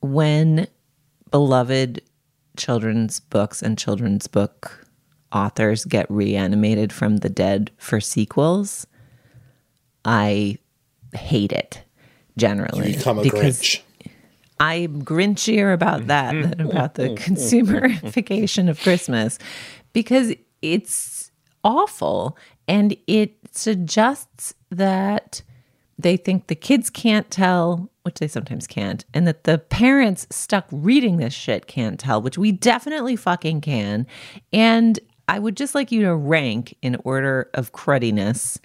when 0.01 0.67
beloved 1.31 2.01
children's 2.61 3.19
books 3.19 3.63
and 3.63 3.77
children's 3.77 4.27
book 4.27 4.87
authors 5.33 5.85
get 5.85 6.07
reanimated 6.11 6.93
from 6.93 7.19
the 7.19 7.29
dead 7.29 7.71
for 7.79 8.01
sequels, 8.01 8.87
I 10.05 10.59
hate 11.15 11.53
it 11.53 11.83
generally. 12.37 12.93
You 12.93 12.97
become 12.97 13.19
a 13.19 13.23
because 13.23 13.61
Grinch. 13.61 13.83
I'm 14.61 15.03
grinchier 15.03 15.73
about 15.73 16.09
that 16.09 16.35
mm-hmm. 16.35 16.51
than 16.51 16.61
about 16.61 16.95
the 16.95 17.09
consumerification 17.11 18.65
mm-hmm. 18.65 18.69
of 18.69 18.81
Christmas 18.81 19.39
because 19.93 20.35
it's 20.61 21.31
awful 21.65 22.37
and 22.69 22.97
it 23.07 23.37
suggests 23.53 24.55
that 24.71 25.43
they 26.03 26.17
think 26.17 26.47
the 26.47 26.55
kids 26.55 26.91
can't 26.91 27.31
tell, 27.31 27.91
which 28.03 28.17
they 28.17 28.29
sometimes 28.29 28.67
can't, 28.67 29.05
and 29.13 29.27
that 29.27 29.45
the 29.45 29.59
parents 29.59 30.27
stuck 30.31 30.67
reading 30.71 31.17
this 31.17 31.35
shit 31.35 31.67
can't 31.67 31.99
tell, 31.99 32.21
which 32.23 32.39
we 32.39 32.53
definitely 32.53 33.17
fucking 33.17 33.61
can. 33.61 34.07
And 34.53 34.99
I 35.29 35.39
would 35.39 35.57
just 35.57 35.75
like 35.75 35.93
you 35.93 36.03
to 36.03 36.15
rank 36.15 36.77
in 36.83 36.97
order 37.05 37.51
of 37.55 37.73
cruddiness 37.73 38.59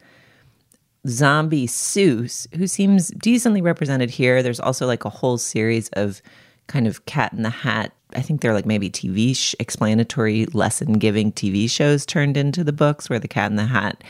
zombie 1.07 1.67
Seuss, 1.67 2.51
who 2.55 2.67
seems 2.67 3.09
decently 3.09 3.61
represented 3.61 4.09
here. 4.09 4.41
There's 4.41 4.59
also 4.59 4.87
like 4.87 5.05
a 5.05 5.09
whole 5.09 5.37
series 5.37 5.89
of 5.89 6.21
kind 6.67 6.87
of 6.87 7.05
cat 7.05 7.31
in 7.33 7.43
the 7.43 7.49
hat. 7.49 7.91
I 8.15 8.21
think 8.21 8.41
they're 8.41 8.53
like 8.53 8.65
maybe 8.65 8.89
TV 8.89 9.35
sh- 9.35 9.55
explanatory 9.59 10.45
lesson 10.47 10.93
giving 10.93 11.31
TV 11.31 11.69
shows 11.69 12.05
turned 12.05 12.37
into 12.37 12.63
the 12.63 12.73
books 12.73 13.09
where 13.09 13.19
the 13.19 13.27
cat 13.27 13.51
in 13.51 13.57
the 13.57 13.65
hat 13.65 14.03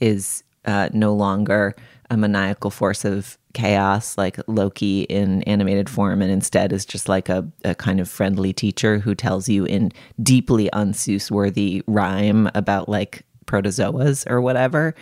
is 0.00 0.42
uh, 0.64 0.88
no 0.92 1.14
longer 1.14 1.74
a 2.12 2.16
maniacal 2.16 2.70
force 2.70 3.06
of 3.06 3.38
chaos 3.54 4.18
like 4.18 4.38
Loki 4.46 5.02
in 5.04 5.42
animated 5.44 5.88
form 5.88 6.20
and 6.20 6.30
instead 6.30 6.70
is 6.70 6.84
just 6.84 7.08
like 7.08 7.30
a, 7.30 7.48
a 7.64 7.74
kind 7.74 8.00
of 8.00 8.08
friendly 8.08 8.52
teacher 8.52 8.98
who 8.98 9.14
tells 9.14 9.48
you 9.48 9.64
in 9.64 9.92
deeply 10.22 10.68
unseuss 10.74 11.30
worthy 11.30 11.82
rhyme 11.86 12.50
about 12.54 12.86
like 12.86 13.24
protozoas 13.46 14.30
or 14.30 14.42
whatever. 14.42 14.94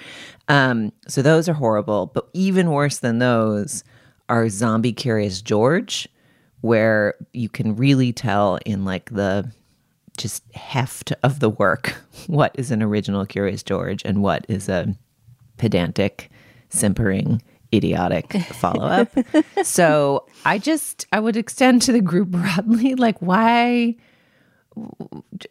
Um, 0.49 0.93
so 1.09 1.21
those 1.21 1.49
are 1.49 1.55
horrible. 1.55 2.07
But 2.07 2.29
even 2.33 2.71
worse 2.71 2.99
than 2.99 3.19
those 3.19 3.83
are 4.29 4.49
Zombie 4.49 4.93
Curious 4.93 5.43
George, 5.43 6.09
where 6.61 7.15
you 7.33 7.49
can 7.49 7.75
really 7.75 8.13
tell 8.13 8.61
in 8.65 8.85
like 8.85 9.11
the 9.11 9.51
just 10.17 10.45
heft 10.55 11.13
of 11.25 11.41
the 11.41 11.51
work 11.51 11.97
what 12.29 12.53
is 12.55 12.71
an 12.71 12.85
original 12.85 13.27
Curious 13.27 13.65
George 13.65 14.03
and 14.05 14.23
what 14.23 14.47
is 14.49 14.69
a 14.69 14.95
pedantic, 15.57 16.31
simpering, 16.71 17.43
idiotic 17.73 18.33
follow 18.53 18.85
up. 18.85 19.11
so 19.63 20.27
I 20.45 20.59
just, 20.59 21.07
I 21.13 21.21
would 21.21 21.37
extend 21.37 21.83
to 21.83 21.93
the 21.93 22.01
group 22.01 22.29
broadly 22.29 22.95
like, 22.95 23.21
why? 23.21 23.97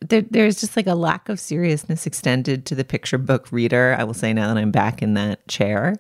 there, 0.02 0.22
there's 0.22 0.60
just 0.60 0.76
like 0.76 0.88
a 0.88 0.96
lack 0.96 1.30
of 1.30 1.40
seriousness 1.40 2.06
extended 2.06 2.66
to 2.66 2.76
the 2.76 2.84
picture 2.84 3.18
book 3.18 3.52
reader. 3.52 3.96
I 3.98 4.04
will 4.04 4.14
say 4.14 4.34
now 4.34 4.54
that 4.54 4.60
I'm 4.60 4.72
back 4.72 5.02
in 5.02 5.14
that 5.16 5.48
chair, 5.48 5.96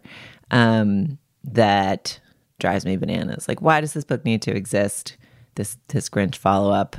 um, 0.51 1.17
that 1.43 2.20
drives 2.59 2.86
me 2.86 2.97
bananas. 2.97 3.47
Like, 3.47 3.61
why 3.61 3.82
does 3.82 3.93
this 3.93 4.03
book 4.03 4.26
need 4.26 4.41
to 4.43 4.55
exist? 4.55 5.17
This 5.55 5.78
this 5.89 6.09
Grinch 6.09 6.36
follow 6.36 6.72
up. 6.72 6.95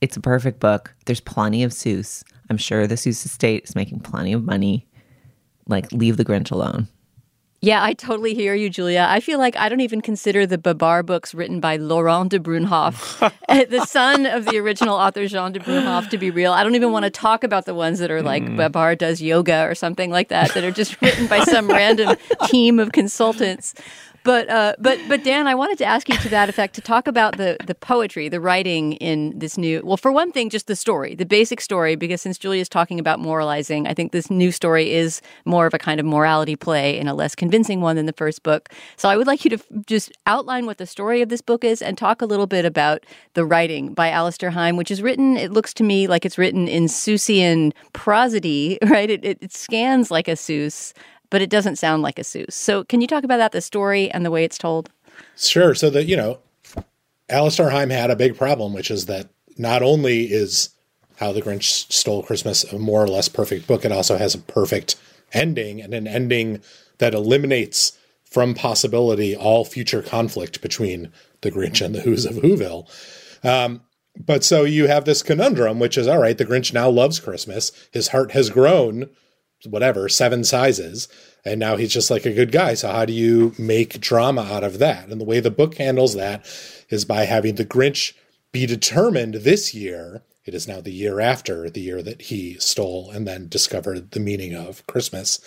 It's 0.00 0.16
a 0.16 0.20
perfect 0.20 0.60
book. 0.60 0.94
There's 1.06 1.20
plenty 1.20 1.62
of 1.62 1.72
Seuss. 1.72 2.22
I'm 2.48 2.56
sure 2.56 2.86
the 2.86 2.94
Seuss 2.94 3.24
estate 3.24 3.64
is 3.64 3.74
making 3.74 4.00
plenty 4.00 4.32
of 4.32 4.44
money. 4.44 4.86
Like, 5.66 5.92
leave 5.92 6.16
the 6.16 6.24
Grinch 6.24 6.50
alone. 6.50 6.88
Yeah, 7.62 7.84
I 7.84 7.92
totally 7.92 8.32
hear 8.32 8.54
you, 8.54 8.70
Julia. 8.70 9.06
I 9.06 9.20
feel 9.20 9.38
like 9.38 9.54
I 9.54 9.68
don't 9.68 9.80
even 9.82 10.00
consider 10.00 10.46
the 10.46 10.56
Babar 10.56 11.02
books 11.02 11.34
written 11.34 11.60
by 11.60 11.76
Laurent 11.76 12.30
de 12.30 12.38
Brunhoff, 12.38 13.18
the 13.68 13.84
son 13.84 14.24
of 14.24 14.46
the 14.46 14.56
original 14.56 14.96
author 14.96 15.26
Jean 15.26 15.52
de 15.52 15.60
Brunhoff, 15.60 16.08
to 16.08 16.16
be 16.16 16.30
real. 16.30 16.52
I 16.54 16.62
don't 16.62 16.74
even 16.74 16.90
want 16.90 17.04
to 17.04 17.10
talk 17.10 17.44
about 17.44 17.66
the 17.66 17.74
ones 17.74 17.98
that 17.98 18.10
are 18.10 18.22
like 18.22 18.40
Mm. 18.44 18.56
Babar 18.56 18.96
does 18.96 19.20
yoga 19.20 19.64
or 19.68 19.74
something 19.74 20.10
like 20.10 20.28
that, 20.28 20.54
that 20.54 20.64
are 20.64 20.70
just 20.70 20.98
written 21.02 21.26
by 21.26 21.40
some 21.44 21.68
random 21.68 22.16
team 22.46 22.78
of 22.78 22.92
consultants. 22.92 23.74
But 24.22 24.50
uh, 24.50 24.74
but 24.78 24.98
but 25.08 25.24
Dan, 25.24 25.46
I 25.46 25.54
wanted 25.54 25.78
to 25.78 25.84
ask 25.84 26.08
you 26.08 26.16
to 26.18 26.28
that 26.28 26.48
effect 26.48 26.74
to 26.74 26.82
talk 26.82 27.06
about 27.06 27.38
the 27.38 27.56
the 27.66 27.74
poetry, 27.74 28.28
the 28.28 28.40
writing 28.40 28.92
in 28.94 29.38
this 29.38 29.56
new. 29.56 29.80
Well, 29.82 29.96
for 29.96 30.12
one 30.12 30.30
thing, 30.30 30.50
just 30.50 30.66
the 30.66 30.76
story, 30.76 31.14
the 31.14 31.24
basic 31.24 31.60
story, 31.60 31.96
because 31.96 32.20
since 32.20 32.36
Julia 32.36 32.60
is 32.60 32.68
talking 32.68 33.00
about 33.00 33.18
moralizing, 33.18 33.86
I 33.86 33.94
think 33.94 34.12
this 34.12 34.30
new 34.30 34.52
story 34.52 34.92
is 34.92 35.22
more 35.46 35.66
of 35.66 35.72
a 35.72 35.78
kind 35.78 35.98
of 36.00 36.04
morality 36.04 36.54
play 36.54 36.98
and 36.98 37.08
a 37.08 37.14
less 37.14 37.34
convincing 37.34 37.80
one 37.80 37.96
than 37.96 38.04
the 38.04 38.12
first 38.12 38.42
book. 38.42 38.68
So 38.96 39.08
I 39.08 39.16
would 39.16 39.26
like 39.26 39.44
you 39.44 39.50
to 39.56 39.58
just 39.86 40.12
outline 40.26 40.66
what 40.66 40.76
the 40.76 40.86
story 40.86 41.22
of 41.22 41.30
this 41.30 41.40
book 41.40 41.64
is 41.64 41.80
and 41.80 41.96
talk 41.96 42.20
a 42.20 42.26
little 42.26 42.46
bit 42.46 42.66
about 42.66 43.04
the 43.34 43.46
writing 43.46 43.94
by 43.94 44.10
Alastair 44.10 44.50
Heim, 44.50 44.76
which 44.76 44.90
is 44.90 45.00
written. 45.00 45.38
It 45.38 45.50
looks 45.50 45.72
to 45.74 45.82
me 45.82 46.06
like 46.06 46.26
it's 46.26 46.36
written 46.36 46.68
in 46.68 46.84
Seussian 46.84 47.72
prosody, 47.94 48.78
right? 48.84 49.08
It, 49.08 49.24
it, 49.24 49.38
it 49.40 49.52
scans 49.52 50.10
like 50.10 50.28
a 50.28 50.32
Seuss 50.32 50.92
but 51.30 51.40
it 51.40 51.50
doesn't 51.50 51.76
sound 51.76 52.02
like 52.02 52.18
a 52.18 52.22
Seuss. 52.22 52.52
So, 52.52 52.84
can 52.84 53.00
you 53.00 53.06
talk 53.06 53.24
about 53.24 53.38
that, 53.38 53.52
the 53.52 53.60
story 53.60 54.10
and 54.10 54.24
the 54.24 54.30
way 54.30 54.44
it's 54.44 54.58
told? 54.58 54.90
Sure. 55.36 55.74
So 55.74 55.90
that, 55.90 56.04
you 56.04 56.16
know, 56.16 56.38
Alastair 57.28 57.70
Heim 57.70 57.90
had 57.90 58.10
a 58.10 58.16
big 58.16 58.36
problem, 58.36 58.74
which 58.74 58.90
is 58.90 59.06
that 59.06 59.28
not 59.56 59.82
only 59.82 60.24
is 60.24 60.70
How 61.16 61.32
the 61.32 61.42
Grinch 61.42 61.90
Stole 61.92 62.22
Christmas 62.22 62.64
a 62.64 62.78
more 62.78 63.02
or 63.02 63.08
less 63.08 63.28
perfect 63.28 63.66
book, 63.66 63.84
it 63.84 63.92
also 63.92 64.16
has 64.16 64.34
a 64.34 64.38
perfect 64.38 64.96
ending 65.32 65.80
and 65.80 65.94
an 65.94 66.06
ending 66.06 66.60
that 66.98 67.14
eliminates 67.14 67.96
from 68.24 68.54
possibility 68.54 69.34
all 69.34 69.64
future 69.64 70.02
conflict 70.02 70.60
between 70.60 71.12
the 71.40 71.50
Grinch 71.50 71.84
and 71.84 71.94
the 71.94 72.00
Who's 72.02 72.24
of 72.24 72.36
Whoville. 72.36 72.86
Um, 73.44 73.82
but 74.18 74.44
so 74.44 74.64
you 74.64 74.86
have 74.86 75.04
this 75.04 75.22
conundrum, 75.22 75.78
which 75.78 75.96
is 75.96 76.06
all 76.06 76.18
right, 76.18 76.36
the 76.36 76.44
Grinch 76.44 76.72
now 76.72 76.88
loves 76.88 77.20
Christmas. 77.20 77.72
His 77.90 78.08
heart 78.08 78.32
has 78.32 78.50
grown 78.50 79.08
whatever 79.66 80.08
seven 80.08 80.44
sizes 80.44 81.08
and 81.44 81.58
now 81.58 81.76
he's 81.76 81.92
just 81.92 82.10
like 82.10 82.26
a 82.26 82.34
good 82.34 82.52
guy. 82.52 82.74
So 82.74 82.90
how 82.90 83.04
do 83.04 83.12
you 83.12 83.54
make 83.58 84.00
drama 84.00 84.42
out 84.42 84.64
of 84.64 84.78
that? 84.78 85.08
And 85.08 85.20
the 85.20 85.24
way 85.24 85.40
the 85.40 85.50
book 85.50 85.76
handles 85.76 86.14
that 86.14 86.44
is 86.88 87.04
by 87.04 87.24
having 87.24 87.54
the 87.54 87.64
grinch 87.64 88.14
be 88.52 88.66
determined 88.66 89.34
this 89.34 89.74
year. 89.74 90.22
It 90.44 90.54
is 90.54 90.66
now 90.66 90.80
the 90.80 90.92
year 90.92 91.20
after 91.20 91.70
the 91.70 91.80
year 91.80 92.02
that 92.02 92.22
he 92.22 92.58
stole 92.58 93.10
and 93.10 93.26
then 93.26 93.48
discovered 93.48 94.10
the 94.10 94.20
meaning 94.20 94.54
of 94.54 94.86
christmas. 94.86 95.40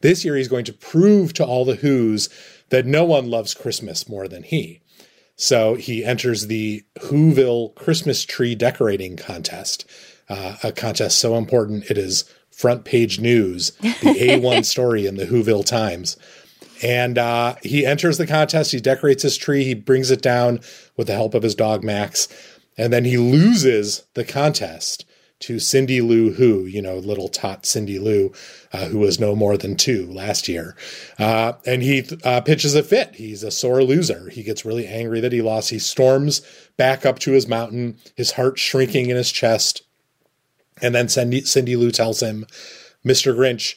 This 0.00 0.24
year 0.24 0.36
he's 0.36 0.48
going 0.48 0.64
to 0.66 0.72
prove 0.72 1.32
to 1.34 1.44
all 1.44 1.64
the 1.64 1.76
who's 1.76 2.28
that 2.70 2.86
no 2.86 3.04
one 3.04 3.30
loves 3.30 3.54
christmas 3.54 4.08
more 4.08 4.28
than 4.28 4.42
he. 4.42 4.80
So 5.36 5.74
he 5.74 6.04
enters 6.04 6.46
the 6.46 6.84
whoville 6.98 7.74
christmas 7.74 8.24
tree 8.24 8.54
decorating 8.54 9.16
contest 9.16 9.88
uh, 10.28 10.56
a 10.62 10.72
contest 10.72 11.18
so 11.18 11.36
important 11.36 11.90
it 11.90 11.98
is 11.98 12.24
front 12.56 12.84
page 12.86 13.20
news, 13.20 13.72
the 13.82 13.86
A1 14.40 14.64
story 14.64 15.06
in 15.06 15.16
the 15.16 15.26
Whoville 15.26 15.64
Times. 15.64 16.16
And 16.82 17.18
uh, 17.18 17.56
he 17.62 17.84
enters 17.84 18.18
the 18.18 18.26
contest. 18.26 18.72
He 18.72 18.80
decorates 18.80 19.22
his 19.22 19.36
tree. 19.36 19.64
He 19.64 19.74
brings 19.74 20.10
it 20.10 20.22
down 20.22 20.60
with 20.96 21.06
the 21.06 21.14
help 21.14 21.34
of 21.34 21.42
his 21.42 21.54
dog 21.54 21.84
Max. 21.84 22.28
And 22.78 22.92
then 22.92 23.04
he 23.04 23.18
loses 23.18 24.06
the 24.14 24.24
contest 24.24 25.04
to 25.38 25.58
Cindy 25.58 26.00
Lou 26.00 26.32
Who, 26.32 26.64
you 26.64 26.80
know, 26.80 26.96
little 26.96 27.28
tot 27.28 27.66
Cindy 27.66 27.98
Lou, 27.98 28.32
uh, 28.72 28.86
who 28.86 28.98
was 28.98 29.20
no 29.20 29.34
more 29.34 29.58
than 29.58 29.76
two 29.76 30.10
last 30.10 30.48
year. 30.48 30.74
Uh, 31.18 31.54
and 31.66 31.82
he 31.82 32.06
uh, 32.24 32.40
pitches 32.40 32.74
a 32.74 32.82
fit. 32.82 33.14
He's 33.14 33.42
a 33.42 33.50
sore 33.50 33.82
loser. 33.82 34.30
He 34.30 34.42
gets 34.42 34.64
really 34.64 34.86
angry 34.86 35.20
that 35.20 35.32
he 35.32 35.42
lost. 35.42 35.70
He 35.70 35.78
storms 35.78 36.40
back 36.78 37.04
up 37.04 37.18
to 37.20 37.32
his 37.32 37.46
mountain, 37.46 37.98
his 38.16 38.32
heart 38.32 38.58
shrinking 38.58 39.10
in 39.10 39.16
his 39.16 39.30
chest. 39.30 39.82
And 40.82 40.94
then 40.94 41.08
Cindy, 41.08 41.42
Cindy 41.42 41.76
Lou 41.76 41.90
tells 41.90 42.20
him, 42.20 42.46
Mr. 43.04 43.34
Grinch, 43.34 43.76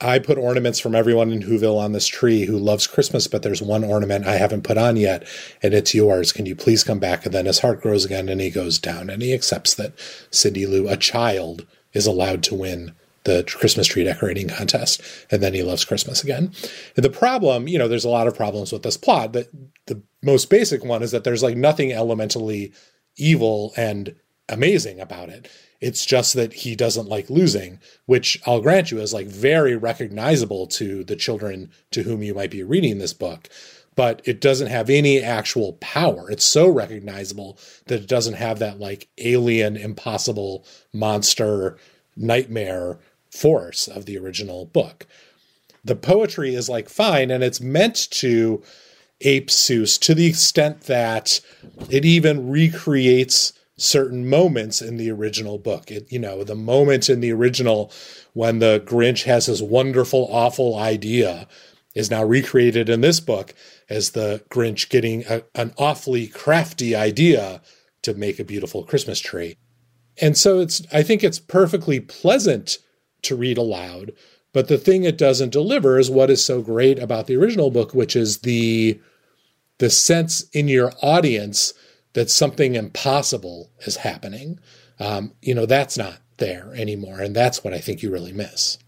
I 0.00 0.18
put 0.18 0.36
ornaments 0.36 0.80
from 0.80 0.96
everyone 0.96 1.30
in 1.30 1.42
Whoville 1.42 1.78
on 1.78 1.92
this 1.92 2.08
tree 2.08 2.46
who 2.46 2.58
loves 2.58 2.88
Christmas, 2.88 3.28
but 3.28 3.42
there's 3.42 3.62
one 3.62 3.84
ornament 3.84 4.26
I 4.26 4.36
haven't 4.36 4.64
put 4.64 4.76
on 4.76 4.96
yet, 4.96 5.24
and 5.62 5.72
it's 5.72 5.94
yours. 5.94 6.32
Can 6.32 6.44
you 6.44 6.56
please 6.56 6.82
come 6.82 6.98
back? 6.98 7.24
And 7.24 7.32
then 7.32 7.46
his 7.46 7.60
heart 7.60 7.80
grows 7.80 8.04
again 8.04 8.28
and 8.28 8.40
he 8.40 8.50
goes 8.50 8.80
down 8.80 9.08
and 9.08 9.22
he 9.22 9.32
accepts 9.32 9.74
that 9.74 9.92
Cindy 10.32 10.66
Lou, 10.66 10.88
a 10.88 10.96
child, 10.96 11.66
is 11.92 12.06
allowed 12.06 12.42
to 12.44 12.54
win 12.56 12.94
the 13.24 13.44
Christmas 13.46 13.86
tree 13.86 14.02
decorating 14.02 14.48
contest. 14.48 15.00
And 15.30 15.40
then 15.40 15.54
he 15.54 15.62
loves 15.62 15.84
Christmas 15.84 16.24
again. 16.24 16.52
And 16.96 17.04
the 17.04 17.10
problem, 17.10 17.68
you 17.68 17.78
know, 17.78 17.86
there's 17.86 18.04
a 18.04 18.10
lot 18.10 18.26
of 18.26 18.36
problems 18.36 18.72
with 18.72 18.82
this 18.82 18.96
plot. 18.96 19.32
That 19.34 19.48
the 19.86 20.02
most 20.22 20.50
basic 20.50 20.84
one 20.84 21.04
is 21.04 21.12
that 21.12 21.22
there's 21.22 21.44
like 21.44 21.56
nothing 21.56 21.92
elementally 21.92 22.72
evil 23.16 23.72
and 23.76 24.16
amazing 24.48 24.98
about 24.98 25.28
it. 25.28 25.48
It's 25.82 26.06
just 26.06 26.34
that 26.34 26.52
he 26.52 26.76
doesn't 26.76 27.08
like 27.08 27.28
losing, 27.28 27.80
which 28.06 28.40
I'll 28.46 28.60
grant 28.60 28.92
you 28.92 29.00
is 29.00 29.12
like 29.12 29.26
very 29.26 29.74
recognizable 29.74 30.68
to 30.68 31.02
the 31.02 31.16
children 31.16 31.72
to 31.90 32.04
whom 32.04 32.22
you 32.22 32.34
might 32.34 32.52
be 32.52 32.62
reading 32.62 32.98
this 32.98 33.12
book. 33.12 33.48
But 33.96 34.22
it 34.24 34.40
doesn't 34.40 34.68
have 34.68 34.88
any 34.88 35.20
actual 35.20 35.72
power. 35.80 36.30
It's 36.30 36.44
so 36.44 36.68
recognizable 36.68 37.58
that 37.86 38.02
it 38.02 38.06
doesn't 38.06 38.34
have 38.34 38.60
that 38.60 38.78
like 38.78 39.08
alien, 39.18 39.76
impossible 39.76 40.64
monster 40.92 41.76
nightmare 42.16 43.00
force 43.28 43.88
of 43.88 44.06
the 44.06 44.16
original 44.16 44.66
book. 44.66 45.06
The 45.84 45.96
poetry 45.96 46.54
is 46.54 46.68
like 46.68 46.88
fine, 46.88 47.32
and 47.32 47.42
it's 47.42 47.60
meant 47.60 48.08
to 48.12 48.62
ape 49.20 49.48
Seuss 49.48 49.98
to 50.00 50.14
the 50.14 50.26
extent 50.26 50.82
that 50.82 51.40
it 51.90 52.04
even 52.04 52.48
recreates 52.48 53.52
certain 53.82 54.28
moments 54.28 54.80
in 54.80 54.96
the 54.96 55.10
original 55.10 55.58
book. 55.58 55.90
It, 55.90 56.10
you 56.10 56.18
know, 56.18 56.44
the 56.44 56.54
moment 56.54 57.10
in 57.10 57.20
the 57.20 57.32
original 57.32 57.92
when 58.32 58.60
the 58.60 58.82
Grinch 58.84 59.24
has 59.24 59.46
his 59.46 59.62
wonderful, 59.62 60.28
awful 60.30 60.76
idea 60.76 61.48
is 61.94 62.10
now 62.10 62.24
recreated 62.24 62.88
in 62.88 63.00
this 63.00 63.20
book 63.20 63.54
as 63.90 64.10
the 64.10 64.42
Grinch 64.50 64.88
getting 64.88 65.24
a, 65.28 65.42
an 65.54 65.74
awfully 65.76 66.28
crafty 66.28 66.94
idea 66.94 67.60
to 68.02 68.14
make 68.14 68.38
a 68.38 68.44
beautiful 68.44 68.84
Christmas 68.84 69.20
tree. 69.20 69.56
And 70.20 70.38
so 70.38 70.60
it's, 70.60 70.82
I 70.92 71.02
think 71.02 71.24
it's 71.24 71.38
perfectly 71.38 71.98
pleasant 71.98 72.78
to 73.22 73.36
read 73.36 73.58
aloud. 73.58 74.12
But 74.52 74.68
the 74.68 74.78
thing 74.78 75.04
it 75.04 75.18
doesn't 75.18 75.50
deliver 75.50 75.98
is 75.98 76.10
what 76.10 76.30
is 76.30 76.44
so 76.44 76.62
great 76.62 76.98
about 76.98 77.26
the 77.26 77.36
original 77.36 77.70
book, 77.70 77.94
which 77.94 78.14
is 78.14 78.38
the 78.38 79.00
the 79.78 79.90
sense 79.90 80.48
in 80.50 80.68
your 80.68 80.92
audience 81.02 81.74
that 82.14 82.30
something 82.30 82.74
impossible 82.74 83.70
is 83.86 83.96
happening. 83.96 84.58
Um, 84.98 85.32
you 85.40 85.54
know, 85.54 85.66
that's 85.66 85.96
not 85.96 86.20
there 86.38 86.72
anymore. 86.74 87.20
And 87.20 87.34
that's 87.34 87.64
what 87.64 87.72
I 87.72 87.78
think 87.78 88.02
you 88.02 88.10
really 88.10 88.32
miss. 88.32 88.78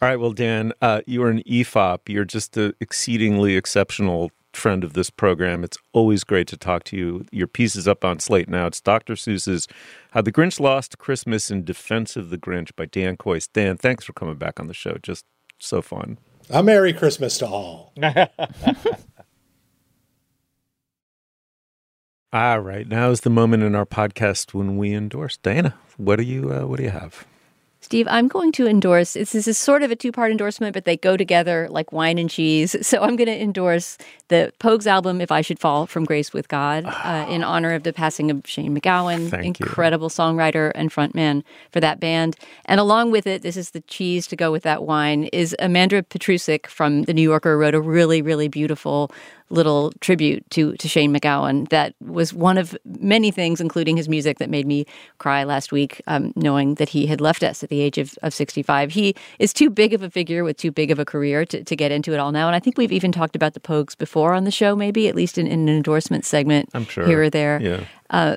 All 0.00 0.08
right. 0.08 0.16
Well, 0.16 0.32
Dan, 0.32 0.72
uh, 0.82 1.00
you 1.06 1.22
are 1.22 1.30
an 1.30 1.42
EFOP. 1.48 2.08
You're 2.08 2.24
just 2.24 2.56
an 2.56 2.74
exceedingly 2.80 3.56
exceptional 3.56 4.30
friend 4.52 4.84
of 4.84 4.92
this 4.92 5.10
program. 5.10 5.64
It's 5.64 5.78
always 5.92 6.24
great 6.24 6.46
to 6.48 6.56
talk 6.56 6.84
to 6.84 6.96
you. 6.96 7.26
Your 7.32 7.46
piece 7.46 7.74
is 7.74 7.88
up 7.88 8.04
on 8.04 8.20
Slate 8.20 8.48
now. 8.48 8.66
It's 8.66 8.80
Dr. 8.80 9.14
Seuss's 9.14 9.66
How 10.12 10.22
the 10.22 10.32
Grinch 10.32 10.60
Lost 10.60 10.98
Christmas 10.98 11.50
in 11.50 11.64
Defense 11.64 12.16
of 12.16 12.30
the 12.30 12.38
Grinch 12.38 12.70
by 12.76 12.86
Dan 12.86 13.16
Kois. 13.16 13.48
Dan, 13.52 13.76
thanks 13.76 14.04
for 14.04 14.12
coming 14.12 14.36
back 14.36 14.60
on 14.60 14.66
the 14.66 14.74
show. 14.74 14.96
Just 15.02 15.24
so 15.58 15.82
fun. 15.82 16.18
A 16.50 16.62
Merry 16.62 16.92
Christmas 16.92 17.38
to 17.38 17.46
all. 17.46 17.94
All 22.34 22.58
right, 22.58 22.88
now 22.88 23.10
is 23.10 23.20
the 23.20 23.30
moment 23.30 23.62
in 23.62 23.76
our 23.76 23.86
podcast 23.86 24.54
when 24.54 24.76
we 24.76 24.92
endorse. 24.92 25.36
Dana, 25.36 25.72
what 25.98 26.16
do 26.16 26.24
you 26.24 26.52
uh, 26.52 26.66
what 26.66 26.78
do 26.78 26.82
you 26.82 26.90
have? 26.90 27.24
Steve, 27.80 28.08
I'm 28.10 28.28
going 28.28 28.50
to 28.52 28.66
endorse. 28.66 29.12
This 29.12 29.34
is 29.46 29.58
sort 29.58 29.82
of 29.82 29.90
a 29.90 29.94
two 29.94 30.10
part 30.10 30.30
endorsement, 30.30 30.72
but 30.72 30.84
they 30.86 30.96
go 30.96 31.18
together 31.18 31.68
like 31.70 31.92
wine 31.92 32.18
and 32.18 32.30
cheese. 32.30 32.74
So 32.84 33.02
I'm 33.02 33.14
going 33.14 33.28
to 33.28 33.40
endorse 33.40 33.98
the 34.28 34.52
Pogues 34.58 34.86
album, 34.86 35.20
If 35.20 35.30
I 35.30 35.42
Should 35.42 35.60
Fall 35.60 35.86
from 35.86 36.04
Grace 36.04 36.32
with 36.32 36.48
God, 36.48 36.84
uh, 36.86 37.26
in 37.28 37.44
honor 37.44 37.72
of 37.72 37.82
the 37.82 37.92
passing 37.92 38.30
of 38.30 38.42
Shane 38.46 38.76
MacGowan, 38.76 39.28
Thank 39.30 39.60
you. 39.60 39.66
incredible 39.66 40.08
songwriter 40.08 40.72
and 40.74 40.90
frontman 40.90 41.44
for 41.72 41.80
that 41.80 42.00
band. 42.00 42.36
And 42.64 42.80
along 42.80 43.10
with 43.10 43.26
it, 43.26 43.42
this 43.42 43.56
is 43.56 43.70
the 43.70 43.80
cheese 43.82 44.26
to 44.28 44.36
go 44.36 44.50
with 44.50 44.62
that 44.62 44.84
wine, 44.84 45.24
is 45.24 45.54
Amanda 45.58 46.02
Petrusich 46.02 46.66
from 46.66 47.02
The 47.02 47.14
New 47.14 47.22
Yorker 47.22 47.58
wrote 47.58 47.74
a 47.74 47.80
really, 47.80 48.22
really 48.22 48.48
beautiful 48.48 49.12
little 49.54 49.92
tribute 50.00 50.48
to 50.50 50.74
to 50.76 50.88
Shane 50.88 51.14
MacGowan 51.14 51.68
that 51.70 51.94
was 52.00 52.34
one 52.34 52.58
of 52.58 52.76
many 52.84 53.30
things, 53.30 53.60
including 53.60 53.96
his 53.96 54.08
music, 54.08 54.38
that 54.38 54.50
made 54.50 54.66
me 54.66 54.84
cry 55.18 55.44
last 55.44 55.72
week, 55.72 56.02
um, 56.06 56.32
knowing 56.36 56.74
that 56.74 56.88
he 56.88 57.06
had 57.06 57.20
left 57.20 57.42
us 57.42 57.62
at 57.62 57.70
the 57.70 57.80
age 57.80 57.98
of, 57.98 58.18
of 58.22 58.34
65. 58.34 58.90
He 58.90 59.14
is 59.38 59.52
too 59.52 59.70
big 59.70 59.94
of 59.94 60.02
a 60.02 60.10
figure 60.10 60.44
with 60.44 60.56
too 60.56 60.70
big 60.70 60.90
of 60.90 60.98
a 60.98 61.04
career 61.04 61.44
to, 61.46 61.64
to 61.64 61.76
get 61.76 61.92
into 61.92 62.12
it 62.12 62.18
all 62.18 62.32
now. 62.32 62.46
And 62.46 62.56
I 62.56 62.60
think 62.60 62.76
we've 62.76 62.92
even 62.92 63.12
talked 63.12 63.36
about 63.36 63.54
the 63.54 63.60
Pogues 63.60 63.96
before 63.96 64.34
on 64.34 64.44
the 64.44 64.50
show, 64.50 64.76
maybe 64.76 65.08
at 65.08 65.14
least 65.14 65.38
in, 65.38 65.46
in 65.46 65.68
an 65.68 65.76
endorsement 65.76 66.24
segment 66.24 66.68
I'm 66.74 66.84
sure. 66.86 67.06
here 67.06 67.22
or 67.22 67.30
there. 67.30 67.60
Yeah. 67.62 67.84
Uh, 68.10 68.36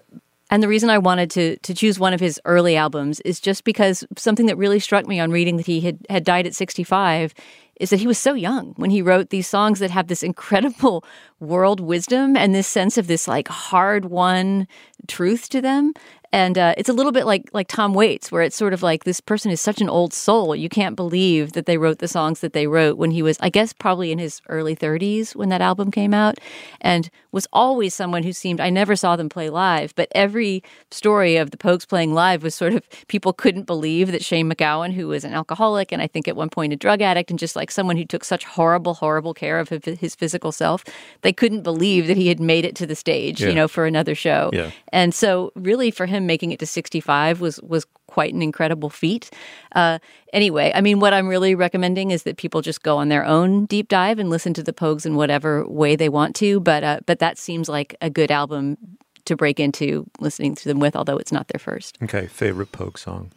and 0.49 0.63
the 0.63 0.67
reason 0.67 0.89
I 0.89 0.97
wanted 0.97 1.29
to 1.31 1.57
to 1.57 1.73
choose 1.73 1.99
one 1.99 2.13
of 2.13 2.19
his 2.19 2.39
early 2.45 2.77
albums 2.77 3.19
is 3.21 3.39
just 3.39 3.63
because 3.63 4.05
something 4.17 4.45
that 4.45 4.57
really 4.57 4.79
struck 4.79 5.05
me 5.05 5.19
on 5.19 5.31
reading 5.31 5.57
that 5.57 5.65
he 5.65 5.81
had 5.81 5.99
had 6.09 6.23
died 6.23 6.47
at 6.47 6.55
65 6.55 7.33
is 7.79 7.89
that 7.89 7.99
he 7.99 8.07
was 8.07 8.17
so 8.17 8.33
young 8.33 8.73
when 8.77 8.89
he 8.89 9.01
wrote 9.01 9.29
these 9.29 9.47
songs 9.47 9.79
that 9.79 9.91
have 9.91 10.07
this 10.07 10.23
incredible 10.23 11.03
world 11.39 11.79
wisdom 11.79 12.35
and 12.35 12.53
this 12.53 12.67
sense 12.67 12.97
of 12.97 13.07
this 13.07 13.27
like 13.27 13.47
hard 13.47 14.05
won 14.05 14.67
truth 15.07 15.49
to 15.49 15.61
them. 15.61 15.93
And 16.33 16.57
uh, 16.57 16.73
it's 16.77 16.89
a 16.89 16.93
little 16.93 17.11
bit 17.11 17.25
like 17.25 17.49
like 17.53 17.67
Tom 17.67 17.93
Waits, 17.93 18.31
where 18.31 18.41
it's 18.41 18.55
sort 18.55 18.73
of 18.73 18.83
like 18.83 19.05
this 19.05 19.21
person 19.21 19.49
is 19.51 19.61
such 19.61 19.79
an 19.81 19.89
old 19.89 20.13
soul. 20.13 20.55
You 20.55 20.69
can't 20.69 20.95
believe 20.95 21.53
that 21.53 21.65
they 21.65 21.77
wrote 21.77 21.99
the 21.99 22.07
songs 22.07 22.41
that 22.41 22.53
they 22.53 22.67
wrote 22.67 22.97
when 22.97 23.11
he 23.11 23.21
was, 23.21 23.37
I 23.39 23.49
guess, 23.49 23.71
probably 23.73 24.11
in 24.11 24.19
his 24.19 24.41
early 24.49 24.75
30s 24.75 25.35
when 25.35 25.49
that 25.49 25.61
album 25.61 25.89
came 25.89 26.13
out, 26.13 26.37
and 26.81 27.09
was 27.31 27.47
always 27.53 27.93
someone 27.95 28.23
who 28.23 28.33
seemed. 28.33 28.59
I 28.59 28.69
never 28.69 28.95
saw 28.95 29.15
them 29.15 29.29
play 29.29 29.49
live, 29.49 29.93
but 29.95 30.09
every 30.13 30.63
story 30.91 31.37
of 31.37 31.51
the 31.51 31.57
Pogues 31.57 31.87
playing 31.87 32.13
live 32.13 32.43
was 32.43 32.53
sort 32.55 32.73
of 32.73 32.81
people 33.07 33.33
couldn't 33.33 33.63
believe 33.63 34.11
that 34.11 34.23
Shane 34.23 34.51
MacGowan, 34.51 34.93
who 34.93 35.07
was 35.07 35.23
an 35.23 35.33
alcoholic 35.33 35.91
and 35.91 36.01
I 36.01 36.07
think 36.07 36.27
at 36.27 36.35
one 36.35 36.49
point 36.49 36.73
a 36.73 36.75
drug 36.75 37.01
addict, 37.01 37.29
and 37.29 37.39
just 37.39 37.55
like 37.55 37.71
someone 37.71 37.97
who 37.97 38.05
took 38.05 38.23
such 38.23 38.43
horrible, 38.45 38.93
horrible 38.95 39.33
care 39.33 39.59
of 39.59 39.69
his 39.69 40.13
physical 40.15 40.51
self, 40.51 40.83
they 41.21 41.31
couldn't 41.33 41.61
believe 41.63 42.07
that 42.07 42.17
he 42.17 42.27
had 42.27 42.39
made 42.39 42.65
it 42.65 42.75
to 42.75 42.85
the 42.85 42.95
stage, 42.95 43.41
Yeah. 43.41 43.49
you 43.49 43.55
know, 43.55 43.67
for 43.67 43.85
another 43.85 44.13
show. 44.15 44.49
Yeah. 44.53 44.71
And 44.91 45.13
so, 45.15 45.51
really, 45.55 45.89
for 45.91 46.05
him 46.05 46.26
making 46.27 46.51
it 46.51 46.59
to 46.59 46.65
65 46.65 47.41
was 47.41 47.61
was 47.61 47.85
quite 48.07 48.33
an 48.33 48.41
incredible 48.41 48.89
feat. 48.89 49.29
Uh, 49.73 49.99
anyway, 50.33 50.71
I 50.75 50.81
mean, 50.81 50.99
what 50.99 51.13
I'm 51.13 51.27
really 51.27 51.55
recommending 51.55 52.11
is 52.11 52.23
that 52.23 52.37
people 52.37 52.61
just 52.61 52.83
go 52.83 52.97
on 52.97 53.09
their 53.09 53.25
own 53.25 53.65
deep 53.65 53.87
dive 53.87 54.19
and 54.19 54.29
listen 54.29 54.53
to 54.55 54.63
the 54.63 54.73
Pogues 54.73 55.05
in 55.05 55.15
whatever 55.15 55.67
way 55.67 55.95
they 55.95 56.09
want 56.09 56.35
to. 56.37 56.59
But 56.59 56.83
uh, 56.83 56.99
but 57.05 57.19
that 57.19 57.37
seems 57.37 57.69
like 57.69 57.95
a 58.01 58.09
good 58.09 58.31
album 58.31 58.77
to 59.25 59.35
break 59.35 59.59
into 59.59 60.09
listening 60.19 60.55
to 60.55 60.67
them 60.67 60.79
with, 60.79 60.95
although 60.95 61.17
it's 61.17 61.31
not 61.31 61.47
their 61.49 61.59
first. 61.59 61.97
Okay, 62.01 62.27
favorite 62.27 62.71
Pogue 62.71 62.97
song. 62.97 63.31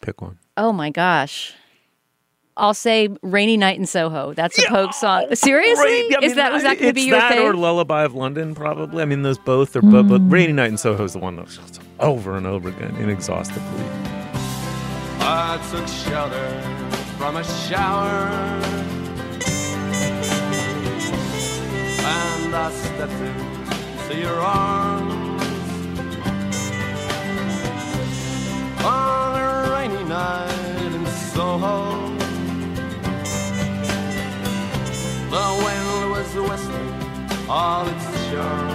Pick 0.00 0.20
one. 0.20 0.38
Oh 0.56 0.72
my 0.72 0.90
gosh. 0.90 1.54
I'll 2.56 2.74
say 2.74 3.08
"Rainy 3.22 3.56
Night 3.56 3.78
in 3.78 3.86
Soho." 3.86 4.32
That's 4.34 4.58
a 4.58 4.68
Pogue 4.68 4.92
song. 4.92 5.34
Seriously, 5.34 5.84
Great. 5.84 6.16
I 6.22 6.24
is 6.24 6.34
that 6.36 6.52
was 6.52 6.62
that 6.62 6.78
going 6.78 6.90
to 6.90 6.94
be 6.94 7.02
your 7.02 7.18
that 7.18 7.32
favorite? 7.32 7.50
or 7.50 7.56
Lullaby 7.56 8.04
of 8.04 8.14
London? 8.14 8.54
Probably. 8.54 9.02
I 9.02 9.06
mean, 9.06 9.22
those 9.22 9.38
both 9.38 9.74
are. 9.76 9.82
But, 9.82 10.04
but 10.04 10.20
Rainy 10.30 10.52
Night 10.52 10.70
in 10.70 10.76
Soho 10.78 11.02
is 11.04 11.12
the 11.14 11.18
one 11.18 11.36
that's 11.36 11.58
over 12.00 12.36
and 12.36 12.46
over 12.46 12.68
again, 12.68 12.94
inexhaustibly. 12.96 13.84
I 15.20 15.58
took 15.70 15.86
shelter 15.88 16.60
from 17.18 17.36
a 17.36 17.44
shower. 17.44 18.30
And 22.06 22.54
I 22.54 22.70
stepped 22.70 23.12
into 24.10 24.20
your 24.20 24.38
arms 24.38 25.42
on 28.84 29.40
a 29.40 29.70
rainy 29.72 30.04
night 30.04 30.92
in 30.94 31.06
Soho. 31.06 32.03
The 35.34 35.40
wind 35.64 36.10
was 36.12 36.32
whistling 36.48 37.50
all 37.50 37.88
its 37.88 38.30
charm. 38.30 38.70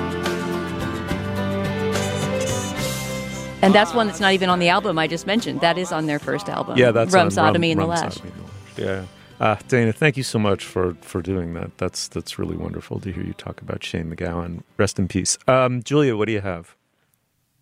And 3.62 3.74
that's 3.74 3.94
one 3.94 4.08
that's 4.08 4.20
not 4.20 4.34
even 4.34 4.50
on 4.50 4.60
the 4.60 4.68
album 4.68 5.00
I 5.00 5.08
just 5.08 5.26
mentioned. 5.26 5.62
That 5.62 5.78
is 5.78 5.94
on 5.94 6.06
their 6.08 6.20
first 6.20 6.50
album. 6.50 6.78
Yeah, 6.78 6.92
that's 6.92 7.14
Rum 7.14 7.28
on 7.28 7.32
Sodomy 7.32 7.70
Rum- 7.76 7.80
and 7.80 7.80
the 7.80 7.94
Rum 7.94 8.04
Lash. 8.04 8.14
Sodomy 8.16 8.32
and 8.32 8.40
the 8.40 8.44
Lash. 8.44 9.08
Yeah. 9.40 9.46
Uh, 9.46 9.56
Dana, 9.70 9.94
thank 9.94 10.18
you 10.18 10.24
so 10.24 10.38
much 10.38 10.66
for 10.66 10.96
for 10.96 11.22
doing 11.22 11.54
that. 11.54 11.78
That's 11.78 12.10
that's 12.10 12.38
really 12.38 12.58
wonderful 12.58 13.00
to 13.00 13.12
hear 13.14 13.24
you 13.24 13.32
talk 13.34 13.62
about 13.62 13.82
Shane 13.82 14.14
MacGowan. 14.14 14.64
Rest 14.78 15.00
in 15.00 15.08
peace. 15.08 15.38
Um, 15.48 15.82
Julia, 15.82 16.18
what 16.18 16.26
do 16.26 16.34
you 16.34 16.42
have? 16.42 16.76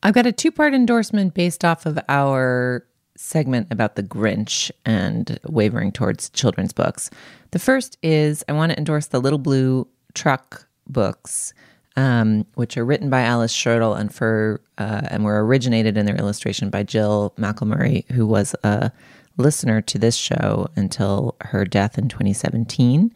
I've 0.02 0.16
got 0.16 0.26
a 0.26 0.32
two 0.32 0.52
part 0.52 0.74
endorsement 0.74 1.36
based 1.36 1.64
off 1.64 1.86
of 1.86 2.00
our 2.10 2.84
segment 3.18 3.68
about 3.72 3.96
the 3.96 4.04
Grinch 4.04 4.72
and 4.86 5.40
wavering 5.48 5.92
towards 5.92 6.30
children's 6.30 6.74
books. 6.74 7.10
The 7.52 7.60
first 7.60 7.98
is 8.02 8.44
I 8.48 8.54
want 8.54 8.72
to 8.72 8.78
endorse 8.78 9.08
the 9.08 9.20
Little 9.20 9.40
Blue 9.40 9.88
Truck 10.14 10.68
books, 10.88 11.54
um, 11.96 12.46
which 12.56 12.78
are 12.78 12.86
written 12.86 13.10
by 13.10 13.22
Alice 13.22 13.54
Schertle 13.54 14.00
and 14.00 14.14
for 14.14 14.62
uh, 14.78 15.02
and 15.10 15.24
were 15.24 15.46
originated 15.46 15.98
in 15.98 16.06
their 16.06 16.16
illustration 16.16 16.70
by 16.70 16.84
Jill 16.84 17.34
McElmurry, 17.38 18.10
who 18.12 18.26
was 18.26 18.56
a 18.64 18.92
listener 19.38 19.82
to 19.82 20.00
this 20.00 20.16
show 20.16 20.68
until 20.76 21.36
her 21.42 21.66
death 21.66 21.98
in 21.98 22.08
2017, 22.08 23.14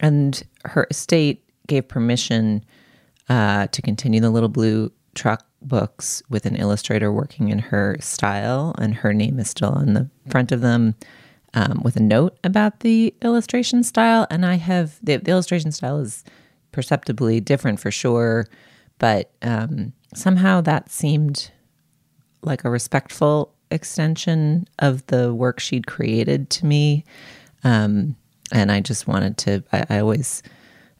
and 0.00 0.42
her 0.64 0.86
estate 0.90 1.44
gave 1.66 1.86
permission 1.86 2.64
uh, 3.28 3.66
to 3.68 3.82
continue 3.82 4.20
the 4.20 4.30
Little 4.30 4.48
Blue 4.48 4.90
Truck 5.14 5.46
books 5.68 6.22
with 6.28 6.46
an 6.46 6.56
illustrator 6.56 7.12
working 7.12 7.48
in 7.48 7.58
her 7.58 7.96
style, 8.00 8.74
and 8.78 8.94
her 8.94 9.12
name 9.12 9.38
is 9.38 9.50
still 9.50 9.70
on 9.70 9.94
the 9.94 10.08
front 10.28 10.52
of 10.52 10.60
them 10.60 10.94
um, 11.54 11.80
with 11.82 11.96
a 11.96 12.02
note 12.02 12.38
about 12.44 12.80
the 12.80 13.14
illustration 13.22 13.82
style. 13.82 14.26
And 14.30 14.44
I 14.46 14.56
have 14.56 14.98
the, 15.02 15.16
the 15.16 15.30
illustration 15.30 15.72
style 15.72 15.98
is 15.98 16.24
perceptibly 16.72 17.40
different 17.40 17.80
for 17.80 17.90
sure, 17.90 18.46
but 18.98 19.32
um, 19.42 19.92
somehow 20.14 20.60
that 20.62 20.90
seemed 20.90 21.50
like 22.42 22.64
a 22.64 22.70
respectful 22.70 23.54
extension 23.70 24.66
of 24.78 25.06
the 25.06 25.34
work 25.34 25.60
she'd 25.60 25.86
created 25.86 26.50
to 26.50 26.66
me. 26.66 27.04
Um, 27.64 28.16
and 28.52 28.70
I 28.70 28.80
just 28.80 29.06
wanted 29.06 29.38
to, 29.38 29.64
I, 29.72 29.84
I 29.88 29.98
always 30.00 30.42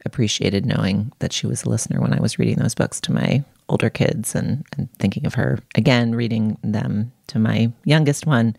appreciated 0.05 0.67
knowing 0.67 1.13
that 1.21 1.33
she 1.33 1.47
was 1.47 1.65
a 1.65 1.69
listener 1.69 2.01
when 2.01 2.13
I 2.13 2.21
was 2.21 2.39
reading 2.39 2.57
those 2.57 2.75
books 2.75 3.01
to 3.03 3.13
my 3.13 3.45
older 3.69 3.91
kids 3.91 4.35
and, 4.35 4.65
and 4.77 4.89
thinking 4.99 5.27
of 5.27 5.35
her 5.35 5.59
again, 5.75 6.15
reading 6.15 6.59
them 6.63 7.13
to 7.29 7.39
my 7.39 7.73
youngest 7.85 8.27
one. 8.27 8.57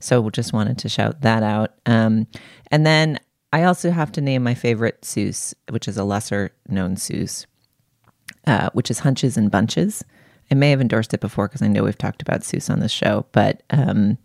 So 0.00 0.28
just 0.30 0.52
wanted 0.52 0.78
to 0.78 0.88
shout 0.88 1.20
that 1.22 1.42
out. 1.42 1.74
Um, 1.86 2.26
and 2.70 2.86
then 2.86 3.18
I 3.52 3.64
also 3.64 3.90
have 3.90 4.12
to 4.12 4.20
name 4.20 4.42
my 4.42 4.54
favorite 4.54 5.02
Seuss, 5.02 5.54
which 5.70 5.88
is 5.88 5.96
a 5.96 6.04
lesser 6.04 6.52
known 6.68 6.96
Seuss, 6.96 7.46
uh, 8.46 8.70
which 8.72 8.90
is 8.90 9.00
Hunches 9.00 9.36
and 9.36 9.50
Bunches. 9.50 10.04
I 10.50 10.54
may 10.54 10.70
have 10.70 10.80
endorsed 10.80 11.14
it 11.14 11.20
before 11.20 11.48
because 11.48 11.62
I 11.62 11.68
know 11.68 11.84
we've 11.84 11.98
talked 11.98 12.22
about 12.22 12.40
Seuss 12.40 12.70
on 12.70 12.80
this 12.80 12.92
show, 12.92 13.26
but 13.32 13.62
um, 13.70 14.18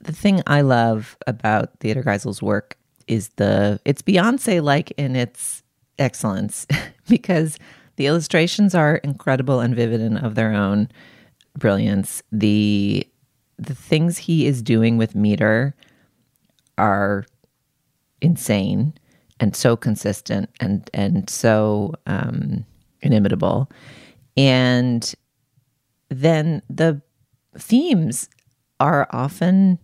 the 0.00 0.12
thing 0.12 0.42
I 0.46 0.60
love 0.60 1.16
about 1.26 1.78
Theodor 1.80 2.02
Geisel's 2.02 2.42
work 2.42 2.76
is 3.06 3.28
the 3.36 3.80
it's 3.84 4.02
Beyonce 4.02 4.62
like 4.62 4.92
in 4.92 5.16
its 5.16 5.62
excellence 5.98 6.66
because 7.08 7.58
the 8.00 8.06
illustrations 8.06 8.74
are 8.74 8.96
incredible 8.96 9.60
and 9.60 9.76
vivid 9.76 10.00
and 10.00 10.16
of 10.16 10.34
their 10.34 10.54
own 10.54 10.88
brilliance. 11.58 12.22
The 12.32 13.06
the 13.58 13.74
things 13.74 14.16
he 14.16 14.46
is 14.46 14.62
doing 14.62 14.96
with 14.96 15.14
meter 15.14 15.74
are 16.78 17.26
insane 18.22 18.94
and 19.38 19.54
so 19.54 19.76
consistent 19.76 20.48
and 20.60 20.88
and 20.94 21.28
so 21.28 21.92
um, 22.06 22.64
inimitable. 23.02 23.70
And 24.34 25.14
then 26.08 26.62
the 26.70 27.02
themes 27.58 28.30
are 28.80 29.08
often 29.10 29.78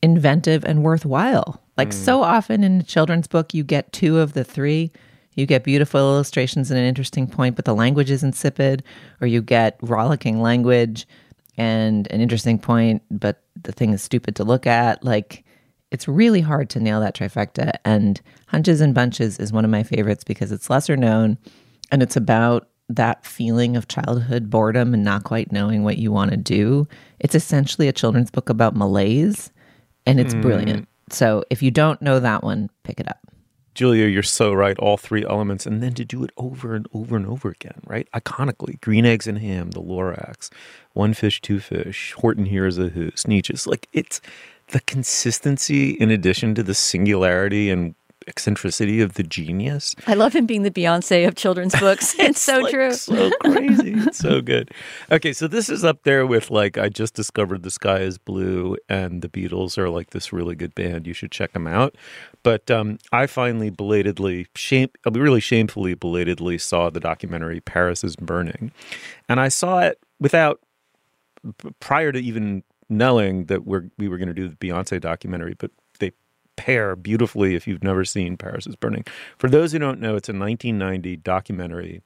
inventive 0.00 0.64
and 0.64 0.82
worthwhile. 0.82 1.60
Like 1.76 1.92
so 1.92 2.22
often 2.22 2.64
in 2.64 2.80
a 2.80 2.82
children's 2.82 3.26
book, 3.26 3.52
you 3.52 3.62
get 3.62 3.92
two 3.92 4.20
of 4.20 4.32
the 4.32 4.42
three. 4.42 4.90
You 5.34 5.46
get 5.46 5.64
beautiful 5.64 6.00
illustrations 6.00 6.70
and 6.70 6.78
an 6.78 6.86
interesting 6.86 7.26
point, 7.26 7.56
but 7.56 7.64
the 7.64 7.74
language 7.74 8.10
is 8.10 8.22
insipid, 8.22 8.82
or 9.20 9.26
you 9.26 9.42
get 9.42 9.76
rollicking 9.82 10.40
language 10.40 11.06
and 11.56 12.06
an 12.10 12.20
interesting 12.20 12.58
point, 12.58 13.02
but 13.10 13.42
the 13.62 13.72
thing 13.72 13.92
is 13.92 14.02
stupid 14.02 14.36
to 14.36 14.44
look 14.44 14.66
at. 14.66 15.04
Like 15.04 15.44
it's 15.90 16.08
really 16.08 16.40
hard 16.40 16.68
to 16.70 16.80
nail 16.80 17.00
that 17.00 17.14
trifecta. 17.14 17.72
And 17.84 18.20
Hunches 18.46 18.80
and 18.80 18.94
Bunches 18.94 19.38
is 19.38 19.52
one 19.52 19.64
of 19.64 19.70
my 19.70 19.82
favorites 19.82 20.24
because 20.24 20.50
it's 20.52 20.68
lesser 20.70 20.96
known 20.96 21.38
and 21.92 22.02
it's 22.02 22.16
about 22.16 22.68
that 22.88 23.24
feeling 23.24 23.76
of 23.76 23.88
childhood 23.88 24.50
boredom 24.50 24.92
and 24.92 25.04
not 25.04 25.24
quite 25.24 25.50
knowing 25.52 25.84
what 25.84 25.96
you 25.98 26.12
want 26.12 26.30
to 26.32 26.36
do. 26.36 26.86
It's 27.20 27.34
essentially 27.34 27.88
a 27.88 27.92
children's 27.92 28.30
book 28.30 28.48
about 28.50 28.76
malaise 28.76 29.50
and 30.04 30.18
it's 30.20 30.34
Mm. 30.34 30.42
brilliant. 30.42 30.88
So 31.10 31.44
if 31.50 31.62
you 31.62 31.70
don't 31.70 32.02
know 32.02 32.18
that 32.20 32.42
one, 32.42 32.68
pick 32.82 32.98
it 33.00 33.08
up. 33.08 33.18
Julia, 33.74 34.06
you're 34.06 34.22
so 34.22 34.52
right. 34.52 34.78
All 34.78 34.96
three 34.96 35.24
elements, 35.24 35.66
and 35.66 35.82
then 35.82 35.94
to 35.94 36.04
do 36.04 36.22
it 36.24 36.30
over 36.36 36.74
and 36.74 36.86
over 36.94 37.16
and 37.16 37.26
over 37.26 37.50
again, 37.50 37.80
right? 37.86 38.08
Iconically, 38.14 38.80
green 38.80 39.04
eggs 39.04 39.26
and 39.26 39.38
ham, 39.38 39.72
the 39.72 39.82
Lorax, 39.82 40.50
one 40.92 41.12
fish, 41.12 41.40
two 41.40 41.60
fish, 41.60 42.12
Horton 42.12 42.46
hears 42.46 42.78
a 42.78 42.88
who, 42.88 43.10
Sneetches. 43.12 43.66
Like 43.66 43.88
it's 43.92 44.20
the 44.68 44.80
consistency 44.80 45.90
in 45.90 46.10
addition 46.10 46.54
to 46.54 46.62
the 46.62 46.74
singularity 46.74 47.70
and 47.70 47.94
eccentricity 48.26 49.00
of 49.00 49.14
the 49.14 49.22
genius. 49.22 49.94
I 50.06 50.14
love 50.14 50.34
him 50.34 50.46
being 50.46 50.62
the 50.62 50.70
Beyonce 50.70 51.26
of 51.26 51.34
children's 51.34 51.78
books. 51.78 52.14
it's, 52.18 52.40
so 52.40 52.68
true. 52.68 52.92
So 52.92 53.30
crazy. 53.40 53.94
it's 53.96 54.18
so 54.18 54.40
good. 54.40 54.70
Okay, 55.10 55.32
so 55.32 55.46
this 55.46 55.68
is 55.68 55.84
up 55.84 56.02
there 56.02 56.26
with 56.26 56.50
like 56.50 56.78
I 56.78 56.88
just 56.88 57.14
discovered 57.14 57.62
the 57.62 57.70
sky 57.70 58.00
is 58.00 58.18
blue 58.18 58.76
and 58.88 59.22
the 59.22 59.28
Beatles 59.28 59.78
are 59.78 59.88
like 59.88 60.10
this 60.10 60.32
really 60.32 60.54
good 60.54 60.74
band. 60.74 61.06
You 61.06 61.12
should 61.12 61.30
check 61.30 61.52
them 61.52 61.66
out. 61.66 61.96
But 62.42 62.70
um, 62.70 62.98
I 63.12 63.26
finally 63.26 63.70
belatedly, 63.70 64.46
shame, 64.54 64.90
really 65.06 65.40
shamefully 65.40 65.94
belatedly 65.94 66.58
saw 66.58 66.90
the 66.90 67.00
documentary 67.00 67.60
Paris 67.60 68.04
is 68.04 68.16
Burning, 68.16 68.72
and 69.28 69.40
I 69.40 69.48
saw 69.48 69.80
it 69.80 69.98
without 70.20 70.60
prior 71.80 72.12
to 72.12 72.18
even 72.18 72.62
knowing 72.88 73.46
that 73.46 73.64
we're 73.64 73.88
we 73.98 74.08
were 74.08 74.18
going 74.18 74.28
to 74.28 74.34
do 74.34 74.48
the 74.48 74.56
Beyonce 74.56 75.00
documentary, 75.00 75.54
but 75.58 75.70
pair 76.56 76.96
beautifully 76.96 77.54
if 77.54 77.66
you've 77.66 77.84
never 77.84 78.04
seen 78.04 78.36
Paris 78.36 78.66
is 78.66 78.76
Burning. 78.76 79.04
For 79.38 79.48
those 79.48 79.72
who 79.72 79.78
don't 79.78 80.00
know, 80.00 80.16
it's 80.16 80.28
a 80.28 80.32
1990 80.32 81.16
documentary 81.18 82.02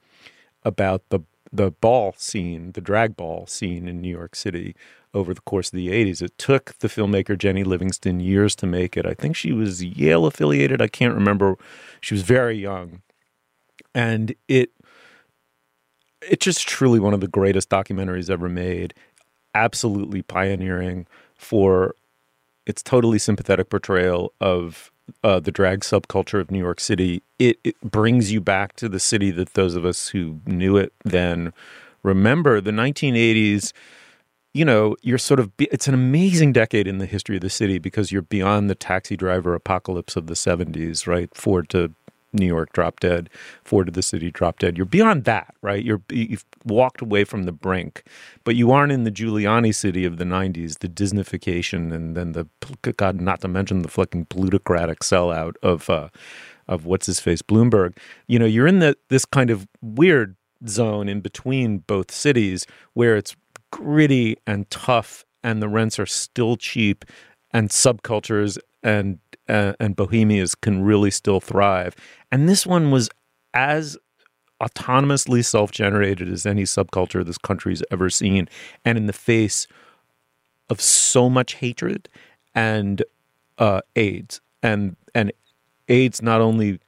about 0.64 1.02
the 1.10 1.20
the 1.50 1.70
ball 1.70 2.14
scene, 2.16 2.72
the 2.72 2.80
drag 2.80 3.16
ball 3.16 3.46
scene 3.46 3.88
in 3.88 4.00
New 4.00 4.10
York 4.10 4.36
City 4.36 4.76
over 5.14 5.32
the 5.32 5.40
course 5.40 5.68
of 5.68 5.76
the 5.76 5.88
80s. 5.88 6.20
It 6.20 6.36
took 6.36 6.78
the 6.78 6.88
filmmaker 6.88 7.38
Jennie 7.38 7.64
Livingston 7.64 8.20
years 8.20 8.54
to 8.56 8.66
make 8.66 8.96
it. 8.96 9.06
I 9.06 9.14
think 9.14 9.34
she 9.34 9.52
was 9.52 9.82
Yale 9.82 10.26
affiliated. 10.26 10.82
I 10.82 10.88
can't 10.88 11.14
remember. 11.14 11.56
She 12.00 12.14
was 12.14 12.22
very 12.22 12.58
young. 12.58 13.02
And 13.94 14.34
it 14.46 14.72
it's 16.20 16.44
just 16.44 16.66
truly 16.66 17.00
one 17.00 17.14
of 17.14 17.20
the 17.20 17.28
greatest 17.28 17.70
documentaries 17.70 18.28
ever 18.28 18.48
made. 18.48 18.92
Absolutely 19.54 20.22
pioneering 20.22 21.06
for 21.34 21.94
its 22.68 22.82
totally 22.82 23.18
sympathetic 23.18 23.70
portrayal 23.70 24.32
of 24.40 24.92
uh, 25.24 25.40
the 25.40 25.50
drag 25.50 25.80
subculture 25.80 26.38
of 26.38 26.50
New 26.50 26.58
York 26.58 26.78
City. 26.78 27.22
It, 27.38 27.58
it 27.64 27.80
brings 27.80 28.30
you 28.30 28.40
back 28.40 28.76
to 28.76 28.88
the 28.88 29.00
city 29.00 29.30
that 29.32 29.54
those 29.54 29.74
of 29.74 29.86
us 29.86 30.08
who 30.08 30.40
knew 30.46 30.76
it 30.76 30.92
then 31.02 31.54
remember. 32.02 32.60
The 32.60 32.70
1980s, 32.70 33.72
you 34.52 34.66
know, 34.66 34.96
you're 35.00 35.16
sort 35.16 35.40
of, 35.40 35.50
it's 35.58 35.88
an 35.88 35.94
amazing 35.94 36.52
decade 36.52 36.86
in 36.86 36.98
the 36.98 37.06
history 37.06 37.36
of 37.36 37.42
the 37.42 37.50
city 37.50 37.78
because 37.78 38.12
you're 38.12 38.22
beyond 38.22 38.68
the 38.68 38.74
taxi 38.74 39.16
driver 39.16 39.54
apocalypse 39.54 40.14
of 40.14 40.26
the 40.26 40.34
70s, 40.34 41.06
right? 41.06 41.34
Ford 41.34 41.70
to 41.70 41.94
New 42.32 42.46
York 42.46 42.72
drop 42.72 43.00
dead, 43.00 43.30
Ford 43.64 43.86
to 43.86 43.92
the 43.92 44.02
city 44.02 44.30
drop 44.30 44.58
dead. 44.58 44.76
You're 44.76 44.86
beyond 44.86 45.24
that, 45.24 45.54
right? 45.62 45.84
You're 45.84 46.02
you've 46.10 46.44
walked 46.64 47.00
away 47.00 47.24
from 47.24 47.44
the 47.44 47.52
brink, 47.52 48.04
but 48.44 48.56
you 48.56 48.70
aren't 48.70 48.92
in 48.92 49.04
the 49.04 49.10
Giuliani 49.10 49.74
city 49.74 50.04
of 50.04 50.18
the 50.18 50.24
'90s, 50.24 50.78
the 50.78 50.88
Disneyfication, 50.88 51.92
and 51.92 52.16
then 52.16 52.32
the 52.32 52.46
God, 52.96 53.20
not 53.20 53.40
to 53.40 53.48
mention 53.48 53.82
the 53.82 53.88
fucking 53.88 54.26
plutocratic 54.26 55.00
sellout 55.00 55.54
of 55.62 55.88
uh, 55.88 56.08
of 56.66 56.84
what's 56.84 57.06
his 57.06 57.20
face 57.20 57.42
Bloomberg. 57.42 57.96
You 58.26 58.38
know, 58.38 58.46
you're 58.46 58.66
in 58.66 58.80
the 58.80 58.96
this 59.08 59.24
kind 59.24 59.50
of 59.50 59.66
weird 59.80 60.36
zone 60.66 61.08
in 61.08 61.20
between 61.20 61.78
both 61.78 62.10
cities 62.10 62.66
where 62.94 63.16
it's 63.16 63.36
gritty 63.70 64.36
and 64.46 64.68
tough, 64.70 65.24
and 65.42 65.62
the 65.62 65.68
rents 65.68 65.98
are 65.98 66.06
still 66.06 66.56
cheap, 66.56 67.04
and 67.52 67.70
subcultures 67.70 68.58
and 68.82 69.18
uh, 69.48 69.72
and 69.80 69.96
bohemias 69.96 70.54
can 70.54 70.82
really 70.82 71.10
still 71.10 71.40
thrive. 71.40 71.94
And 72.30 72.48
this 72.48 72.66
one 72.66 72.90
was 72.90 73.08
as 73.54 73.96
autonomously 74.62 75.44
self-generated 75.44 76.28
as 76.28 76.44
any 76.44 76.64
subculture 76.64 77.24
this 77.24 77.38
country's 77.38 77.82
ever 77.90 78.10
seen, 78.10 78.48
and 78.84 78.98
in 78.98 79.06
the 79.06 79.12
face 79.12 79.66
of 80.68 80.80
so 80.80 81.30
much 81.30 81.54
hatred 81.54 82.08
and 82.54 83.02
uh, 83.58 83.80
AIDS 83.96 84.40
and 84.62 84.96
and 85.14 85.32
AIDS 85.88 86.20
not 86.20 86.40
only 86.40 86.80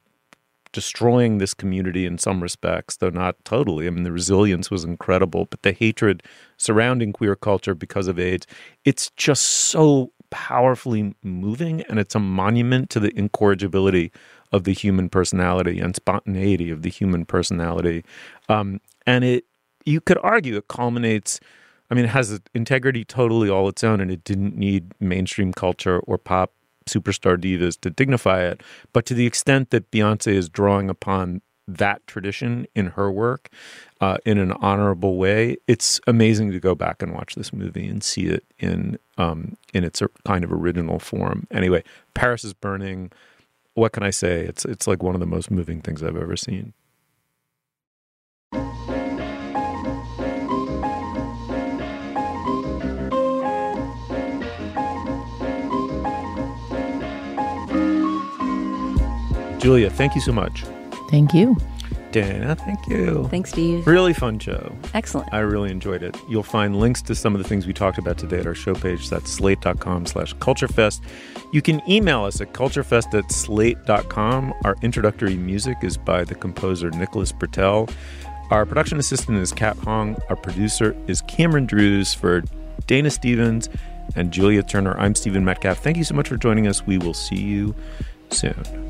destroying 0.72 1.38
this 1.38 1.54
community 1.54 2.06
in 2.06 2.16
some 2.18 2.40
respects, 2.40 2.96
though 2.96 3.10
not 3.10 3.36
totally. 3.44 3.86
I 3.86 3.90
mean, 3.90 4.04
the 4.04 4.12
resilience 4.12 4.70
was 4.70 4.84
incredible, 4.84 5.46
but 5.46 5.62
the 5.62 5.72
hatred 5.72 6.22
surrounding 6.58 7.12
queer 7.12 7.34
culture 7.34 7.74
because 7.74 8.06
of 8.06 8.18
AIDS, 8.18 8.46
it's 8.84 9.10
just 9.16 9.42
so 9.42 10.12
powerfully 10.30 11.14
moving 11.22 11.82
and 11.82 11.98
it's 11.98 12.14
a 12.14 12.20
monument 12.20 12.90
to 12.90 13.00
the 13.00 13.16
incorrigibility 13.18 14.12
of 14.52 14.64
the 14.64 14.72
human 14.72 15.08
personality 15.08 15.80
and 15.80 15.94
spontaneity 15.94 16.70
of 16.70 16.82
the 16.82 16.90
human 16.90 17.24
personality. 17.24 18.04
Um, 18.48 18.80
and 19.06 19.24
it, 19.24 19.44
you 19.84 20.00
could 20.00 20.18
argue, 20.22 20.56
it 20.56 20.68
culminates. 20.68 21.40
I 21.90 21.94
mean, 21.94 22.04
it 22.04 22.08
has 22.08 22.40
integrity 22.54 23.04
totally 23.04 23.48
all 23.48 23.68
its 23.68 23.82
own, 23.82 24.00
and 24.00 24.10
it 24.10 24.24
didn't 24.24 24.56
need 24.56 24.92
mainstream 25.00 25.52
culture 25.52 26.00
or 26.00 26.18
pop 26.18 26.52
superstar 26.86 27.36
divas 27.36 27.80
to 27.80 27.90
dignify 27.90 28.42
it. 28.42 28.62
But 28.92 29.06
to 29.06 29.14
the 29.14 29.26
extent 29.26 29.70
that 29.70 29.90
Beyonce 29.90 30.32
is 30.32 30.48
drawing 30.48 30.90
upon 30.90 31.42
that 31.66 32.06
tradition 32.06 32.66
in 32.74 32.88
her 32.88 33.10
work 33.10 33.48
uh, 34.00 34.16
in 34.24 34.38
an 34.38 34.52
honorable 34.52 35.16
way, 35.16 35.56
it's 35.66 36.00
amazing 36.06 36.50
to 36.52 36.60
go 36.60 36.74
back 36.74 37.02
and 37.02 37.12
watch 37.12 37.34
this 37.34 37.52
movie 37.52 37.86
and 37.86 38.02
see 38.02 38.26
it 38.26 38.44
in 38.58 38.98
um, 39.18 39.56
in 39.74 39.84
its 39.84 40.02
kind 40.26 40.42
of 40.42 40.52
original 40.52 40.98
form. 40.98 41.46
Anyway, 41.50 41.84
Paris 42.14 42.44
is 42.44 42.54
burning. 42.54 43.12
What 43.74 43.92
can 43.92 44.02
I 44.02 44.10
say? 44.10 44.40
It's 44.40 44.64
it's 44.64 44.86
like 44.86 45.02
one 45.02 45.14
of 45.14 45.20
the 45.20 45.26
most 45.26 45.50
moving 45.50 45.80
things 45.82 46.02
I've 46.02 46.16
ever 46.16 46.36
seen. 46.36 46.72
Julia, 59.60 59.90
thank 59.90 60.14
you 60.14 60.22
so 60.22 60.32
much. 60.32 60.64
Thank 61.10 61.34
you. 61.34 61.54
Dana, 62.12 62.56
thank 62.56 62.86
you. 62.88 63.28
Thanks, 63.30 63.50
Steve. 63.50 63.86
Really 63.86 64.12
fun 64.12 64.38
show. 64.38 64.74
Excellent. 64.94 65.32
I 65.32 65.38
really 65.40 65.70
enjoyed 65.70 66.02
it. 66.02 66.16
You'll 66.28 66.42
find 66.42 66.78
links 66.78 67.02
to 67.02 67.14
some 67.14 67.34
of 67.34 67.42
the 67.42 67.48
things 67.48 67.66
we 67.66 67.72
talked 67.72 67.98
about 67.98 68.18
today 68.18 68.40
at 68.40 68.46
our 68.46 68.54
show 68.54 68.74
page. 68.74 69.08
That's 69.08 69.30
slate.com 69.30 70.06
slash 70.06 70.34
culturefest. 70.36 71.00
You 71.52 71.62
can 71.62 71.80
email 71.88 72.24
us 72.24 72.40
at 72.40 72.52
culturefest 72.52 73.16
at 73.16 73.30
slate.com. 73.30 74.54
Our 74.64 74.76
introductory 74.82 75.36
music 75.36 75.78
is 75.82 75.96
by 75.96 76.24
the 76.24 76.34
composer 76.34 76.90
Nicholas 76.90 77.32
Britell. 77.32 77.92
Our 78.50 78.66
production 78.66 78.98
assistant 78.98 79.38
is 79.38 79.52
Kat 79.52 79.76
Hong. 79.78 80.16
Our 80.28 80.36
producer 80.36 80.96
is 81.06 81.20
Cameron 81.22 81.66
Drews 81.66 82.12
for 82.12 82.42
Dana 82.88 83.10
Stevens 83.10 83.68
and 84.16 84.32
Julia 84.32 84.64
Turner. 84.64 84.98
I'm 84.98 85.14
Stephen 85.14 85.44
Metcalf. 85.44 85.78
Thank 85.78 85.96
you 85.96 86.04
so 86.04 86.16
much 86.16 86.28
for 86.28 86.36
joining 86.36 86.66
us. 86.66 86.84
We 86.84 86.98
will 86.98 87.14
see 87.14 87.40
you 87.40 87.74
soon. 88.30 88.89